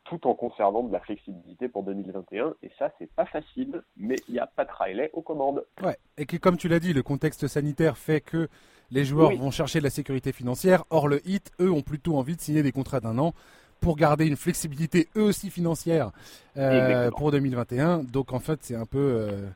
[0.04, 2.54] tout en conservant de la flexibilité pour 2021.
[2.62, 5.64] Et ça, c'est pas facile, mais il n'y a pas de Riley aux commandes.
[5.82, 8.48] Ouais, et que comme tu l'as dit, le contexte sanitaire fait que
[8.90, 10.84] les joueurs vont chercher de la sécurité financière.
[10.90, 13.32] Or, le HIT, eux, ont plutôt envie de signer des contrats d'un an
[13.80, 16.10] pour garder une flexibilité, eux aussi financière,
[16.56, 18.04] euh, pour 2021.
[18.04, 18.98] Donc, en fait, c'est un peu.
[18.98, 19.48] Euh,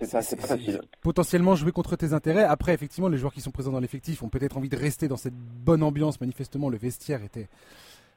[0.00, 0.80] c'est pas, pas facile.
[1.00, 2.44] Potentiellement jouer contre tes intérêts.
[2.44, 5.16] Après, effectivement, les joueurs qui sont présents dans l'effectif ont peut-être envie de rester dans
[5.16, 6.20] cette bonne ambiance.
[6.20, 7.48] Manifestement, le vestiaire était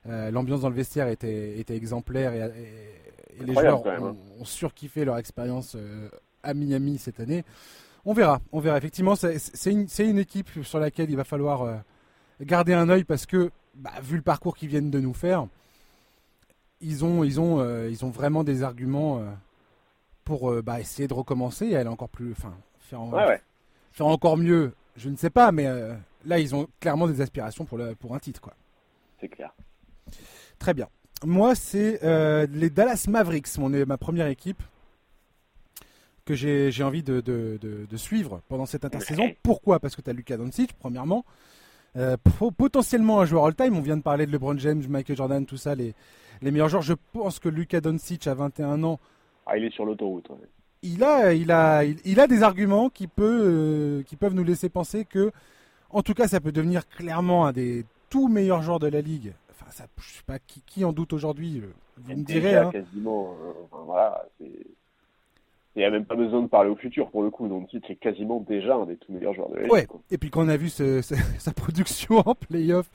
[0.08, 2.52] euh, l'ambiance dans le vestiaire était, était exemplaire et,
[3.42, 4.16] les joueurs hein.
[4.40, 6.10] ont, surkiffé leur expérience euh,
[6.44, 7.44] à Miami cette année.
[8.06, 8.78] On verra, on verra.
[8.78, 11.76] Effectivement, c'est une, une, équipe sur laquelle il va falloir euh,
[12.42, 15.48] garder un œil parce que, bah, vu le parcours qu'ils viennent de nous faire,
[16.82, 19.22] ils ont, ils ont, ils ont vraiment des arguments
[20.30, 23.00] pour bah, essayer de recommencer et aller encore plus, enfin, faire,
[23.92, 24.74] faire encore mieux.
[24.96, 25.66] Je ne sais pas, mais
[26.24, 28.54] là, ils ont clairement des aspirations pour, le, pour un titre, quoi.
[29.20, 29.52] C'est clair.
[30.60, 30.88] Très bien.
[31.26, 34.62] Moi, c'est euh, les Dallas Mavericks, mon, ma première équipe
[36.26, 39.32] que j'ai envie de, suivre pendant cette intersaison.
[39.42, 39.80] Pourquoi?
[39.80, 41.26] Parce que tu as Lucas Doncic, premièrement.
[41.96, 42.18] Euh,
[42.56, 43.76] potentiellement un joueur all-time.
[43.76, 45.96] On vient de parler de LeBron James, Michael Jordan, tout ça, les,
[46.44, 46.84] les meilleurs joueurs.
[46.84, 49.00] Je pense que Lucas Doncic, à 21 ans.
[49.50, 50.30] Ah, il est sur l'autoroute.
[50.82, 54.70] Il, a, il, a, il, a des arguments qui, peut, euh, qui peuvent nous laisser
[54.70, 55.32] penser que,
[55.90, 59.34] en tout cas, ça peut devenir clairement un des tout meilleurs joueurs de la ligue
[59.72, 61.62] ça, je sais pas qui, qui en doute aujourd'hui.
[61.64, 62.56] Euh, vous me direz.
[62.56, 62.72] Hein.
[62.72, 64.66] Quasiment, euh, voilà, il
[65.76, 67.48] n'y a même pas besoin de parler au futur pour le coup.
[67.48, 69.88] Donc, c'est quasiment déjà un des tout meilleurs joueurs de la ouais.
[70.12, 72.90] Et puis quand on a vu sa production en playoff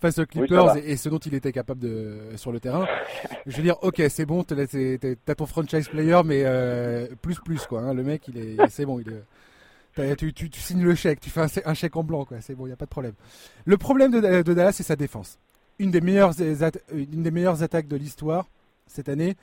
[0.00, 2.86] face aux Clippers et, ce dont il était capable de sur le terrain,
[3.46, 7.82] je veux dire, ok, c'est bon, t'as ton franchise player, mais euh, plus plus quoi.
[7.82, 7.94] Hein.
[7.94, 10.16] le mec, il est, c'est bon, il est.
[10.16, 12.38] Tu, tu, signes le chèque, tu fais un, chèque en blanc, quoi.
[12.40, 13.12] C'est bon, il n'y a pas de problème.
[13.66, 15.38] Le problème de, de Dallas, c'est sa défense
[15.80, 16.34] une des meilleures,
[16.92, 18.46] une des meilleures attaques de l'histoire
[18.86, 19.34] cette année.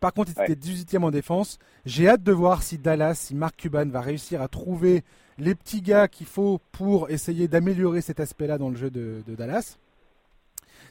[0.00, 1.58] Par contre, il était 18e en défense.
[1.86, 5.04] J'ai hâte de voir si Dallas, si Mark Cuban va réussir à trouver
[5.38, 9.78] les petits gars qu'il faut pour essayer d'améliorer cet aspect-là dans le jeu de, Dallas.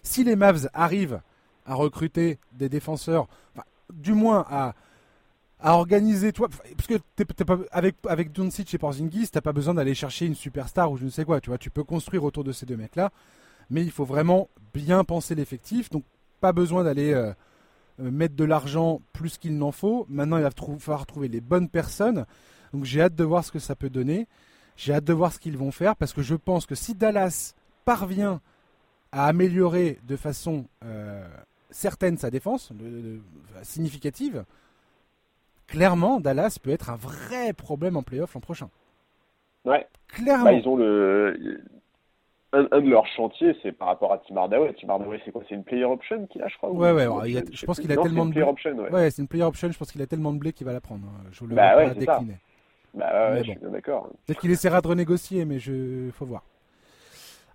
[0.08, 1.22] Si les Mavs arrivent
[1.66, 3.28] à recruter des défenseurs,
[3.94, 4.74] du moins à,
[5.62, 6.96] organiser, toi, parce que
[7.72, 11.26] avec avec et Porzingis, t'as pas besoin d'aller chercher une superstar ou je ne sais
[11.26, 13.12] quoi, tu vois, tu peux construire autour de ces deux mecs-là
[13.70, 15.90] mais il faut vraiment bien penser l'effectif.
[15.90, 16.04] Donc,
[16.40, 17.34] pas besoin d'aller euh,
[18.00, 20.06] euh, mettre de l'argent plus qu'il n'en faut.
[20.10, 22.26] Maintenant, il va falloir trouver les bonnes personnes.
[22.74, 24.28] Donc, j'ai hâte de voir ce que ça peut donner.
[24.76, 27.54] J'ai hâte de voir ce qu'ils vont faire parce que je pense que si Dallas
[27.84, 28.42] parvient
[29.18, 31.28] à améliorer de façon euh,
[31.72, 32.72] certaine sa défense,
[33.64, 34.46] significative,
[35.66, 38.70] clairement, Dallas peut être un vrai problème en playoff l'an prochain.
[39.66, 39.88] Ouais.
[40.08, 40.46] Clairement.
[40.46, 41.62] Bah, ils ont le
[42.54, 44.74] un, de leurs chantiers, c'est par rapport à Tim Hardaway.
[44.80, 45.44] Tim Hardaway, c'est quoi?
[45.50, 48.26] C'est une player option qu'il a, je crois Ouais, ouais, je pense qu'il a tellement
[48.26, 48.44] de blé.
[48.44, 50.74] Option, ouais, c'est une player option, je pense qu'il a tellement de blé qu'il va
[50.74, 51.06] la prendre.
[51.08, 51.24] Hein.
[51.32, 52.38] Je le bah vois ouais, pas décliner.
[52.94, 54.10] Bah ouais, je suis d'accord.
[54.26, 56.44] Peut-être qu'il essaiera de renégocier, mais je faut voir.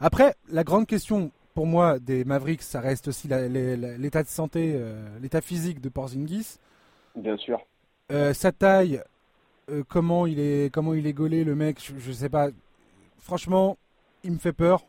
[0.00, 5.18] Après, la grande question pour moi des Mavericks, ça reste aussi l'état de santé, euh,
[5.20, 6.58] l'état physique de Porzingis.
[7.14, 7.60] Bien sûr.
[8.10, 9.02] Euh, sa taille,
[9.70, 12.48] euh, comment il est, comment il est gaulé, le mec, je, je sais pas.
[13.18, 13.76] Franchement,
[14.24, 14.86] il me fait peur.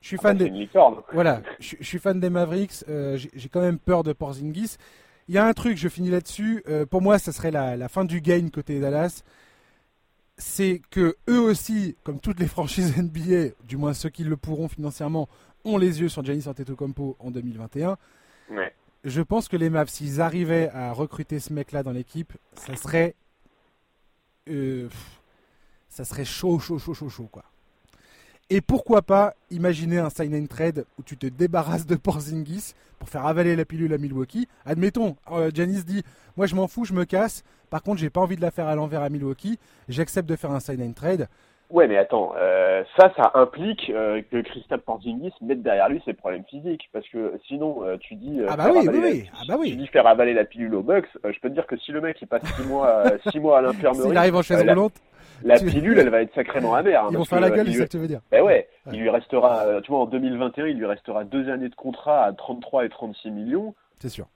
[0.00, 0.68] Je suis fan ah, des
[1.12, 2.84] voilà, je, suis fan des Mavericks.
[2.88, 4.76] J'ai quand même peur de Porzingis.
[5.28, 6.64] Il y a un truc, je finis là-dessus.
[6.90, 9.22] Pour moi, ça serait la, fin du game côté Dallas.
[10.38, 14.66] C'est que eux aussi, comme toutes les franchises NBA, du moins ceux qui le pourront
[14.66, 15.28] financièrement,
[15.64, 17.96] ont les yeux sur Giannis Antetokounmpo en 2021.
[19.04, 23.16] Je pense que les Mavs, s'ils arrivaient à recruter ce mec-là dans l'équipe, ça serait,
[24.48, 24.88] euh,
[25.88, 27.44] ça serait chaud, chaud, chaud, chaud, chaud, quoi.
[28.48, 33.08] Et pourquoi pas imaginer un sign and trade où tu te débarrasses de Porzingis pour
[33.08, 34.46] faire avaler la pilule à Milwaukee.
[34.66, 36.02] Admettons, euh, Janice dit
[36.36, 37.44] Moi je m'en fous, je me casse.
[37.70, 39.58] Par contre, j'ai pas envie de la faire à l'envers à Milwaukee.
[39.88, 41.28] J'accepte de faire un sign and trade.
[41.72, 46.12] Ouais, mais attends, euh, ça, ça implique euh, que Christophe Porzingis mette derrière lui ses
[46.12, 49.30] problèmes physiques, parce que sinon, euh, tu dis, ah bah oui, oui, oui.
[49.34, 49.70] Ah bah oui.
[49.70, 52.02] tu dis faire avaler la pilule au Bucks, je peux te dire que si le
[52.02, 54.92] mec il passe six mois, six mois à l'infirmerie, s'il arrive en chaise roulante,
[55.44, 57.04] la, pilule, elle va être sacrément amère.
[57.04, 58.20] Hein, Ils vont faire la gueule, c'est ça que tu veux dire.
[58.30, 61.74] Ben ouais, il lui restera, tu vois, en 2021, il lui restera deux années de
[61.74, 63.74] contrat à 33 et 36 millions.
[63.98, 64.26] C'est sûr.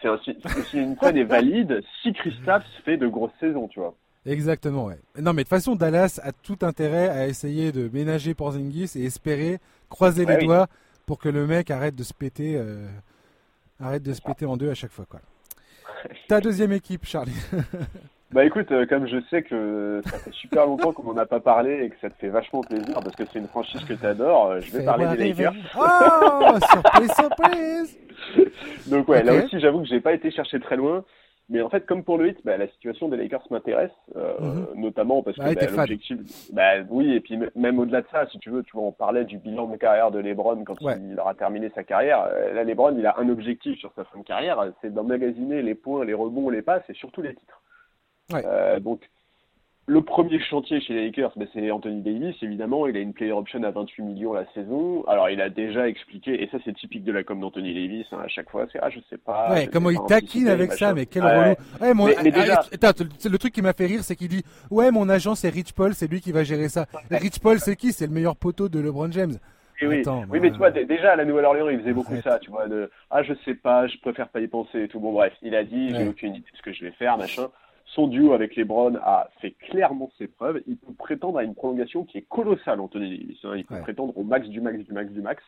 [0.00, 0.36] c'est aussi
[0.74, 3.96] une peine est valide si Christophe fait de grosses saisons, tu vois.
[4.26, 4.98] Exactement, ouais.
[5.18, 9.04] Non, mais de toute façon, Dallas a tout intérêt à essayer de ménager Porzingis et
[9.04, 9.58] espérer
[9.88, 10.66] croiser les doigts
[11.06, 12.86] pour que le mec arrête de se péter, euh,
[13.80, 15.20] arrête de se péter en deux à chaque fois, quoi.
[16.28, 17.32] Ta deuxième équipe, Charlie.
[18.32, 21.40] bah écoute, euh, comme je sais que ça fait super longtemps qu'on n'en a pas
[21.40, 24.06] parlé et que ça te fait vachement plaisir parce que c'est une franchise que tu
[24.06, 25.54] adores, euh, je vais parler des Lakers.
[25.76, 27.98] Oh, surprise, surprise
[28.86, 31.04] Donc ouais, là aussi, j'avoue que j'ai pas été chercher très loin.
[31.50, 34.80] Mais en fait, comme pour le hit, bah, la situation des Lakers m'intéresse, euh, mhm.
[34.80, 36.18] notamment parce que bah, l'objectif,
[36.52, 39.24] bah, oui, et puis même au-delà de ça, si tu veux, tu vois, on parlait
[39.24, 42.22] du bilan de carrière de LeBron quand il aura terminé sa carrière.
[42.32, 45.74] Euh, là, LeBron, il a un objectif sur sa fin de carrière, c'est d'emmagasiner les
[45.74, 47.60] points, les rebonds, les passes et surtout les titres.
[48.32, 48.42] Ouais.
[48.46, 49.10] Euh, donc,
[49.90, 52.86] le premier chantier chez les Lakers, ben, c'est Anthony Davis, évidemment.
[52.86, 55.04] Il a une player option à 28 millions la saison.
[55.08, 58.18] Alors, il a déjà expliqué, et ça, c'est typique de la com d'Anthony Davis, hein,
[58.24, 59.50] à chaque fois, c'est, ah, je sais pas.
[59.50, 61.54] Ouais, comment il taquine avec ça, mais quel relou.
[61.80, 62.06] Ouais, mon...
[62.06, 65.92] le truc qui m'a fait rire, c'est qu'il dit, ouais, mon agent, c'est Rich Paul,
[65.92, 66.86] c'est lui qui va gérer ça.
[67.10, 67.92] Rich Paul, c'est qui?
[67.92, 69.38] C'est le meilleur poteau de LeBron James.
[69.82, 72.68] oui, oui, mais tu vois, déjà à la Nouvelle-Orléans, il faisait beaucoup ça, tu vois,
[72.68, 75.00] de ah je sais pas, je préfère pas y penser et tout.
[75.00, 77.48] Bon bref, il a dit, j'ai aucune idée de ce que je vais faire, machin
[77.94, 80.62] son duo avec LeBron a fait clairement ses preuves.
[80.66, 83.38] Il peut prétendre à une prolongation qui est colossale, Anthony Davis.
[83.44, 83.54] Hein.
[83.56, 85.42] Il peut prétendre au max du max du max du max.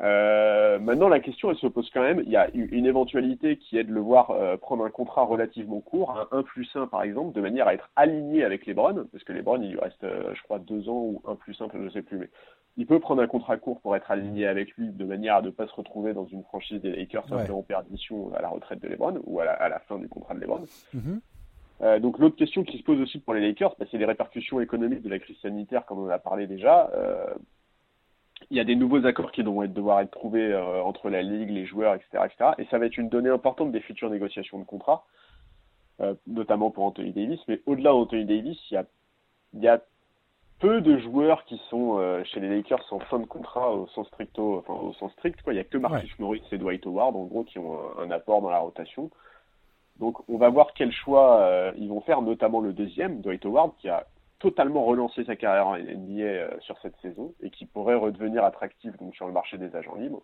[0.00, 2.22] Euh, maintenant, la question, elle se pose quand même.
[2.24, 5.80] Il y a une éventualité qui est de le voir euh, prendre un contrat relativement
[5.80, 9.22] court, un 1 plus 1 par exemple, de manière à être aligné avec LeBron, parce
[9.24, 11.78] que LeBron, il lui reste, euh, je crois, 2 ans ou 1 plus 1, je
[11.78, 12.30] ne sais plus, mais
[12.76, 15.50] il peut prendre un contrat court pour être aligné avec lui, de manière à ne
[15.50, 18.80] pas se retrouver dans une franchise des Lakers un peu en perdition à la retraite
[18.80, 20.64] de LeBron ou à la, fin du contrat de LeBron.
[20.94, 21.20] Mm-hmm.
[21.80, 24.60] Euh, donc l'autre question qui se pose aussi pour les Lakers, bah, c'est les répercussions
[24.60, 26.90] économiques de la crise sanitaire, comme on en a parlé déjà.
[26.94, 27.34] Euh,
[28.50, 31.50] il y a des nouveaux accords qui vont devoir être trouvés euh, entre la ligue,
[31.50, 32.50] les joueurs, etc., etc.
[32.58, 35.06] Et ça va être une donnée importante des futures négociations de contrat,
[36.26, 37.40] notamment pour Anthony Davis.
[37.46, 38.84] Mais au-delà d'Anthony Davis, il y a,
[39.54, 39.80] il y a
[40.58, 44.58] peu de joueurs qui sont chez les Lakers en fin de contrat au sens stricto,
[44.58, 45.40] enfin au sens strict.
[45.42, 45.52] Quoi.
[45.52, 48.42] Il y a que Marcus Morris et Dwight Howard, en gros, qui ont un apport
[48.42, 49.10] dans la rotation.
[49.98, 53.72] Donc on va voir quel choix euh, ils vont faire, notamment le deuxième, Dwight Howard,
[53.78, 54.06] qui a
[54.38, 58.96] totalement relancé sa carrière en NBA euh, sur cette saison et qui pourrait redevenir attractif
[58.98, 60.22] donc, sur le marché des agents libres.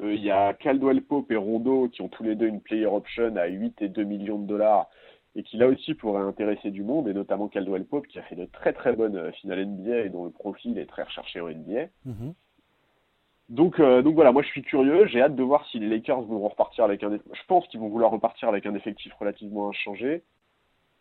[0.00, 2.86] Euh, il y a Caldwell Pope et Rondo qui ont tous les deux une player
[2.86, 4.88] option à 8 et 2 millions de dollars
[5.34, 8.36] et qui là aussi pourrait intéresser du monde, et notamment Caldwell Pope qui a fait
[8.36, 11.86] de très très bonnes finales NBA et dont le profil est très recherché en NBA.
[12.06, 12.32] Mm-hmm.
[13.48, 16.22] Donc, euh, donc voilà, moi je suis curieux, j'ai hâte de voir si les Lakers
[16.22, 17.12] vont repartir avec un.
[17.12, 20.22] Je pense qu'ils vont vouloir repartir avec un effectif relativement inchangé.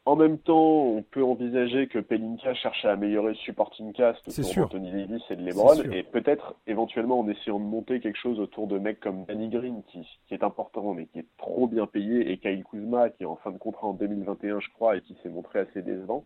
[0.08, 4.32] En même temps, on peut envisager que Pelinka cherche à améliorer le supporting cast pour
[4.32, 4.66] sûr.
[4.66, 8.68] Anthony Davis et de LeBron, et peut-être éventuellement en essayant de monter quelque chose autour
[8.68, 12.32] de mecs comme Danny Green, qui, qui est important mais qui est trop bien payé,
[12.32, 15.18] et Kyle Kuzma, qui est en fin de contrat en 2021, je crois, et qui
[15.24, 16.24] s'est montré assez décevant.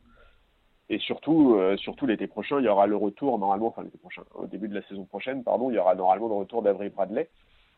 [0.89, 4.23] Et surtout, euh, surtout l'été prochain, il y aura le retour, normalement, enfin l'été prochain,
[4.33, 7.29] au début de la saison prochaine, pardon, il y aura normalement le retour d'Avery Bradley,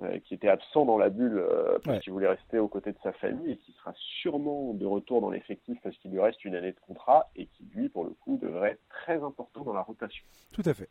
[0.01, 2.97] euh, qui était absent dans la bulle euh, parce qu'il voulait rester aux côtés de
[3.03, 6.55] sa famille et qui sera sûrement de retour dans l'effectif parce qu'il lui reste une
[6.55, 9.81] année de contrat et qui, lui, pour le coup, devrait être très important dans la
[9.81, 10.23] rotation.
[10.53, 10.89] Tout à fait.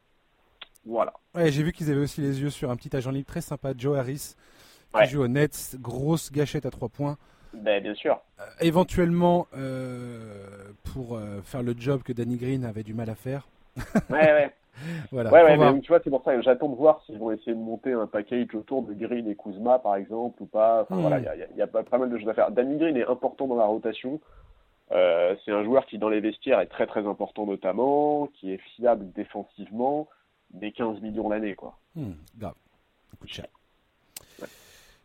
[0.84, 1.14] Voilà.
[1.34, 3.72] Ouais, j'ai vu qu'ils avaient aussi les yeux sur un petit agent libre très sympa,
[3.76, 4.34] Joe Harris,
[4.94, 7.16] qui joue au Nets, grosse gâchette à trois points.
[7.54, 8.20] Ben, bien sûr.
[8.40, 13.14] Euh, éventuellement, euh, pour euh, faire le job que Danny Green avait du mal à
[13.14, 13.48] faire.
[14.10, 14.50] ouais, ouais.
[15.12, 17.30] voilà, ouais, ouais mais tu vois, c'est pour ça que j'attends de voir s'ils vont
[17.32, 20.82] essayer de monter un package autour de Green et Kuzma, par exemple, ou pas.
[20.82, 21.48] Enfin, voilà, hmm.
[21.50, 22.50] il y a, pas, mal de choses à faire.
[22.50, 24.20] Danny Green est important dans la rotation.
[24.90, 29.12] c'est un joueur qui, dans les vestiaires, est très très important, notamment, qui est fiable
[29.12, 30.08] défensivement,
[30.54, 31.76] mais 15 millions l'année, quoi.
[31.94, 32.54] Hmm, grave.
[33.18, 33.59] Coup de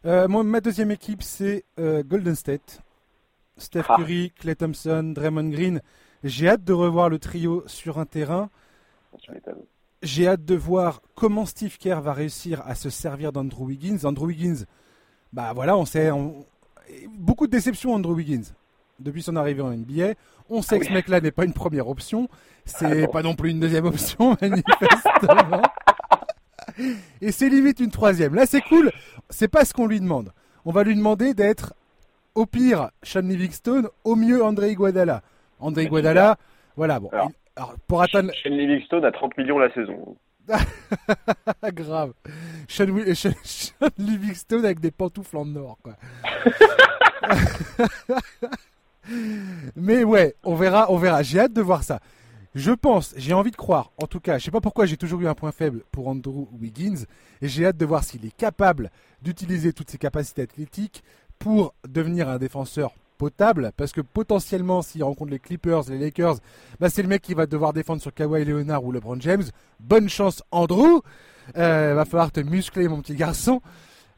[0.05, 2.81] euh, ma deuxième équipe, c'est euh, Golden State.
[3.57, 3.95] Steph ah.
[3.97, 5.81] Curry, Clay Thompson, Draymond Green.
[6.23, 8.49] J'ai hâte de revoir le trio sur un terrain.
[10.01, 13.99] J'ai hâte de voir comment Steve Kerr va réussir à se servir d'Andrew Wiggins.
[14.03, 14.65] Andrew Wiggins,
[15.31, 16.09] bah voilà, on sait.
[17.17, 18.53] Beaucoup de déceptions, Andrew Wiggins.
[18.99, 20.13] Depuis son arrivée en NBA,
[20.49, 22.29] on sait que ce mec-là n'est pas une première option.
[22.65, 25.61] C'est ah pas non plus une deuxième option, manifestement
[27.21, 28.35] et c'est limite une troisième.
[28.35, 28.91] Là, c'est cool.
[29.29, 30.31] C'est pas ce qu'on lui demande.
[30.65, 31.73] On va lui demander d'être
[32.35, 35.21] au pire Sean Livingstone, au mieux André Iguadala.
[35.59, 36.37] André Iguadala,
[36.75, 37.09] Voilà, bon.
[37.11, 38.31] Alors, il- alors, pour atteindre.
[38.33, 40.17] Shane Livingstone à 30 millions la saison.
[41.73, 42.13] Grave.
[42.67, 45.93] Sean, Wi- Sean- Sean Livingstone avec des pantoufles en or, quoi.
[49.75, 51.21] Mais ouais, on verra, on verra.
[51.23, 51.99] J'ai hâte de voir ça.
[52.55, 55.19] Je pense, j'ai envie de croire, en tout cas, je sais pas pourquoi j'ai toujours
[55.19, 57.03] eu un point faible pour Andrew Wiggins,
[57.41, 58.91] et j'ai hâte de voir s'il est capable
[59.21, 61.03] d'utiliser toutes ses capacités athlétiques
[61.37, 66.37] pour devenir un défenseur potable, parce que potentiellement, s'il rencontre les Clippers, les Lakers,
[66.79, 69.43] bah, c'est le mec qui va devoir défendre sur Kawhi Leonard ou LeBron James.
[69.81, 71.01] Bonne chance, Andrew.
[71.57, 73.61] Euh, va falloir te muscler, mon petit garçon.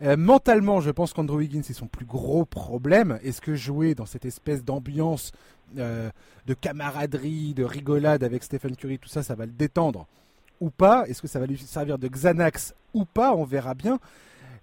[0.03, 3.19] Euh, mentalement, je pense qu'Andrew Wiggins c'est son plus gros problème.
[3.23, 5.31] Est-ce que jouer dans cette espèce d'ambiance
[5.77, 6.09] euh,
[6.45, 10.05] de camaraderie, de rigolade avec Stephen Curry, tout ça, ça va le détendre
[10.61, 11.07] ou pas?
[11.07, 13.33] Est-ce que ça va lui servir de Xanax ou pas?
[13.33, 13.99] On verra bien.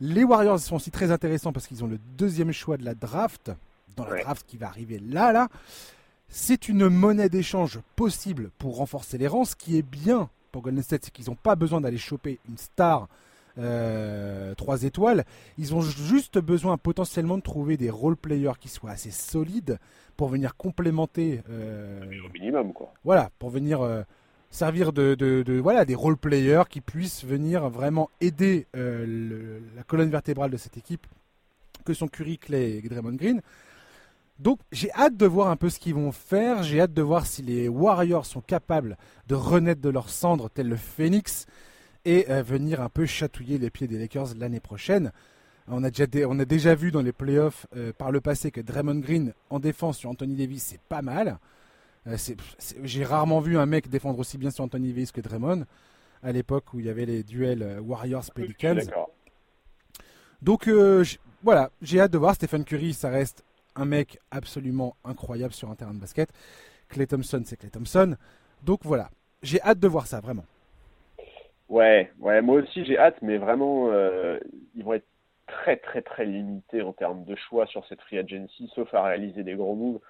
[0.00, 3.50] Les Warriors sont aussi très intéressants parce qu'ils ont le deuxième choix de la draft,
[3.96, 5.48] dans la draft qui va arriver là, là.
[6.28, 9.44] C'est une monnaie d'échange possible pour renforcer les rangs.
[9.44, 12.58] Ce qui est bien pour Golden State, c'est qu'ils n'ont pas besoin d'aller choper une
[12.58, 13.08] star
[13.58, 15.24] euh, 3 étoiles.
[15.58, 19.78] Ils ont juste besoin potentiellement de trouver des role players qui soient assez solides
[20.16, 22.92] pour venir complémenter euh, Au minimum, quoi.
[23.04, 24.02] voilà, pour venir euh,
[24.50, 29.62] servir de, de- de- voilà, des role players qui puissent venir vraiment aider euh, le-
[29.76, 31.06] la colonne vertébrale de cette équipe,
[31.84, 33.40] que sont Curry, Clay et Draymond Green.
[34.40, 37.24] Donc j'ai hâte de voir un peu ce qu'ils vont faire, j'ai hâte de voir
[37.26, 38.96] si les Warriors sont capables
[39.28, 41.46] de renaître de leurs cendres tel le phénix
[42.04, 45.12] et euh, venir un peu chatouiller les pieds des Lakers l'année prochaine.
[45.68, 48.50] On a déjà, dé- on a déjà vu dans les playoffs euh, par le passé
[48.50, 51.38] que Draymond Green en défense sur Anthony Davis c'est pas mal.
[52.06, 52.16] Euh,
[52.82, 55.64] J'ai rarement vu un mec défendre aussi bien sur Anthony Davis que Draymond
[56.22, 58.74] à l'époque où il y avait les duels Warriors-Pelicans.
[60.42, 61.02] Donc euh,
[61.42, 62.34] voilà, j'ai hâte de voir.
[62.34, 63.42] Stephen Curry, ça reste
[63.76, 66.28] un mec absolument incroyable sur un terrain de basket.
[66.88, 68.16] Clay Thompson, c'est Clay Thompson.
[68.62, 69.10] Donc voilà,
[69.42, 70.44] j'ai hâte de voir ça, vraiment.
[71.68, 74.38] Ouais, ouais, moi aussi j'ai hâte, mais vraiment, euh,
[74.74, 75.06] ils vont être
[75.46, 79.42] très très très limités en termes de choix sur cette free agency, sauf à réaliser
[79.42, 80.00] des gros moves.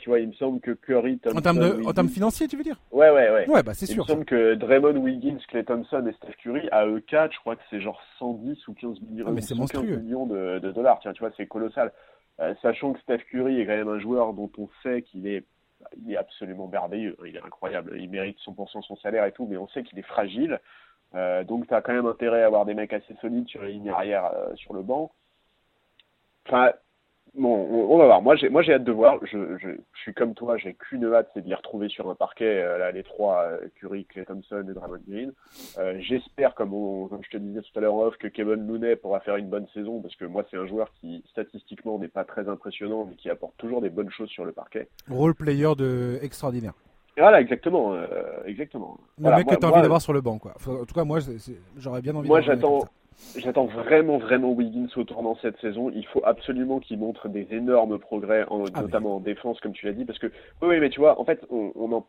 [0.00, 2.56] Tu vois, il me semble que Curry, Thompson, En termes, de, en termes financiers, tu
[2.56, 2.80] veux dire?
[2.90, 3.48] Ouais, ouais, ouais.
[3.48, 4.02] Ouais, bah c'est Il sûr.
[4.02, 7.54] me semble que Draymond, Wiggins, Clay Thompson et Steph Curry, à eux quatre, je crois
[7.54, 10.00] que c'est genre 110 ou 15 millions, Ah, mais ou c'est 115 monstrueux.
[10.00, 10.98] millions de, de dollars.
[11.00, 11.92] Tiens, tu vois, c'est colossal.
[12.40, 15.44] Euh, sachant que Steph Curry est quand même un joueur dont on sait qu'il est,
[16.04, 17.16] il est absolument merveilleux.
[17.24, 17.92] Il est incroyable.
[18.00, 20.58] Il mérite 100% son salaire et tout, mais on sait qu'il est fragile.
[21.14, 23.72] Euh, donc, tu as quand même intérêt à avoir des mecs assez solides sur les
[23.72, 25.10] lignes arrière, euh, sur le banc.
[26.46, 26.72] Enfin,
[27.34, 27.54] bon,
[27.90, 28.22] on, va voir.
[28.22, 29.18] Moi, j'ai, moi, j'ai hâte de voir.
[29.24, 32.14] Je, je, je suis comme toi, j'ai qu'une hâte, c'est de les retrouver sur un
[32.14, 32.62] parquet.
[32.62, 35.32] euh, là, les trois, Curry, Clay Thompson et Draymond Green.
[36.00, 39.20] J'espère, comme, on- comme je te disais tout à l'heure off, que Kevin Looney pourra
[39.20, 42.48] faire une bonne saison, parce que moi, c'est un joueur qui, statistiquement, n'est pas très
[42.48, 44.88] impressionnant, mais qui apporte toujours des bonnes choses sur le parquet.
[45.10, 46.74] Role player de extraordinaire.
[47.18, 48.06] Voilà, exactement, euh,
[48.46, 48.96] exactement.
[49.18, 50.52] Le Voilà, mec moi- que tu as moi, envie d'avoir sur le banc, quoi.
[50.56, 51.18] Enfin, en tout cas, moi,
[51.76, 52.84] j'aurais bien envie Moi, j'attends,
[53.36, 55.90] j'attends vraiment, vraiment Wiggins au tournant cette saison.
[55.94, 59.86] Il faut absolument qu'il montre des énormes progrès, en- Ah, notamment en défense, comme tu
[59.86, 60.28] l'as dit, parce que,
[60.62, 62.06] oui, oui, mais tu vois, en fait, on, on en,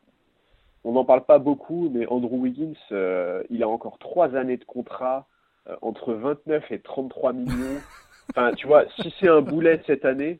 [0.83, 4.65] on n'en parle pas beaucoup, mais Andrew Wiggins, euh, il a encore trois années de
[4.65, 5.27] contrat,
[5.67, 7.49] euh, entre 29 et 33 millions.
[8.35, 10.39] Enfin, tu vois, si c'est un boulet cette année,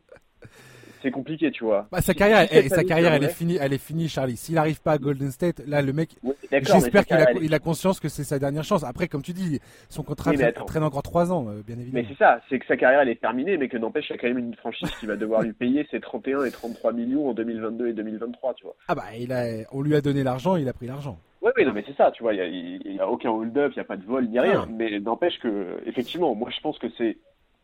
[1.01, 1.87] c'est compliqué, tu vois.
[1.91, 4.37] Bah, sa carrière, si eh, sa carrière, elle est finie, elle est finie, Charlie.
[4.37, 7.43] S'il n'arrive pas à Golden State, là, le mec, Oui, mais j'espère qu'il a, elle
[7.43, 8.83] il a conscience que c'est sa dernière chance.
[8.83, 11.83] Après, comme tu dis, son contrat Oui, mais traîne, encore 3 ans, euh, bien Mais
[11.83, 12.07] évidemment.
[12.09, 14.17] c'est ça, c'est que sa carrière elle est terminée, mais que n'empêche, il y a
[14.19, 17.33] quand même une franchise qui va devoir lui payer ses 31 et 33 millions en
[17.33, 18.75] 2022 et 2023, tu vois.
[18.87, 21.17] Ah bah, il a, on lui a donné l'argent, il a pris l'argent.
[21.41, 23.29] Oui, oui, non, mais c'est ça, tu vois, il n'y a, il y a aucun
[23.29, 24.65] hold-up, il n'y a pas de vol, ni rien.
[24.65, 24.69] Ah.
[24.69, 27.17] Mais n'empêche que, effectivement, moi je pense que c'est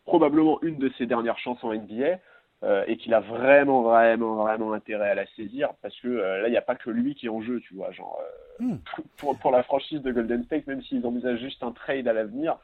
[0.06, 2.18] probablement une de ses dernières chances en NBA
[2.62, 6.48] euh, et qu'il a vraiment, vraiment, vraiment intérêt à la saisir parce que euh, là,
[6.48, 7.90] il n'y a pas que lui qui est en jeu, tu vois.
[7.92, 8.78] Genre, euh, Hmm.
[9.18, 12.56] pour, pour la franchise de Golden State, même s'ils envisagent juste un trade à l'avenir,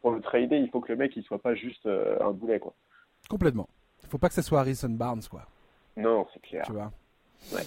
[0.00, 2.74] pour le trader, il faut que le mec il soit pas juste un boulet, quoi.
[3.30, 3.68] Complètement.
[4.02, 5.46] Il faut pas que ça soit Harrison Barnes, quoi.
[5.96, 6.64] Non, c'est clair.
[6.66, 6.90] Tu vois?
[7.52, 7.62] Ouais.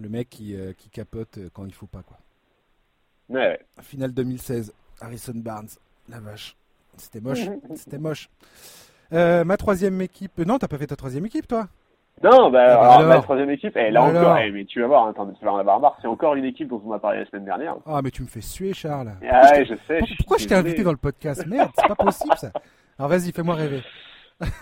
[0.00, 2.18] Le mec qui, qui capote quand il faut pas, quoi.
[3.28, 3.60] Ouais, ouais.
[3.80, 5.68] Finale 2016, Harrison Barnes.
[6.08, 6.56] La vache.
[6.96, 7.46] C'était moche.
[7.76, 8.28] C'était moche.
[9.12, 10.38] Euh, ma troisième équipe.
[10.38, 11.66] Non, t'as pas fait ta troisième équipe, toi?
[12.22, 13.08] Non, bah, Ah bah alors, alors.
[13.14, 15.52] la troisième équipe, et là Bah encore, eh, mais tu vas voir, hein, tu vas
[15.52, 17.74] en avoir marre, c'est encore une équipe dont on a parlé la semaine dernière.
[17.86, 19.12] Ah, mais tu me fais suer, Charles.
[19.28, 20.00] Ah ouais, je sais.
[20.18, 21.44] Pourquoi, je t'ai invité dans le podcast?
[21.46, 22.52] Merde, c'est pas possible, ça.
[22.98, 23.82] Alors vas-y, fais-moi rêver.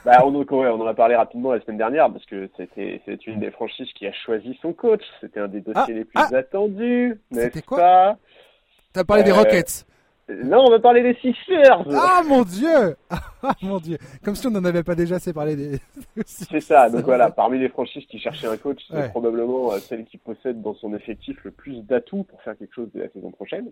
[0.05, 3.01] Bah, on, donc, ouais, on en a parlé rapidement la semaine dernière parce que c'était
[3.07, 5.01] c'est une des franchises qui a choisi son coach.
[5.22, 6.28] C'était un des dossiers Ah, les plus ah.
[6.36, 7.78] attendus, C'était n'est-ce quoi?
[7.78, 8.16] pas?
[8.92, 9.86] T'as parlé des Euh, Rockets.
[10.45, 11.85] Non, on va parler des Sixers.
[11.93, 12.97] Ah mon dieu
[13.43, 15.78] Ah mon dieu Comme si on n'en avait pas déjà assez parlé des.
[16.26, 16.91] c'est ça.
[16.91, 20.61] Donc voilà, parmi les franchises qui cherchaient un coach, c'est probablement euh, celle qui possède
[20.62, 23.70] dans son effectif le plus d'atouts pour faire quelque chose de la saison prochaine.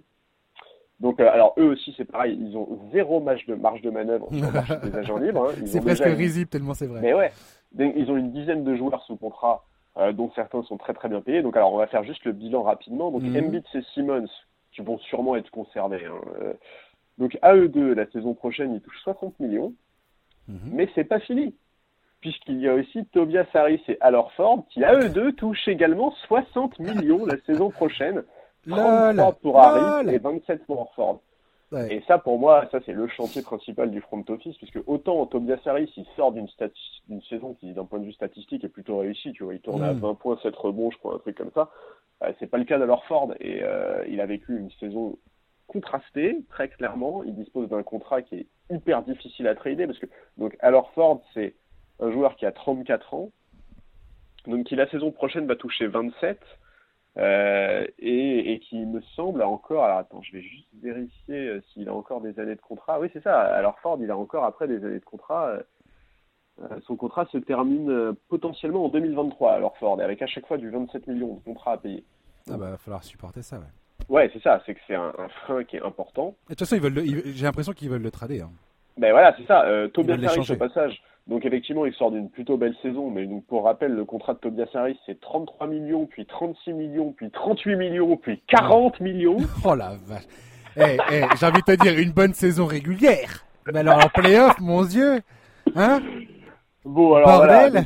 [1.00, 4.28] Donc, euh, alors eux aussi, c'est pareil, ils ont zéro marge de, marge de manœuvre
[4.32, 5.50] sur le marché des agents libres.
[5.50, 5.62] Hein.
[5.64, 7.00] C'est presque risible tellement c'est vrai.
[7.00, 7.30] Mais ouais,
[7.78, 9.64] ils ont une dizaine de joueurs sous contrat,
[9.96, 11.42] euh, dont certains sont très très bien payés.
[11.42, 13.12] Donc, alors on va faire juste le bilan rapidement.
[13.12, 14.26] Donc, mm Embiid et Simmons,
[14.78, 16.04] qui vont sûrement être conservés.
[16.04, 16.20] Hein.
[16.40, 16.52] Euh,
[17.18, 19.74] donc, à eux deux, la saison prochaine, ils touchent 60 millions.
[20.46, 20.70] Mhm.
[20.72, 21.54] Mais c'est pas fini
[22.20, 26.12] puisqu'il y a aussi Tobias Harris et Al Ford qui, à eux deux, touchent également
[26.26, 28.24] 60 millions la saison prochaine.
[28.68, 31.20] 33 pour Harris et 27 pour Orford.
[31.90, 35.60] Et ça, pour moi, ça c'est le chantier principal du front office, puisque autant Tobias
[35.66, 36.48] Harris, il sort d'une
[37.28, 39.32] saison qui, d'un point de vue statistique, est plutôt réussie.
[39.32, 40.16] Tu vois, il tourne à 20 mm.
[40.16, 41.70] points, 7 rebonds, je crois, un truc comme ça.
[42.22, 45.18] Euh, c'est pas le cas d'Alorford, et euh, il a vécu une saison
[45.66, 47.22] contrastée, très clairement.
[47.24, 50.06] Il dispose d'un contrat qui est hyper difficile à trader, parce que
[50.36, 51.54] donc Alorford, c'est
[52.00, 53.30] un joueur qui a 34 ans,
[54.46, 56.38] donc qui la saison prochaine va toucher 27.
[57.16, 59.84] Euh, et, qui me semble encore.
[59.84, 63.00] Alors attends, je vais juste vérifier s'il a encore des années de contrat.
[63.00, 63.40] Oui, c'est ça.
[63.40, 65.58] Alors Ford, il a encore après des années de contrat.
[66.62, 69.52] Euh, son contrat se termine potentiellement en 2023.
[69.52, 72.04] Alors Ford, avec à chaque fois du 27 millions de contrats à payer.
[72.50, 73.64] Ah bah, va falloir supporter ça, ouais.
[74.08, 74.62] Ouais, c'est ça.
[74.64, 75.12] C'est que c'est un,
[75.44, 76.34] frein qui est important.
[76.44, 77.04] de toute façon, ils veulent.
[77.34, 78.40] J'ai l'impression qu'ils veulent le trader.
[78.42, 78.50] Hein.
[78.96, 79.64] Ben voilà, c'est ça.
[79.64, 81.02] Euh, Tobias Harris, au passage.
[81.26, 84.38] Donc effectivement, il sort d'une plutôt belle saison, mais donc pour rappel, le contrat de
[84.38, 89.36] Tobias Harris, c'est 33 millions, puis 36 millions, puis 38 millions, puis 40 millions.
[89.64, 90.22] Oh la vache.
[90.76, 93.44] Eh, eh, j'ai envie de te dire, une bonne saison régulière.
[93.70, 95.20] Mais alors en playoff, mon Dieu.
[95.76, 96.00] Hein?
[96.84, 97.84] Bon, alors Bordel.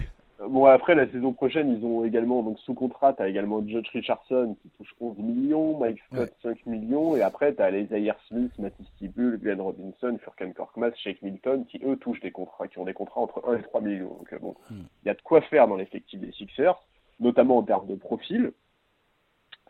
[0.48, 3.88] Bon, après, la saison prochaine, ils ont également, donc sous contrat, tu as également Judge
[3.92, 8.18] Richardson qui touche 11 millions, Mike Scott 5 millions, et après, tu as les Zaire
[8.26, 12.78] Smith, Matisse Tibul, Glenn Robinson, Furkan Korkmaz, Shake Milton, qui eux touchent des contrats, qui
[12.78, 14.16] ont des contrats entre 1 et 3 millions.
[14.18, 14.82] Donc, euh, bon, hmm.
[15.04, 16.76] il y a de quoi faire dans l'effectif des Sixers,
[17.20, 18.52] notamment en termes de profil.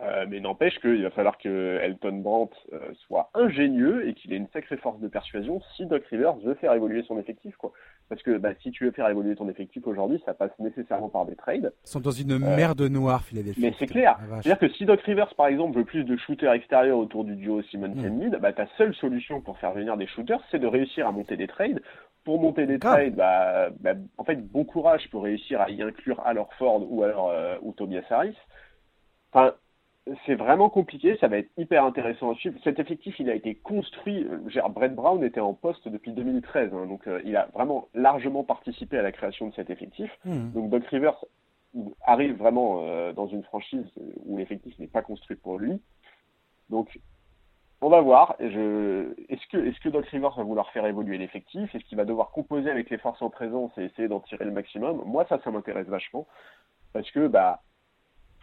[0.00, 4.36] Euh, mais n'empêche qu'il va falloir que Elton Brandt euh, soit ingénieux et qu'il ait
[4.36, 7.54] une sacrée force de persuasion si Doc Rivers veut faire évoluer son effectif.
[7.56, 7.72] Quoi.
[8.08, 11.24] Parce que bah, si tu veux faire évoluer ton effectif aujourd'hui, ça passe nécessairement par
[11.24, 11.72] des trades.
[11.84, 13.60] Ils sont dans une merde noire, Philadelphie.
[13.60, 14.18] Mais c'est clair.
[14.18, 17.36] Ah, C'est-à-dire que si Doc Rivers, par exemple, veut plus de shooters extérieurs autour du
[17.36, 18.36] duo Simon mmh.
[18.40, 21.46] bah, ta seule solution pour faire venir des shooters, c'est de réussir à monter des
[21.46, 21.82] trades.
[22.24, 26.20] Pour monter des trades, bah, bah, en fait, bon courage pour réussir à y inclure
[26.24, 28.36] alors Ford ou alors euh, ou Tobias Harris.
[29.32, 29.54] Enfin,
[30.26, 32.58] c'est vraiment compliqué, ça va être hyper intéressant à suivre.
[32.64, 36.86] Cet effectif, il a été construit, euh, Brett Brown était en poste depuis 2013, hein,
[36.86, 40.10] donc euh, il a vraiment largement participé à la création de cet effectif.
[40.24, 40.50] Hmm.
[40.52, 41.24] Donc Doc Rivers
[42.04, 43.86] arrive vraiment euh, dans une franchise
[44.26, 45.80] où l'effectif n'est pas construit pour lui.
[46.68, 46.98] Donc
[47.80, 48.36] on va voir.
[48.40, 51.72] Est-ce que, est que Doc Rivers va vouloir faire évoluer l'effectif?
[51.74, 54.52] Est-ce qu'il va devoir composer avec les forces en présence et essayer d'en tirer le
[54.52, 55.02] maximum?
[55.04, 56.26] Moi, ça, ça m'intéresse vachement.
[56.92, 57.62] Parce que, bah,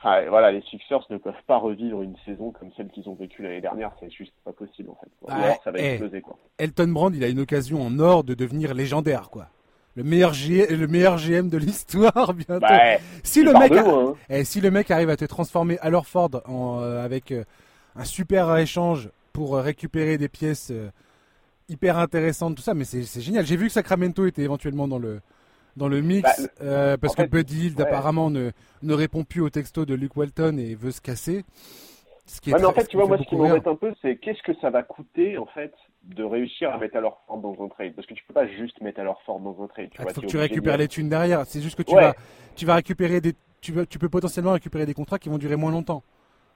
[0.03, 3.61] voilà, les Sixers ne peuvent pas revivre une saison comme celle qu'ils ont vécue l'année
[3.61, 5.57] dernière, c'est juste pas possible en fait.
[5.63, 6.37] ça va exploser quoi.
[6.57, 9.47] Elton Brand, il a une occasion en or de devenir légendaire quoi.
[9.95, 12.59] Le meilleur, le meilleur GM de l'histoire bientôt.
[12.61, 14.13] Bah, si le mec, hein.
[14.29, 17.43] eh, si le mec arrive à te transformer à Ford en, euh, avec euh,
[17.97, 20.71] un super échange pour euh, récupérer des pièces
[21.67, 23.45] hyper intéressantes, tout ça, mais c'est génial.
[23.45, 25.19] J'ai vu que Sacramento était éventuellement dans le
[25.77, 28.51] dans le mix bah, euh, parce que Buddy apparemment ne,
[28.83, 31.43] ne répond plus au texto de Luke Walton et veut se casser.
[32.29, 34.17] Ce qui est mais en fait, tu vois, moi, ce qui m'embête un peu, c'est
[34.17, 37.57] qu'est-ce que ça va coûter, en fait, de réussir à mettre à leur forme dans
[37.63, 37.95] un trade?
[37.95, 39.89] Parce que tu peux pas juste mettre à leur forme dans un trade.
[39.95, 41.43] Il ah, faut que tu récupères les thunes derrière.
[41.47, 42.13] C'est juste que tu, vas,
[42.55, 43.33] tu vas récupérer des.
[43.61, 46.03] Tu, tu peux potentiellement récupérer des contrats qui vont durer moins longtemps.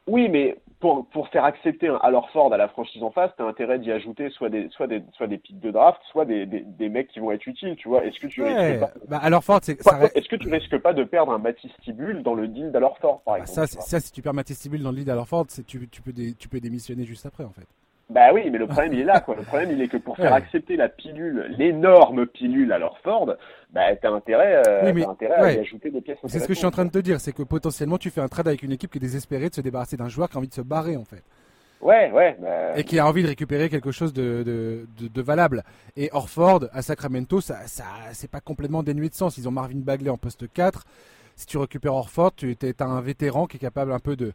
[0.07, 3.45] Oui, mais pour, pour faire accepter un alors Ford à la franchise en face, t'as
[3.45, 6.59] intérêt d'y ajouter soit des soit des soit des pics de draft, soit des, des,
[6.59, 8.03] des, mecs qui vont être utiles, tu vois.
[8.03, 11.05] Est-ce que tu risques pas bah, alors Ford, c'est Est-ce que tu risques pas de
[11.05, 14.11] perdre un Matisse Tibul dans le deal d'alors Ford, par bah, exemple Ça, ça, si
[14.11, 17.05] tu perds Matisse Tibul dans le deal d'alors Ford, tu, tu peux tu peux démissionner
[17.05, 17.67] juste après, en fait.
[18.13, 19.35] Bah oui, mais le problème il est là, quoi.
[19.35, 23.33] Le problème il est que pour faire accepter la pilule, l'énorme pilule à leur Ford,
[23.71, 26.19] bah t'as intérêt, euh, intérêt à y ajouter des pièces.
[26.27, 28.21] C'est ce que je suis en train de te dire, c'est que potentiellement tu fais
[28.21, 30.39] un trade avec une équipe qui est désespérée de se débarrasser d'un joueur qui a
[30.39, 31.23] envie de se barrer en fait.
[31.81, 32.37] Ouais, ouais.
[32.39, 32.77] Bah...
[32.77, 35.63] Et qui a envie de récupérer quelque chose de, de, de, valable.
[35.97, 37.83] Et Orford à Sacramento, ça, ça
[38.13, 39.37] c'est pas complètement dénué de sens.
[39.37, 40.85] Ils ont Marvin Bagley en poste 4.
[41.35, 44.33] Si tu récupères Orford, tu es, un vétéran qui est capable un peu de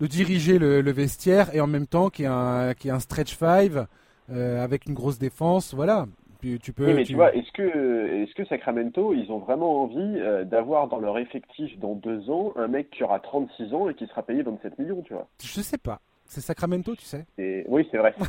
[0.00, 3.36] de diriger le, vestiaire et en même temps qui est un, qui est un stretch
[3.36, 3.86] five
[4.30, 5.74] euh, avec une grosse défense.
[5.74, 6.06] Voilà.
[6.40, 9.82] Puis tu peux, oui, mais tu, vois, est-ce que, est-ce que Sacramento, ils ont vraiment
[9.82, 13.90] envie euh, d'avoir dans leur effectif dans deux ans un mec qui aura 36 ans
[13.90, 15.28] et qui sera payé 27 millions, tu vois?
[15.42, 16.00] Je sais pas.
[16.24, 17.26] C'est Sacramento, tu sais.
[17.68, 18.14] Oui, c'est vrai.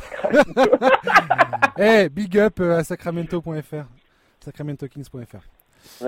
[1.78, 3.86] Eh, big up euh, à sacramento.fr,
[4.40, 6.04] sacramentokings.fr.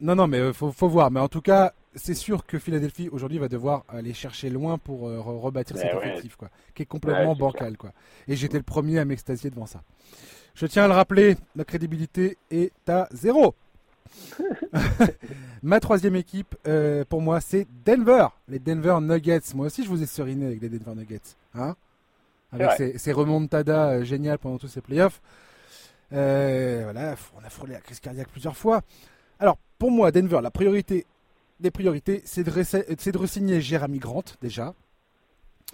[0.00, 1.10] non, non, mais faut, faut voir.
[1.10, 5.08] Mais en tout cas, c'est sûr que Philadelphie aujourd'hui va devoir aller chercher loin pour
[5.08, 7.92] euh, re- rebâtir cet Ouais, effectif, quoi, qui est complètement Ouais, bancal, quoi.
[8.28, 9.82] Et j'étais le premier à m'extasier devant ça.
[10.54, 13.54] Je tiens à le rappeler, la crédibilité est à zéro.
[15.62, 19.54] Ma troisième équipe, euh, pour moi, c'est Denver, les Denver Nuggets.
[19.54, 21.20] Moi aussi, je vous ai seriné avec les Denver Nuggets,
[21.54, 21.76] hein
[22.52, 25.20] avec ces, ces remontadas euh, géniales pendant tous ces playoffs.
[26.10, 28.82] Voilà, on a frôlé la crise cardiaque plusieurs fois.
[29.38, 31.06] Alors, pour moi, Denver, la priorité
[31.60, 34.74] des priorités, c'est de, de re-signer Jeremy Grant déjà.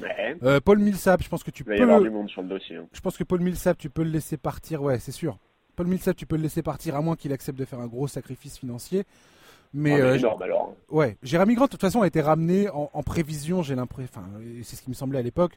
[0.01, 0.37] Ouais.
[0.43, 2.14] Euh, Paul Millsap, je pense que tu Il va y avoir du peux.
[2.14, 2.76] monde sur le dossier.
[2.76, 2.87] hein.
[2.93, 4.83] Je pense que Paul Millsap, tu peux le laisser partir.
[4.83, 5.39] Ouais, c'est sûr.
[5.76, 8.09] Paul Millsap, tu peux le laisser partir à moins qu'il accepte de faire un gros
[8.09, 9.05] sacrifice financier.
[9.74, 10.74] Mais Ah, mais euh, énorme alors.
[10.91, 14.11] Ouais, Jérémy Grant, de toute façon, a été ramené en, en prévision, j'ai l'impression.
[14.14, 14.26] Enfin,
[14.62, 15.53] c'est ce qui me semblait à l'époque.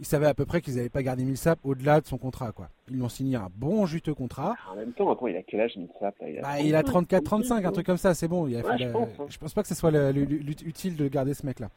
[0.00, 2.68] Ils savaient à peu près qu'ils n'avaient pas gardé Millsap au-delà de son contrat, quoi.
[2.88, 4.56] Ils lui ont signé un bon juteux contrat.
[4.72, 6.28] En même temps, attends, il a quel âge Millsap là?
[6.28, 8.48] Il a, Bah, il a 34-35, un truc comme ça, c'est bon.
[8.48, 9.26] Il a Ouais, je la- pense, hein.
[9.28, 11.68] je pense pas que ce soit le- le- le- utile de garder ce mec-là.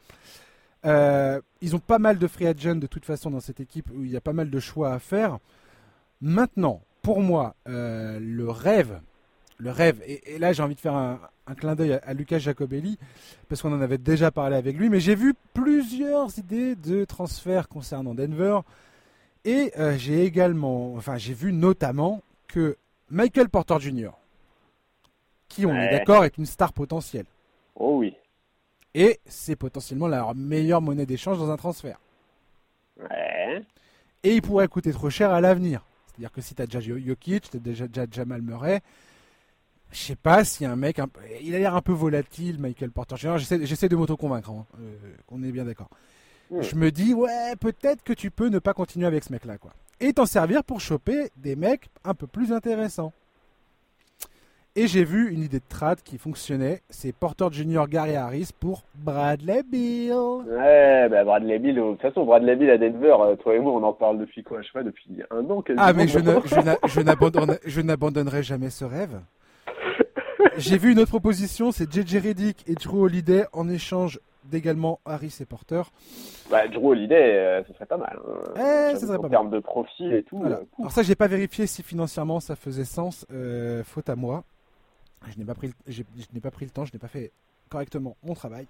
[0.84, 4.04] Euh, ils ont pas mal de free agents de toute façon dans cette équipe où
[4.04, 5.38] il y a pas mal de choix à faire.
[6.20, 9.00] Maintenant, pour moi, euh, le rêve,
[9.58, 12.14] le rêve, et, et là j'ai envie de faire un, un clin d'œil à, à
[12.14, 12.98] Lucas Jacobelli
[13.48, 17.68] parce qu'on en avait déjà parlé avec lui, mais j'ai vu plusieurs idées de transferts
[17.68, 18.60] concernant Denver
[19.44, 22.76] et euh, j'ai également, enfin j'ai vu notamment que
[23.10, 24.10] Michael Porter Jr.,
[25.48, 27.24] qui on est d'accord est une star potentielle,
[27.74, 28.14] Oh oui.
[28.94, 31.98] et c'est potentiellement la meilleure monnaie d'échange dans un transfert.
[33.00, 33.62] Ouais.
[34.24, 35.84] Et il pourrait coûter trop cher à l'avenir.
[36.08, 38.80] C'est-à-dire que si tu as déjà Jokic, tu as déjà, déjà Jamal Murray,
[39.90, 40.98] je sais pas si un mec.
[40.98, 41.08] un
[41.42, 43.38] il a l'air un peu volatile, Michael Porter Jr.
[43.38, 45.88] J'essaie de m'auto-convaincre, hein, euh, qu'on est bien d'accord.
[46.50, 46.62] Hmm.
[46.62, 49.72] Je me dis, ouais, peut-être que tu peux ne pas continuer avec ce mec-là, quoi.
[50.00, 53.12] Et t'en servir pour choper des mecs un peu plus intéressants.
[54.76, 56.82] Et j'ai vu une idée de trade qui fonctionnait.
[56.88, 57.86] C'est Porter Jr.
[57.88, 60.12] Gary Harris pour Bradley Bill.
[60.12, 63.72] Ouais, bah Bradley Bill, de toute façon, Bradley Bill à Denver, euh, toi et moi,
[63.72, 65.84] on en parle depuis quoi Je sais pas, depuis un an quasiment.
[65.84, 69.18] Ah, mais je n'abandonnerai jamais ce rêve.
[70.56, 75.36] J'ai vu une autre proposition, c'est JJ Reddick et Drew Holiday en échange d'également Harris
[75.40, 75.82] et Porter.
[76.50, 78.18] Bah, Drew Holiday, euh, ce serait pas mal.
[78.56, 78.90] hein.
[78.92, 80.38] Eh, ça serait pas termes de profil et tout.
[80.38, 80.56] Voilà.
[80.56, 80.64] euh.
[80.78, 83.26] Alors ça, j'ai pas vérifié si financièrement ça faisait sens.
[83.32, 84.44] Euh, faute à moi.
[85.32, 87.32] Je n'ai pas pris, je n'ai pas pris le temps, je n'ai pas fait
[87.68, 88.66] correctement mon travail.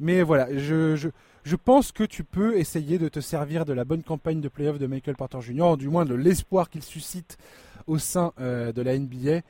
[0.00, 1.08] Mais voilà, je, je,
[1.44, 4.78] je pense que tu peux essayer de te servir de la bonne campagne de playoff
[4.78, 7.38] de Michael Porter Jr., du moins de l'espoir qu'il suscite
[7.86, 9.40] au sein euh, de la NBA,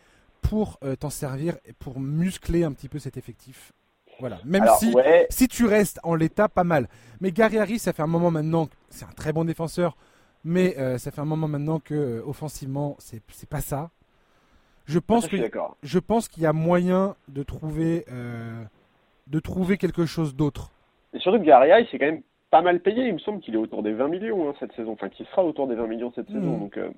[0.43, 3.73] pour euh, t'en servir et pour muscler un petit peu cet effectif.
[4.19, 6.89] Voilà, même Alors, si ouais, si tu restes en l'état, pas mal.
[7.21, 9.97] Mais Gary Harris, ça fait un moment maintenant, c'est un très bon défenseur,
[10.45, 13.91] mais euh, ça fait un moment maintenant que euh, offensivement, c'est pas ça.
[14.87, 15.37] Je pense que
[15.83, 18.65] je pense qu'il y a moyen de trouver euh,
[19.29, 20.73] de trouver quelque chose d'autre.
[21.15, 23.07] Et surtout que Gary Harris, c'est quand même pas mal payé.
[23.07, 24.93] Il me semble qu'il est autour des 20 millions hein, cette saison.
[24.93, 26.59] Enfin, qu'il sera autour des 20 millions cette saison.
[26.59, 26.91] Donc, euh,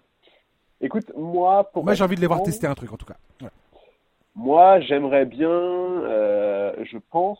[0.83, 3.17] écoute, moi, pour Moi, j'ai envie de les voir tester un truc en tout cas.
[4.35, 7.39] Moi, j'aimerais bien, euh, je pense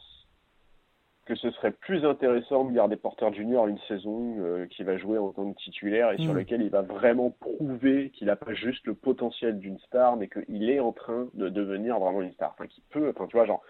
[1.25, 5.19] que ce serait plus intéressant de garder Porter Junior une saison euh, qui va jouer
[5.19, 6.39] en tant que titulaire et sur Mm.
[6.39, 10.69] lequel il va vraiment prouver qu'il n'a pas juste le potentiel d'une star, mais qu'il
[10.69, 12.55] est en train de devenir vraiment une star.
[12.59, 13.63] Enfin, qu'il peut, enfin, tu vois, genre.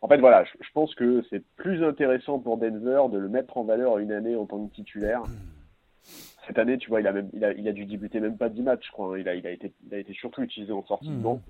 [0.00, 3.56] En fait, voilà, je, je pense que c'est plus intéressant pour Denver de le mettre
[3.56, 5.22] en valeur une année en tant que titulaire.
[6.46, 8.48] Cette année, tu vois, il a, même, il a, il a dû débuter même pas
[8.48, 9.14] 10 matchs, je crois.
[9.14, 9.18] hein.
[9.18, 11.22] Il, a, il, a été, il a été surtout utilisé en sortie de Mhm.
[11.22, 11.40] banc.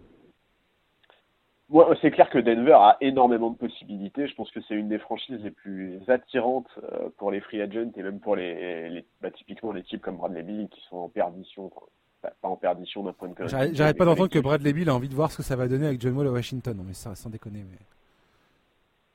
[1.71, 4.27] Ouais, c'est clair que Denver a énormément de possibilités.
[4.29, 7.91] Je pense que c'est une des franchises les plus attirantes euh, pour les free agents
[7.97, 11.09] et même pour les, les bah, typiquement les types comme Bradley Bill qui sont en
[11.09, 11.67] perdition.
[12.23, 13.49] Enfin, pas en perdition d'un point de vue.
[13.75, 15.87] J'arrête pas d'entendre que Bradley Bill a envie de voir ce que ça va donner
[15.87, 16.77] avec John Wall à Washington.
[16.77, 17.65] Non mais ça, sans déconner.
[17.69, 17.79] Mais...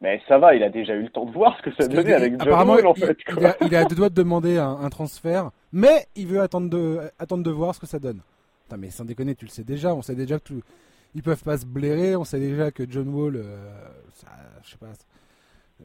[0.02, 1.89] Mais ça va, il a déjà eu le temps de voir ce que ça Parce
[1.89, 3.18] donnait avec John Wall en il, fait.
[3.28, 6.70] il a, il à deux doigts de demander un, un transfert, mais il veut attendre
[6.70, 8.22] de, attendre de voir ce que ça donne.
[8.64, 10.62] Putain, mais sans déconner, tu le sais déjà, on sait déjà que tout,
[11.16, 13.72] ils peuvent pas se blairer, on sait déjà que John Wall, euh,
[14.14, 14.28] ça,
[14.64, 14.88] je sais pas.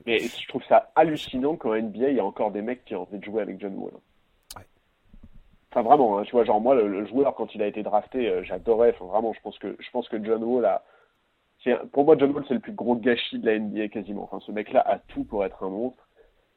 [0.06, 3.02] Mais je trouve ça hallucinant qu'en NBA, il y a encore des mecs qui ont
[3.02, 3.94] envie de jouer avec John Wall.
[4.56, 4.64] Ouais.
[5.72, 8.28] Enfin vraiment, hein, tu vois, genre moi le, le joueur quand il a été drafté,
[8.28, 8.94] euh, j'adorais.
[8.94, 10.84] Enfin vraiment, je pense que je pense que John Wall a,
[11.92, 14.24] pour moi John Wall c'est le plus gros gâchis de la NBA quasiment.
[14.30, 16.02] Enfin ce mec-là a tout pour être un monstre.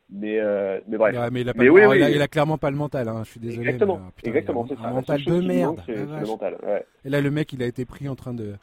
[0.10, 1.14] Mais euh, mais bref.
[1.18, 1.97] Ouais, mais il a, pas Mais le- oui, oui.
[1.97, 3.68] il, a, il a clairement pas le mental, hein, je suis désolé.
[3.68, 4.84] exactement, mais, putain, exactement, c'est un, ça.
[4.84, 5.76] un La mental de merde.
[5.78, 6.58] manque, le mental.
[6.64, 6.86] Ouais.
[7.03, 8.53] Et là, le mec, il a été pris en train de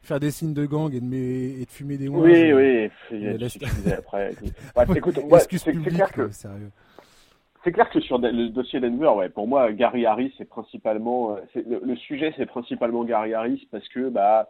[0.00, 2.06] faire des signes de gang et de, mé- et de fumer des.
[2.08, 2.88] Oui, oui.
[3.10, 4.30] Il a après.
[4.76, 5.18] Bref, écoute,
[5.50, 6.70] c'est clair que sérieux.
[7.64, 11.80] c'est clair que sur le dossier Denver, ouais, pour moi, Gary Harris, c'est principalement, le,
[11.84, 14.48] le, sujet, c'est principalement Gary Harris parce que, bah,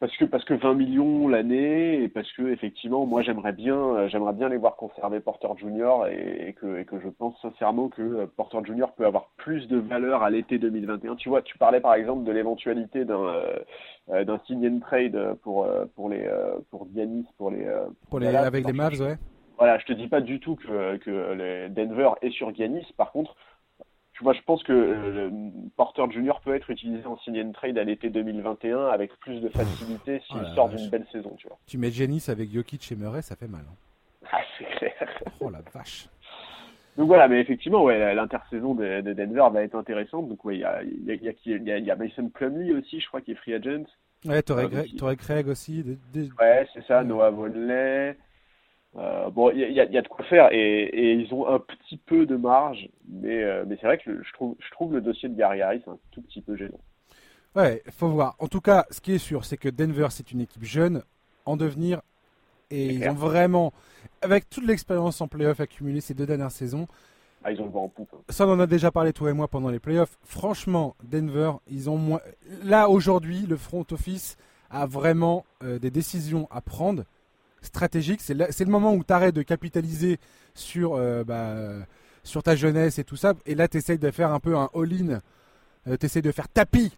[0.00, 4.08] parce que parce que 20 millions l'année et parce que effectivement moi j'aimerais bien euh,
[4.08, 8.00] j'aimerais bien les voir conserver Porter Junior et, que et que je pense sincèrement que
[8.00, 11.80] euh, Porter Junior peut avoir plus de valeur à l'été 2021 tu vois tu parlais
[11.80, 13.26] par exemple de l'éventualité d'un
[14.10, 16.26] euh, d'un sign and trade pour pour les
[16.70, 17.70] pour Giannis pour les
[18.08, 19.18] pour les avec les Mavs ouais.
[19.58, 22.86] Voilà je te dis pas du tout que que les Denver est sur Giannis.
[22.96, 23.36] Par contre
[24.22, 25.30] moi, je pense que euh,
[25.76, 29.48] Porter Junior peut être utilisé en sign and trade à l'été 2021 avec plus de
[29.48, 31.58] facilité s'il sort d'une belle saison, tu vois.
[31.66, 33.62] Tu mets Janis avec Jokic et Murray, ça fait mal.
[33.68, 34.28] Hein.
[34.32, 34.92] Ah, c'est clair.
[35.40, 36.08] Oh la vache.
[36.96, 40.28] Donc voilà, mais effectivement, ouais, l'intersaison de, Denver va être intéressante.
[40.28, 43.32] Donc ouais, il y a, y, a, y a, Mason Plumlee aussi, je crois, qui
[43.32, 43.84] est free agent.
[44.26, 45.82] Ouais, t'aurais Greg, Craig aussi.
[46.38, 48.16] Ouais, c'est ça, Noah Vonley.
[48.96, 52.34] Euh, bon, il y, a, de quoi faire et, ils ont un petit peu de
[52.34, 55.62] marge, mais, euh, mais c'est vrai que je, trouve, je trouve le dossier de Gary
[55.62, 56.80] Harris un tout petit peu gênant.
[57.54, 58.34] Ouais, faut voir.
[58.40, 61.02] En tout cas, ce qui est sûr, c'est que Denver, c'est une équipe jeune,
[61.46, 62.00] en devenir,
[62.70, 63.72] et ils ont vraiment,
[64.22, 66.88] avec toute l'expérience en playoff accumulée ces deux dernières saisons,
[67.42, 68.10] ah, ils ont le vent en poupe.
[68.12, 68.20] Hein.
[68.28, 70.18] Ça, on en a déjà parlé toi et moi pendant les playoffs.
[70.22, 72.20] Franchement, Denver, ils ont moins.
[72.64, 74.36] Là, aujourd'hui, le front office
[74.68, 77.04] a vraiment euh, des décisions à prendre
[77.62, 78.20] stratégique.
[78.20, 80.18] C'est le, moment où tu arrêtes de capitaliser
[80.54, 81.86] sur, euh, bah,
[82.24, 83.34] sur ta jeunesse et tout ça.
[83.46, 85.20] Et là, tu essayes de faire un peu un all-in.
[85.86, 86.96] Euh, tu essayes de faire tapis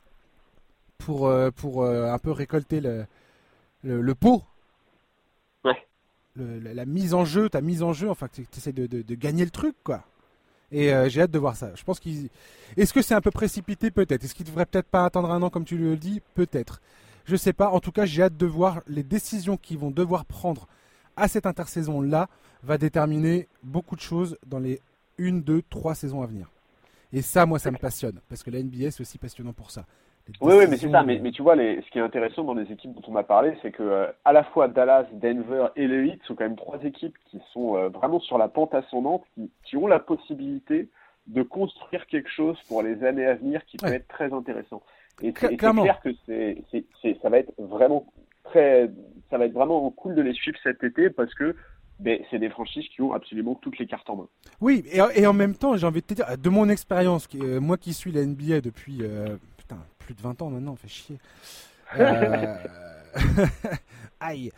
[0.98, 3.06] pour, euh, pour un peu récolter le,
[3.82, 4.42] le, pot.
[5.64, 5.76] Ouais.
[6.36, 9.50] la, mise en jeu, ta mise en jeu, enfin, tu essaies de, de, gagner le
[9.50, 10.04] truc, quoi.
[10.70, 11.72] Et j'ai hâte de voir ça.
[11.74, 12.30] Je pense qu'ils.
[12.78, 14.24] Est-ce que c'est un peu précipité Peut-être?
[14.24, 16.22] Est-ce qu'ils devraient peut-être pas attendre un an comme tu le dis?
[16.34, 16.80] Peut-être.
[17.24, 17.70] Je sais pas.
[17.70, 20.66] En tout cas, j'ai hâte de voir les décisions qu'ils vont devoir prendre
[21.16, 22.28] à cette intersaison-là
[22.62, 24.80] va déterminer beaucoup de choses dans les
[25.18, 26.50] une, deux, trois saisons à venir.
[27.12, 29.84] Et ça, moi, ça me passionne parce que la NBA c'est aussi passionnant pour ça.
[30.40, 31.02] Oui, oui, mais c'est ça.
[31.02, 33.24] Mais, mais, tu vois, les, ce qui est intéressant dans les équipes dont on m'a
[33.24, 36.56] parlé, c'est que euh, à la fois Dallas, Denver et le Heat sont quand même
[36.56, 40.88] trois équipes qui sont euh, vraiment sur la pente ascendante, qui, qui, ont la possibilité
[41.26, 44.82] de construire quelque chose pour les années à venir qui peut être très intéressant.
[45.20, 46.64] Et c'est clair que c'est,
[47.22, 48.06] ça va être vraiment
[48.44, 48.90] très,
[49.30, 51.54] ça va être vraiment cool de les suivre cet été parce que
[51.98, 54.28] ben, c'est des franchises qui ont absolument toutes les cartes en main.
[54.60, 57.76] Oui, et, en même temps, j'ai envie de te dire, de mon expérience, euh, moi
[57.76, 61.18] qui suis la NBA depuis euh, putain, plus de 20 ans maintenant, on fait chier.
[61.96, 62.56] Euh,
[64.20, 64.50] aïe.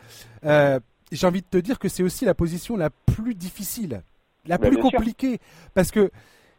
[1.12, 4.02] j'ai envie de te dire que c'est aussi la position la plus difficile,
[4.46, 5.38] la ben, plus compliquée.
[5.74, 6.10] Parce que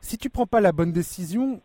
[0.02, 1.62] si tu prends pas la bonne décision,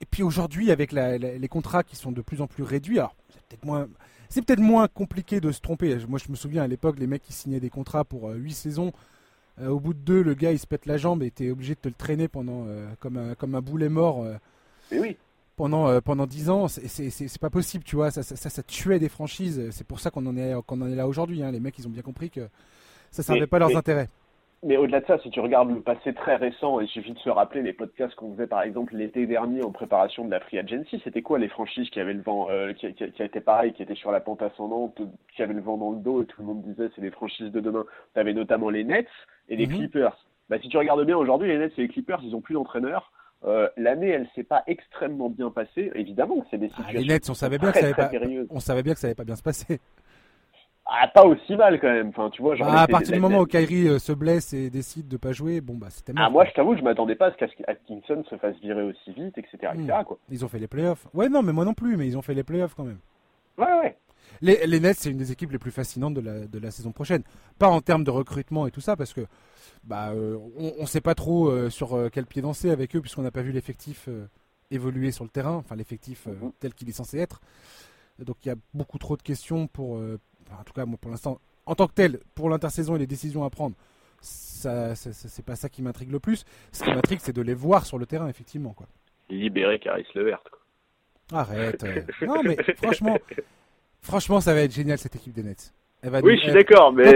[0.00, 3.42] et puis aujourd'hui, avec les contrats qui sont de plus en plus réduits, alors c'est
[3.48, 3.88] peut-être moins,
[4.28, 5.96] c'est peut-être moins compliqué de se tromper.
[6.08, 8.54] Moi, je me souviens à l'époque, les mecs qui signaient des contrats pour 8 euh,
[8.54, 8.92] saisons.
[9.60, 11.74] Euh, au bout de deux, le gars il se pète la jambe et t'es obligé
[11.74, 14.24] de te le traîner pendant euh, comme un comme un boulet mort.
[14.92, 15.16] oui.
[15.56, 18.12] Pendant pendant 10 ans, c'est pas possible, tu vois.
[18.12, 19.60] Ça ça, ça, tuait des franchises.
[19.72, 21.42] C'est pour ça qu'on en est qu'on en est là aujourd'hui.
[21.42, 21.50] Hein.
[21.50, 22.48] Les mecs, ils ont bien compris que
[23.10, 24.08] ça servait pas leurs intérêts.
[24.64, 27.30] Mais au-delà de ça, si tu regardes le passé très récent, il suffit de se
[27.30, 31.00] rappeler les podcasts qu'on faisait par exemple l'été dernier en préparation de la Free Agency,
[31.04, 33.84] c'était quoi les franchises qui avaient le vent, euh, qui, qui, qui étaient pareil, qui
[33.84, 35.00] étaient sur la pente ascendante,
[35.36, 37.52] qui avaient le vent dans le dos et tout le monde disait c'est les franchises
[37.52, 37.86] de demain.
[38.14, 39.06] Tu avais notamment les Nets
[39.48, 39.76] et les mhm.
[39.76, 40.26] Clippers.
[40.48, 43.12] Bah, si tu regardes bien aujourd'hui, les Nets et les Clippers, ils ont plus d'entraîneur.
[43.44, 45.92] Euh, L'année, elle s'est pas extrêmement bien passée.
[45.94, 46.94] Évidemment, c'est des situations.
[46.96, 48.10] Ah, les Nets, on savait bien que ça avait pas,
[48.50, 49.78] on savait bien que ça allait pas bien se passer.
[50.90, 52.08] Ah, pas aussi mal quand même.
[52.08, 54.70] Enfin, tu vois, genre ah, à partir du moment où Kyrie euh, se blesse et
[54.70, 56.14] décide de pas jouer, bon bah c'était.
[56.16, 59.36] Ah moi, je t'avoue, je m'attendais pas à ce qu'Atkinson se fasse virer aussi vite,
[59.36, 59.86] etc., hmm.
[60.06, 60.18] quoi.
[60.30, 61.06] Ils ont fait les playoffs.
[61.12, 63.00] Ouais, non, mais moi non plus, mais ils ont fait les playoffs quand même.
[63.58, 63.98] Ouais, ouais.
[64.40, 66.92] Les, les Nets, c'est une des équipes les plus fascinantes de la, de la saison
[66.92, 67.22] prochaine.
[67.58, 69.26] Pas en termes de recrutement et tout ça, parce que
[69.84, 73.22] bah euh, on, on sait pas trop euh, sur quel pied danser avec eux, puisqu'on
[73.22, 74.08] n'a pas vu l'effectif
[74.70, 76.52] évoluer sur le terrain, enfin l'effectif mm-hmm.
[76.60, 77.42] tel qu'il est censé être.
[78.18, 80.00] Donc il y a beaucoup trop de questions pour
[80.58, 83.44] en tout cas, moi, pour l'instant, en tant que tel, pour l'intersaison et les décisions
[83.44, 83.74] à prendre,
[84.20, 86.44] ça, c'est pas ça qui m'intrigue le plus.
[86.72, 88.72] Ce qui m'intrigue, c'est de les voir sur le terrain, effectivement.
[88.72, 88.86] Quoi.
[89.28, 90.42] Libérer Caris Levert.
[91.32, 91.84] Arrête.
[91.84, 92.02] Euh.
[92.26, 93.18] non, mais franchement,
[94.00, 95.72] franchement, ça va être génial cette équipe des Nets.
[96.22, 97.12] Oui, je suis d'accord, mais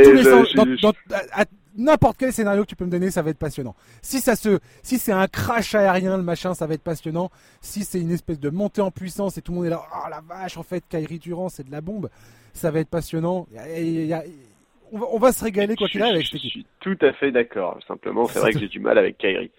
[1.74, 3.74] n'importe quel scénario que tu peux me donner, ça va être passionnant.
[4.02, 7.30] Si ça se, si c'est un crash aérien, le machin, ça va être passionnant.
[7.62, 10.08] Si c'est une espèce de montée en puissance et tout le monde est là, oh
[10.10, 12.10] la vache, en fait, Kyrie Durant, c'est de la bombe
[12.52, 13.46] ça va être passionnant.
[14.92, 16.52] on, va, se régaler quoi qu'il arrive avec cette équipe.
[16.52, 17.78] Je suis tout à fait d'accord.
[17.86, 19.50] Simplement, c'est vrai que j'ai du mal avec Kyrie.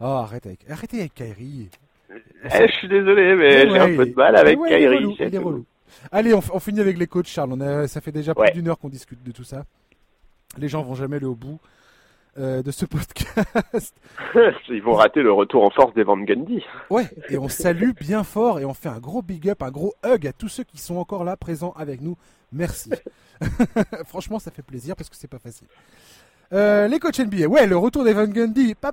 [0.00, 1.70] Oh, arrête avec, arrêtez avec Kyrie.
[2.10, 5.16] Eh, je suis désolé, mais j'ai un peu de mal avec Kyrie.
[6.12, 7.52] Allez, on, finit avec les coachs, Charles.
[7.52, 9.64] On a, ça fait déjà plus d'une heure qu'on discute de tout ça.
[10.56, 11.58] Les gens vont jamais aller au bout.
[12.38, 13.94] euh, de ce podcast.
[14.68, 16.64] Ils vont rater le retour en force d'Evan Gundy.
[16.90, 19.94] Ouais, et on salue bien fort et on fait un gros big up, un gros
[20.04, 22.16] hug à tous ceux qui sont encore là présents avec nous.
[22.52, 22.90] Merci.
[24.06, 25.66] Franchement, ça fait plaisir parce que c'est pas facile.
[26.50, 28.90] Euh, les coachs NBA, ouais, le retour d'Evan Gundy, pa,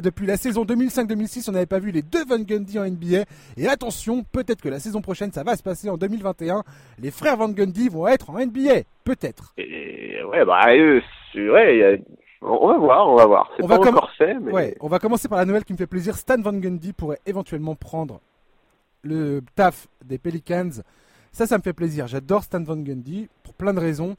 [0.00, 3.24] depuis la saison 2005-2006, on n'avait pas vu les deux Van Gundy en NBA.
[3.58, 6.64] Et attention, peut-être que la saison prochaine, ça va se passer en 2021.
[6.98, 9.52] Les frères Van Gundy vont être en NBA, peut-être.
[9.58, 11.02] Et ouais, bah, eux,
[11.34, 12.02] vrai,
[12.40, 13.50] on va voir, on va voir.
[13.58, 14.52] C'est pas encore fait, mais...
[14.52, 16.16] Ouais, on va commencer par la nouvelle qui me fait plaisir.
[16.16, 18.20] Stan Van Gundy pourrait éventuellement prendre
[19.02, 20.82] le taf des Pelicans.
[21.30, 22.06] Ça, ça me fait plaisir.
[22.06, 24.16] J'adore Stan Van Gundy pour plein de raisons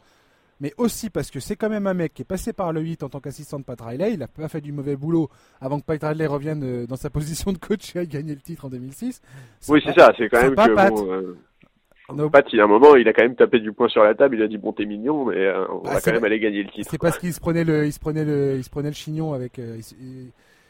[0.60, 3.03] mais aussi parce que c'est quand même un mec qui est passé par le 8
[3.03, 4.14] en tant qu'assistant de Pat Riley.
[4.14, 5.30] Il n'a pas fait du mauvais boulot
[5.61, 8.41] avant que Pat Riley revienne euh, dans sa position de coach et ait gagné le
[8.41, 9.22] titre en 2006.
[9.69, 10.11] Oui, c'est ça.
[10.18, 10.94] C'est quand même que Pat.
[10.94, 14.03] Bon, euh, Pat, il a un moment, il a quand même tapé du poing sur
[14.03, 14.36] la table.
[14.36, 16.64] Il a dit bon, t'es mignon, mais euh, on bah, va quand même aller gagner
[16.64, 16.90] le titre.
[16.91, 19.34] C'est parce qu'il se prenait le, il se prenait le, il se prenait le chignon
[19.34, 19.61] avec.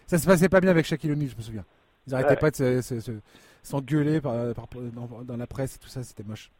[0.06, 1.66] ça se passait pas bien avec Shaquille O'Neal, je me souviens.
[2.07, 2.82] Ils arrêtaient pas de
[3.64, 6.03] s'engueuler dans, dans la presse et tout ça.
[6.03, 6.52] C'était moche.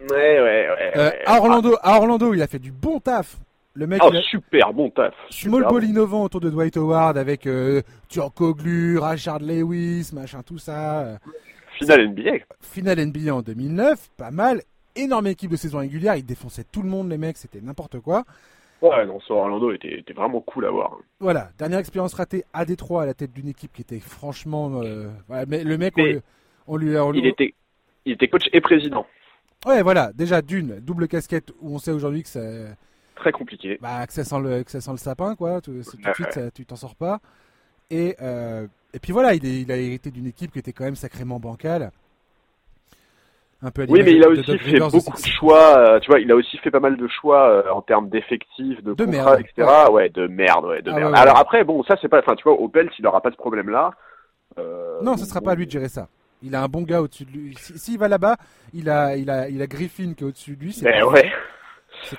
[0.00, 0.92] Ouais, ouais, ouais.
[0.96, 3.36] Euh, à, Orlando, à Orlando, il a fait du bon taf.
[3.74, 5.14] Le mec, oh, super bon taf.
[5.30, 11.18] Small ball innovant autour de Dwight Howard avec euh, Turkoglu, Rashard Lewis, machin, tout ça.
[11.72, 12.44] Finale NBA.
[12.60, 14.62] Finale NBA en 2009, pas mal.
[14.94, 18.24] Énorme équipe de saison régulière, ils défonçaient tout le monde, les mecs, c'était n'importe quoi.
[18.80, 20.98] Ouais, non, ça, Orlando était, était, vraiment cool à voir.
[21.18, 24.82] Voilà, dernière expérience ratée à Détroit à la tête d'une équipe qui était franchement.
[24.82, 25.08] Euh,
[25.48, 25.94] mais le mec,
[26.66, 27.54] on, lui, on lui, il, était,
[28.04, 29.06] il était coach et président.
[29.66, 32.76] Ouais, voilà, déjà d'une, double casquette où on sait aujourd'hui que c'est.
[33.16, 33.78] Très compliqué.
[33.80, 35.60] Bah, que ça sent le, que ça sent le sapin, quoi.
[35.60, 37.20] Tout, tout de suite, ça, tu t'en sors pas.
[37.90, 40.84] Et, euh, et puis voilà, il, est, il a hérité d'une équipe qui était quand
[40.84, 41.90] même sacrément bancale.
[43.62, 45.78] Un peu oui, mais il a aussi fait beaucoup de choix.
[45.78, 48.82] Euh, tu vois, il a aussi fait pas mal de choix euh, en termes d'effectifs,
[48.82, 49.68] de, de contrats, etc.
[49.90, 50.10] Ouais.
[50.10, 51.14] de merde, ouais, de ah merde.
[51.16, 52.18] Alors après, bon, ça c'est pas.
[52.18, 53.92] Enfin, tu vois, Opel, s'il aura pas ce problème-là.
[55.02, 56.08] non, ce sera pas à lui de gérer ça.
[56.44, 57.54] Il a un bon gars au-dessus de lui.
[57.58, 58.36] S'il va là-bas,
[58.72, 60.78] il a, il, a, il a Griffin qui est au-dessus de lui.
[60.82, 61.32] Ben ouais.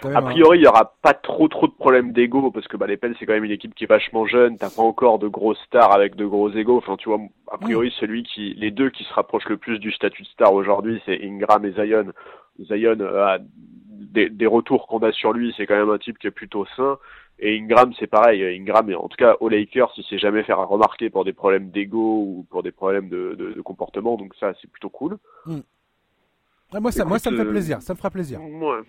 [0.04, 2.98] a priori, il n'y aura pas trop trop de problèmes d'ego parce que bah, les
[2.98, 4.58] Pels c'est quand même une équipe qui est vachement jeune.
[4.58, 6.78] T'as pas encore de grosses stars avec de gros égos.
[6.78, 7.20] Enfin, tu vois,
[7.52, 10.54] a priori, celui qui, les deux qui se rapprochent le plus du statut de star
[10.54, 12.12] aujourd'hui, c'est Ingram et Zion.
[12.60, 16.18] Zion euh, a des, des retours qu'on a sur lui, c'est quand même un type
[16.18, 16.98] qui est plutôt sain.
[17.40, 18.44] Et Ingram, c'est pareil.
[18.44, 22.24] Ingram, en tout cas, au Lakers, il s'est jamais fait remarquer pour des problèmes d'ego
[22.28, 24.16] ou pour des problèmes de, de, de, comportement.
[24.16, 25.18] Donc ça, c'est plutôt cool.
[25.46, 25.60] Hmm.
[26.80, 27.82] moi, ça, moi, ça me fait euh, plaisir.
[27.82, 28.42] Ça me fera plaisir.
[28.42, 28.80] Ouais.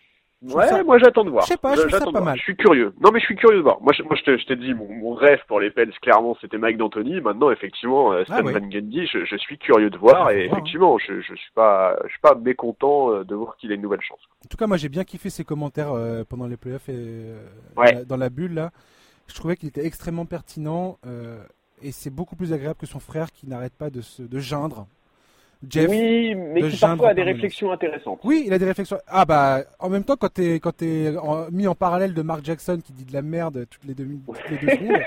[0.42, 1.44] Ouais, moi j'attends de voir.
[1.44, 2.36] Je sais pas, je ça pas mal.
[2.36, 2.92] Je suis curieux.
[3.00, 3.80] Non, mais je suis curieux de voir.
[3.80, 6.76] Moi, je, moi, je t'ai dit, mon, mon, rêve pour les Pels, clairement, c'était Mike
[6.76, 7.20] D'Antoni.
[7.22, 10.30] Maintenant, effectivement, euh, Stan ah, Van Gundy, je, je, suis curieux de voir.
[10.30, 13.76] et effectivement, je, je suis pas, je suis pas mécontent euh, de voir qu'il ait
[13.76, 14.20] une nouvelle chance.
[14.44, 17.32] En tout cas, moi, j'ai bien kiffé ses commentaires euh, pendant les playoffs et
[17.76, 18.04] ouais.
[18.04, 18.70] dans la bulle là.
[19.28, 20.98] Je trouvais qu'il était extrêmement pertinent
[21.82, 24.86] et c'est beaucoup plus agréable que son frère qui n'arrête pas de se de geindre
[25.62, 28.20] oui, mais qui parfois a des réflexions intéressantes.
[28.24, 28.98] Oui, il a des réflexions.
[29.06, 31.12] Ah bah, en même temps, quand t'es quand t'es
[31.50, 34.50] mis en parallèle de Mark Jackson qui dit de la merde toutes les deux, toutes
[34.50, 35.00] les deux secondes,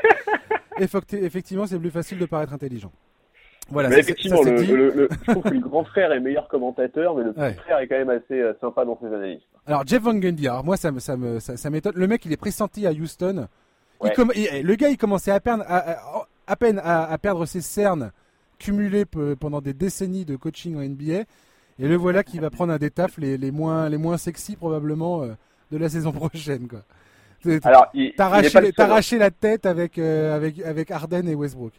[1.24, 2.92] effectivement, c'est plus facile de paraître intelligent.
[3.72, 7.24] Voilà, mais effectivement, le, le, je trouve que le grand frère est meilleur commentateur, mais
[7.24, 9.42] le petit frère est quand même assez euh, sympa dans ses analyses.
[9.68, 11.94] Alors Jeff Van Gundy, alors moi ça me ça me ça, m'étonne.
[11.96, 13.48] Le mec, il est pressenti à Houston.
[14.04, 18.12] Il le gars, il commençait à, perdre, à, à, peine à, à perdre ses cernes
[18.60, 19.06] cumulé
[19.40, 21.23] pendant des décennies de coaching en NBA.
[21.81, 24.57] Et le voilà qui va prendre un des tafs les, les moins, les moins sexy
[24.57, 25.34] probablement euh,
[25.72, 26.68] de la saison prochaine.
[26.68, 26.81] Quoi.
[27.64, 27.88] Alors,
[28.18, 31.73] t'as la tête avec, euh, avec, avec Harden et Westbrook.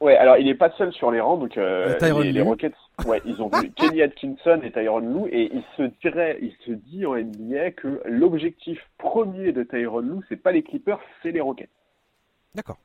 [0.00, 2.74] Ouais, alors il n'est pas seul sur les rangs, donc euh, les, Rockets,
[3.06, 6.72] ouais, ils ont vu Kenny Atkinson et Tyron Lou, et il se dirait, il se
[6.72, 11.40] dit en NBA que l'objectif premier de Tyron Lou, c'est pas les Clippers, c'est les
[11.40, 11.70] Rockets.
[12.52, 12.78] D'accord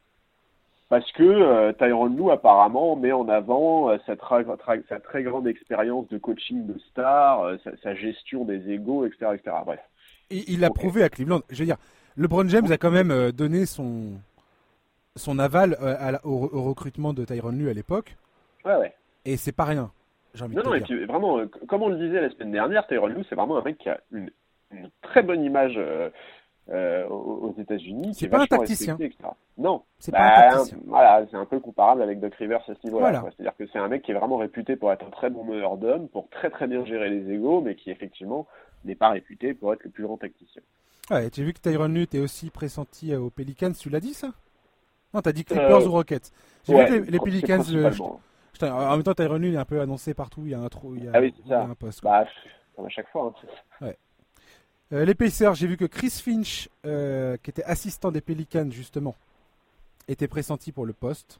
[0.89, 6.07] parce que euh, Tyron Lou apparemment met en avant euh, sa, sa, très grande expérience
[6.07, 9.57] de coaching de stars, euh, sa, gestion des égaux, etc., etc.
[9.65, 9.79] Bref.
[10.29, 11.41] Et il l'a prouvé à Cleveland.
[11.49, 11.77] Je veux dire,
[12.15, 14.13] LeBron James a quand même euh, donné son
[15.15, 15.75] son aval
[16.23, 18.15] au, recrutement de Tyron Lue à l'époque.
[18.63, 18.93] Ouais, ouais.
[19.25, 19.89] Et c'est pas rien.
[20.39, 23.07] Envie non, de non, et puis vraiment, comme on le disait la semaine dernière, Tyron
[23.07, 24.29] Lue, c'est vraiment un mec qui a une,
[24.69, 25.79] une très bonne image
[26.69, 28.13] euh, aux États-Unis.
[28.13, 28.97] C'est pas un tacticien.
[29.57, 29.83] Non.
[29.99, 30.77] C'est pas un bah, tacticien.
[30.85, 33.23] Voilà, c'est un peu comparable avec Doc Rivers à ce niveau-là.
[33.23, 35.77] C'est-à-dire que c'est un mec qui est vraiment réputé pour être un très bon meneur
[35.77, 38.47] d'hommes, pour très très bien gérer les égaux, mais qui effectivement
[38.83, 40.61] n'est pas réputé pour être le plus grand tacticien.
[41.09, 44.13] Ouais, tu as vu que Tyron Lue est aussi pressenti aux Pelicans, tu l'as dit
[44.13, 44.33] ça?
[45.13, 46.31] Non, t'as dit Clippers euh, ou Rockets.
[46.65, 47.61] J'ai vu que les, Pelicans.
[48.61, 50.41] en même temps, Tyron Lue est un peu annoncé partout.
[50.43, 52.03] Il y a un trou, il y a, ah oui, un poste.
[52.03, 52.25] Bah,
[52.75, 53.33] comme à chaque fois.
[53.81, 53.85] Hein.
[53.85, 53.97] Ouais.
[54.93, 59.15] Euh, Pacers, j'ai vu que Chris Finch, euh, qui était assistant des Pelicans justement,
[60.07, 61.39] était pressenti pour le poste.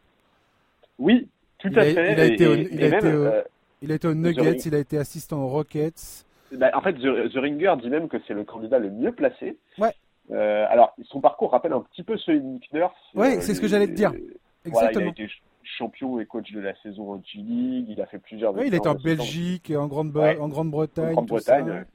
[1.00, 1.30] Oui,
[1.60, 2.14] tout Il à a- fait.
[2.14, 3.42] il a Et- été au- et- il et a même, été au- euh,
[3.82, 6.26] Il a été aux The Nuggets, il a été assistant aux Rockets.
[6.52, 9.58] bah, en fait, The, The Ringer dit même que c'est le candidat le mieux placé.
[9.78, 9.94] Ouais.
[10.32, 12.94] Alors, son parcours rappelle un petit peu celui de Nick Nurse.
[13.16, 14.10] Ouais, Euh, c'est ce que j'allais te dire.
[14.10, 14.24] Voilà,
[14.66, 15.12] il a Exactement.
[15.12, 17.86] été ch- champion et coach de la saison en G-League.
[17.90, 18.54] Il a fait plusieurs.
[18.56, 18.96] Oui, il était en.
[18.96, 20.38] Belgique, en Grande- Ouais.
[20.38, 21.06] en Grande-Bretagne.
[21.06, 21.66] en tout Grande-Bretagne.
[21.68, 21.72] ça.
[21.74, 21.86] ouais.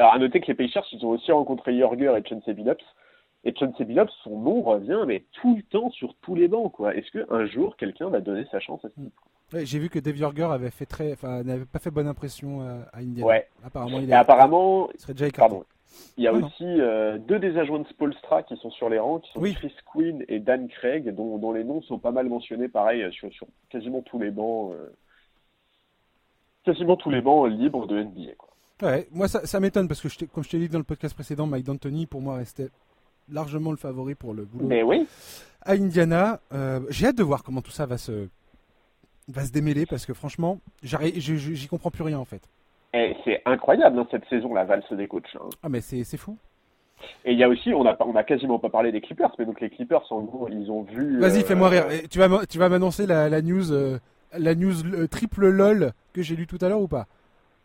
[0.00, 2.82] Alors, à noter que les Pacers, ils ont aussi rencontré Jorger et Chauncey Billups.
[3.44, 6.94] Et Chauncey Billups, son nom revient, mais tout le temps sur tous les bancs, quoi.
[6.94, 9.12] Est-ce qu'un jour, quelqu'un va donner sa chance à ce type?
[9.52, 12.62] Ouais, J'ai vu que Dave Jorger avait fait très, enfin, n'avait pas fait bonne impression
[12.62, 13.26] à, à Indiana.
[13.26, 13.48] Ouais.
[13.62, 15.50] Apparemment, il a- apparemment, il serait déjà écarté.
[15.50, 15.64] pardon,
[16.16, 18.98] il y a Ah, aussi euh, deux des adjoints de Spolstra qui sont sur les
[18.98, 19.52] rangs, qui sont Oui.
[19.54, 23.10] Chris Quinn et Dan Craig, dont, dont les noms sont pas mal mentionnés, pareil, euh,
[23.10, 24.88] sur, sur quasiment tous les bancs, euh,
[26.64, 28.49] quasiment tous les bancs euh, libres de NBA, quoi.
[28.82, 31.14] Ouais, moi ça, ça m'étonne parce que je comme je t'ai dit dans le podcast
[31.14, 32.68] précédent, Mike D'Antoni pour moi restait
[33.30, 35.06] largement le favori pour le boulot Mais oui,
[35.62, 36.40] à Indiana.
[36.52, 38.28] Euh, J'ai hâte de voir comment tout ça va se
[39.28, 42.42] va se démêler parce que franchement, j'y comprends plus rien en fait.
[42.92, 45.24] c'est incroyable hein, cette saison, la valse des coachs.
[45.36, 45.48] hein.
[45.62, 46.36] Ah mais c'est fou.
[47.24, 49.46] Et il y a aussi, on a, on a quasiment pas parlé des Clippers, mais
[49.46, 51.18] donc les Clippers, en gros, ils ont vu.
[51.18, 51.90] Vas-y, euh, fais-moi rire.
[51.90, 53.98] Et Tu vas tu vas m'annoncer la, la news euh,
[54.36, 57.06] la news euh, triple lol que j'ai lu tout à l'heure ou pas?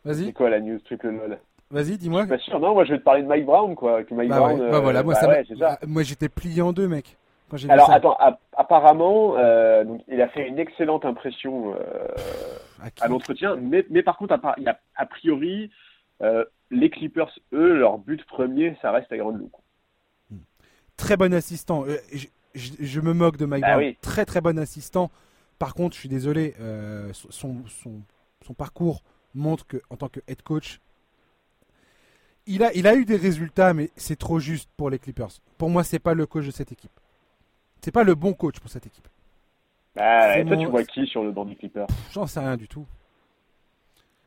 [0.05, 1.37] C'est Vas-y, quoi la news triple lol
[1.71, 2.25] vas-y, dis-moi.
[2.27, 2.59] pas sûr.
[2.59, 4.03] Non, moi je vais te parler de Mike Brown, quoi.
[4.03, 4.61] Que Mike Bah, Brown.
[4.61, 5.79] ouais, bah euh, voilà, moi bah ça ouais, m'a- c'est ça.
[5.87, 7.17] moi j'étais plié en deux mec
[7.49, 12.07] quand Alors attends, app- apparemment, euh, donc, il a fait une excellente impression euh,
[12.81, 15.69] À à l'entretien, mais, mais par contre, à, y a- a priori,
[16.21, 19.49] euh, les Clippers, eux, leur but premier, ça reste Iron Lou.
[20.97, 21.83] très bon assistant.
[21.87, 23.77] Euh, je, je- je me moque de Mike Brown.
[23.79, 23.97] oui.
[24.01, 25.11] Très très bon assistant.
[25.59, 28.01] Par contre, je suis désolé, euh, son, son,
[28.45, 29.01] son parcours
[29.35, 30.79] montre que en tant que head coach,
[32.47, 35.29] il a, il a eu des résultats, mais c'est trop juste pour les Clippers.
[35.57, 36.91] Pour moi, c'est pas le coach de cette équipe.
[37.81, 39.07] C'est pas le bon coach pour cette équipe.
[39.95, 41.87] Bah, et toi, mon- tu vois qui sur le banc des Clippers?
[42.11, 42.85] J'en sais rien du tout.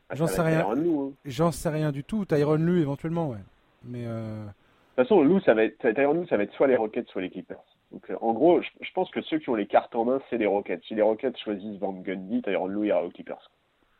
[0.09, 0.67] Ah, j'en sais rien.
[0.67, 1.11] Hein.
[1.25, 2.25] J'en sais rien du tout.
[2.25, 3.37] Tyron Lue éventuellement, ouais.
[3.83, 6.67] Mais euh, De toute façon, Lou, ça va être, Tyronn Lou, ça va être soit
[6.67, 7.63] les Rockets, soit les Clippers.
[7.91, 10.19] Donc, euh, en gros, je, je pense que ceux qui ont les cartes en main,
[10.29, 10.81] c'est les Rockets.
[10.87, 13.49] Si les Rockets choisissent Van Gundy, Tyronn Lou ira aux Clippers.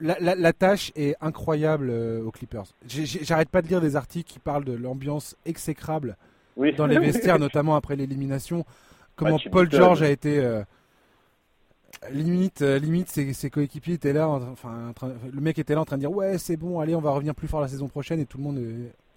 [0.01, 2.63] La, la- la tâche est incroyable euh, aux Clippers.
[2.87, 6.15] J'arrête pas de lire des articles qui parlent de l'ambiance exécrable
[6.55, 6.73] Oui.
[6.73, 8.65] dans les vestiaires, notamment après l'élimination.
[9.17, 9.69] Comment Bah, Paul.
[9.71, 10.63] George a été euh,
[12.11, 15.75] limite, euh, limite ses, ses coéquipiers étaient là, en- enfin, en train- le mec était
[15.75, 17.67] là en train de dire ouais c'est bon, allez on va revenir plus fort la
[17.67, 18.61] saison prochaine et tout le monde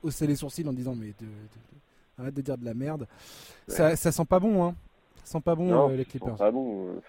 [0.03, 3.07] haussait les sourcils en disant mais de- de- de- arrête de dire de la merde.
[3.69, 4.75] Ça, ça sent pas bon hein.
[5.23, 6.37] Ça sent pas bon Non, les ça sent Clippers.
[6.37, 7.01] pas bon.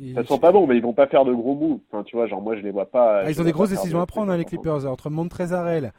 [0.00, 1.80] Euh, Et Ça sent pas bon, mais ils vont pas faire de gros moves.
[1.90, 3.20] Enfin, tu vois, genre moi je les vois pas.
[3.20, 5.92] Ah, ils ont des grosses décisions à prendre, hein, les Clippers, entre Montrezarel,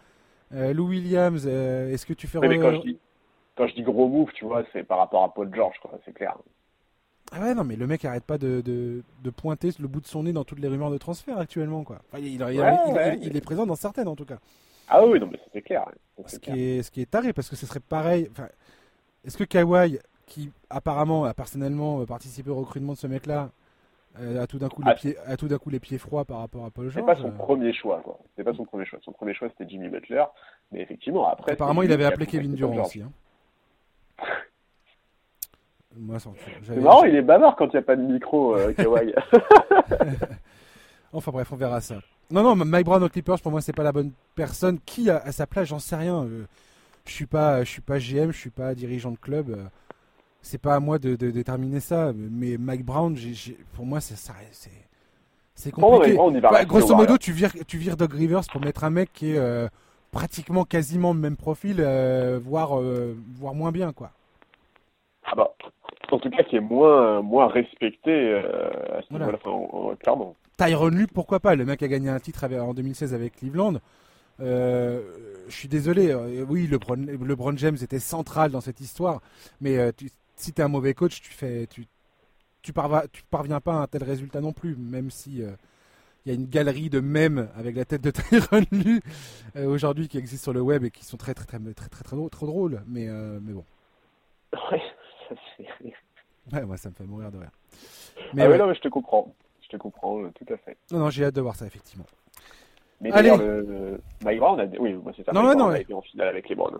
[0.54, 1.44] euh, Lou Williams.
[1.48, 3.00] euh, Est-ce que tu fais Ouais, mais re- quand je dis
[3.58, 5.92] quand je dis gros move, tu vois, c'est par rapport à Paul George, quoi.
[6.06, 6.36] C'est clair.
[7.32, 10.06] Ah ouais, non, mais le mec arrête pas de, de, de pointer le bout de
[10.06, 12.00] son nez dans toutes les rumeurs de transfert actuellement, quoi.
[12.08, 12.54] Enfin, il, il- il- Ouais,
[12.88, 13.20] il- ouais.
[13.22, 14.38] il est présent dans certaines, en tout cas.
[14.88, 15.86] Ah oui, non, mais c'est clair.
[16.28, 18.28] Ce qui, est, ce qui est taré, parce que ce serait pareil.
[18.32, 18.48] Enfin,
[19.26, 19.98] Est-ce que Kawhi,
[20.28, 23.50] qui apparemment a personnellement euh, participé au recrutement de ce mec-là,
[24.20, 26.40] euh, a tout d'un coup, les pieds- a tout d'un coup les pieds froids par
[26.40, 28.20] rapport à Paul C'est George pas son euh, premier choix, quoi.
[28.36, 29.00] C'est pas son premier choix.
[29.04, 30.24] Son premier choix, c'était Jimmy Butler.
[30.72, 31.52] Mais effectivement, après.
[31.54, 33.02] Apparemment, c'est il avait appelé Kevin Durant aussi.
[33.02, 33.12] hein.
[35.98, 36.30] Moi, ça-
[36.64, 39.14] C'est marrant, il est bavard quand il n'y a pas de micro, euh, Kawhi.
[41.14, 41.96] Enfin bref, on verra ça.
[42.32, 44.80] Non, non, Mike Brown aux Clippers, pour moi, c'est pas la bonne personne.
[44.86, 46.24] Qui a à sa place, j'en sais rien.
[46.24, 46.46] Euh,
[47.06, 49.56] Je suis pas, je suis pas GM, je suis pas dirigeant de club.
[50.46, 52.14] C'est pas à moi de, de déterminer ça.
[52.16, 53.18] Mais Mike Brown,
[53.74, 54.16] pour moi, c'est
[55.56, 56.20] c'est Bon, compliqué.
[56.20, 59.32] on Bah, grosso modo, tu vires, tu vires Doug Rivers pour mettre un mec qui
[59.32, 59.68] est euh,
[60.12, 64.12] pratiquement quasiment le même profil, euh, voire, euh, voire moins bien, quoi.
[65.24, 65.52] Ah bah,
[66.12, 69.26] en tout cas, qui est moins, moins respecté à ce Voilà.
[69.26, 70.36] niveau-là, enfin, en- en- clairement.
[70.58, 71.56] Tyron Lue, pourquoi pas?
[71.56, 73.76] Le mec a gagné un titre avec- en 2016 avec Cleveland.
[74.42, 75.02] Euh,
[75.48, 76.14] je suis désolé,
[76.48, 79.22] oui, LeBron, LeBron James était central dans cette histoire,
[79.62, 81.86] mais euh, tu- si tu es un mauvais coach, tu fais, tu,
[82.62, 85.52] tu, parva- tu parviens pas à un tel résultat non plus, même si euh,
[86.26, 89.02] il y a une galerie de mèmes avec la tête de Tyron Lue
[89.56, 91.90] euh, aujourd'hui qui existe sur le web et qui sont très très très très très,
[91.90, 93.64] très, très drôles- trop drôles, mais euh, mais bon,
[94.72, 94.82] Ouais,
[95.30, 97.52] ça, c'est- ouais, moi ça me fait mourir de rire.
[98.34, 98.52] Mais ah ouais.
[98.54, 99.34] ouais, non, mais je te comprends.
[99.62, 100.78] Je te comprends, tout à fait.
[100.92, 102.06] non, non, j'ai hâte de voir ça effectivement.
[103.02, 103.36] Mais Allez.
[103.36, 104.66] le, le- Mike Brown a...
[104.80, 105.34] Oui, moi, c'est ça.
[105.34, 105.82] Non, Brown non, a ouais.
[105.82, 106.80] été en finale avec les Browns.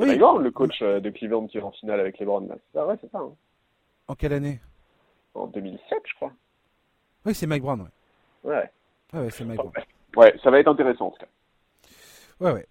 [0.00, 0.06] Oui.
[0.08, 2.48] Mike Brown, le coach euh, de Cleveland qui est en finale avec les Browns.
[2.74, 3.18] ça, ouais, c'est ça.
[3.18, 3.30] hein.
[4.08, 4.58] En quelle année?
[5.34, 6.32] En 2007, je crois.
[7.26, 8.50] Oui, c'est Mike Brown, ouais.
[8.50, 8.70] Ouais.
[9.12, 9.72] Ouais, ouais, c'est Mike Brown.
[10.16, 11.26] Ouais, ça va être intéressant, en tout cas.
[12.40, 12.66] Ouais, ouais.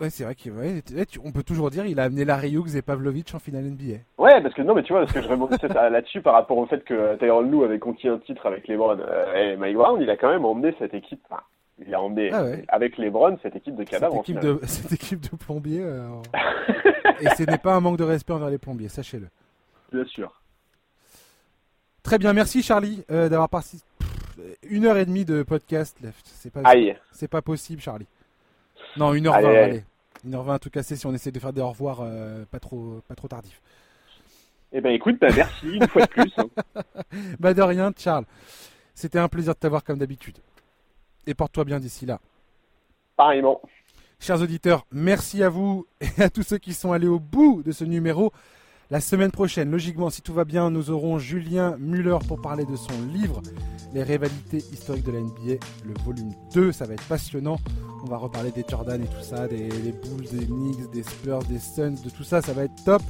[0.00, 3.40] Ouais, c'est vrai qu'on peut toujours dire il a amené Larry Hughes et Pavlovic en
[3.40, 3.98] finale NBA.
[4.16, 6.66] Ouais, parce que non, mais tu vois, parce que je rebondissais là-dessus par rapport au
[6.66, 9.00] fait que Tyron Lou avait conquis un titre avec les Browns.
[9.00, 11.20] Euh, et Mike Brown, il a quand même emmené cette équipe.
[11.28, 11.42] Enfin,
[11.86, 14.16] il a emmené ah avec les Browns cette équipe de cadavres.
[14.16, 15.82] Cette équipe, de, cette équipe de plombiers.
[15.82, 16.08] Euh,
[17.20, 19.28] et ce n'est pas un manque de respect envers les plombiers, sachez-le.
[19.92, 20.40] Bien sûr.
[22.02, 23.84] Très bien, merci Charlie euh, d'avoir participé.
[24.68, 26.62] Une heure et demie de podcast, c'est pas,
[27.10, 28.06] c'est pas possible, Charlie.
[28.96, 29.84] Non, 1h20, allez.
[30.26, 33.00] 1h20 en tout cas, si on essaie de faire des au revoir euh, pas trop
[33.08, 33.60] pas trop tardif.
[34.72, 36.32] Eh ben écoute, bah, merci une fois de plus.
[36.36, 36.82] Hein.
[37.40, 38.24] bah de rien, Charles.
[38.94, 40.38] C'était un plaisir de t'avoir comme d'habitude.
[41.28, 42.20] Et porte-toi bien d'ici là.
[43.14, 43.60] Pareillement.
[44.18, 47.70] Chers auditeurs, merci à vous et à tous ceux qui sont allés au bout de
[47.70, 48.32] ce numéro.
[48.90, 52.76] La semaine prochaine, logiquement, si tout va bien, nous aurons Julien Muller pour parler de
[52.76, 53.42] son livre
[53.92, 56.72] Les rivalités historiques de la NBA, le volume 2.
[56.72, 57.58] Ça va être passionnant.
[58.02, 61.58] On va reparler des Jordan et tout ça, des, Bulls, des Knicks, des Spurs, des
[61.58, 62.40] Suns, de tout ça.
[62.40, 63.02] Ça va être top.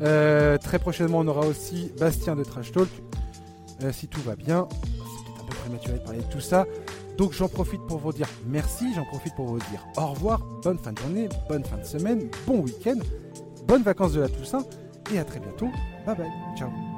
[0.00, 2.88] Euh, très prochainement, on aura aussi Bastien de Trash Talk.
[3.84, 6.66] Euh, si tout va bien, c'est peut-être un peu prématuré de parler de tout ça.
[7.16, 10.78] Donc j'en profite pour vous dire merci, j'en profite pour vous dire au revoir, bonne
[10.78, 12.98] fin de journée, bonne fin de semaine, bon week-end,
[13.66, 14.64] bonnes vacances de la Toussaint
[15.12, 15.68] et à très bientôt.
[16.06, 16.30] Bye bye.
[16.56, 16.93] Ciao.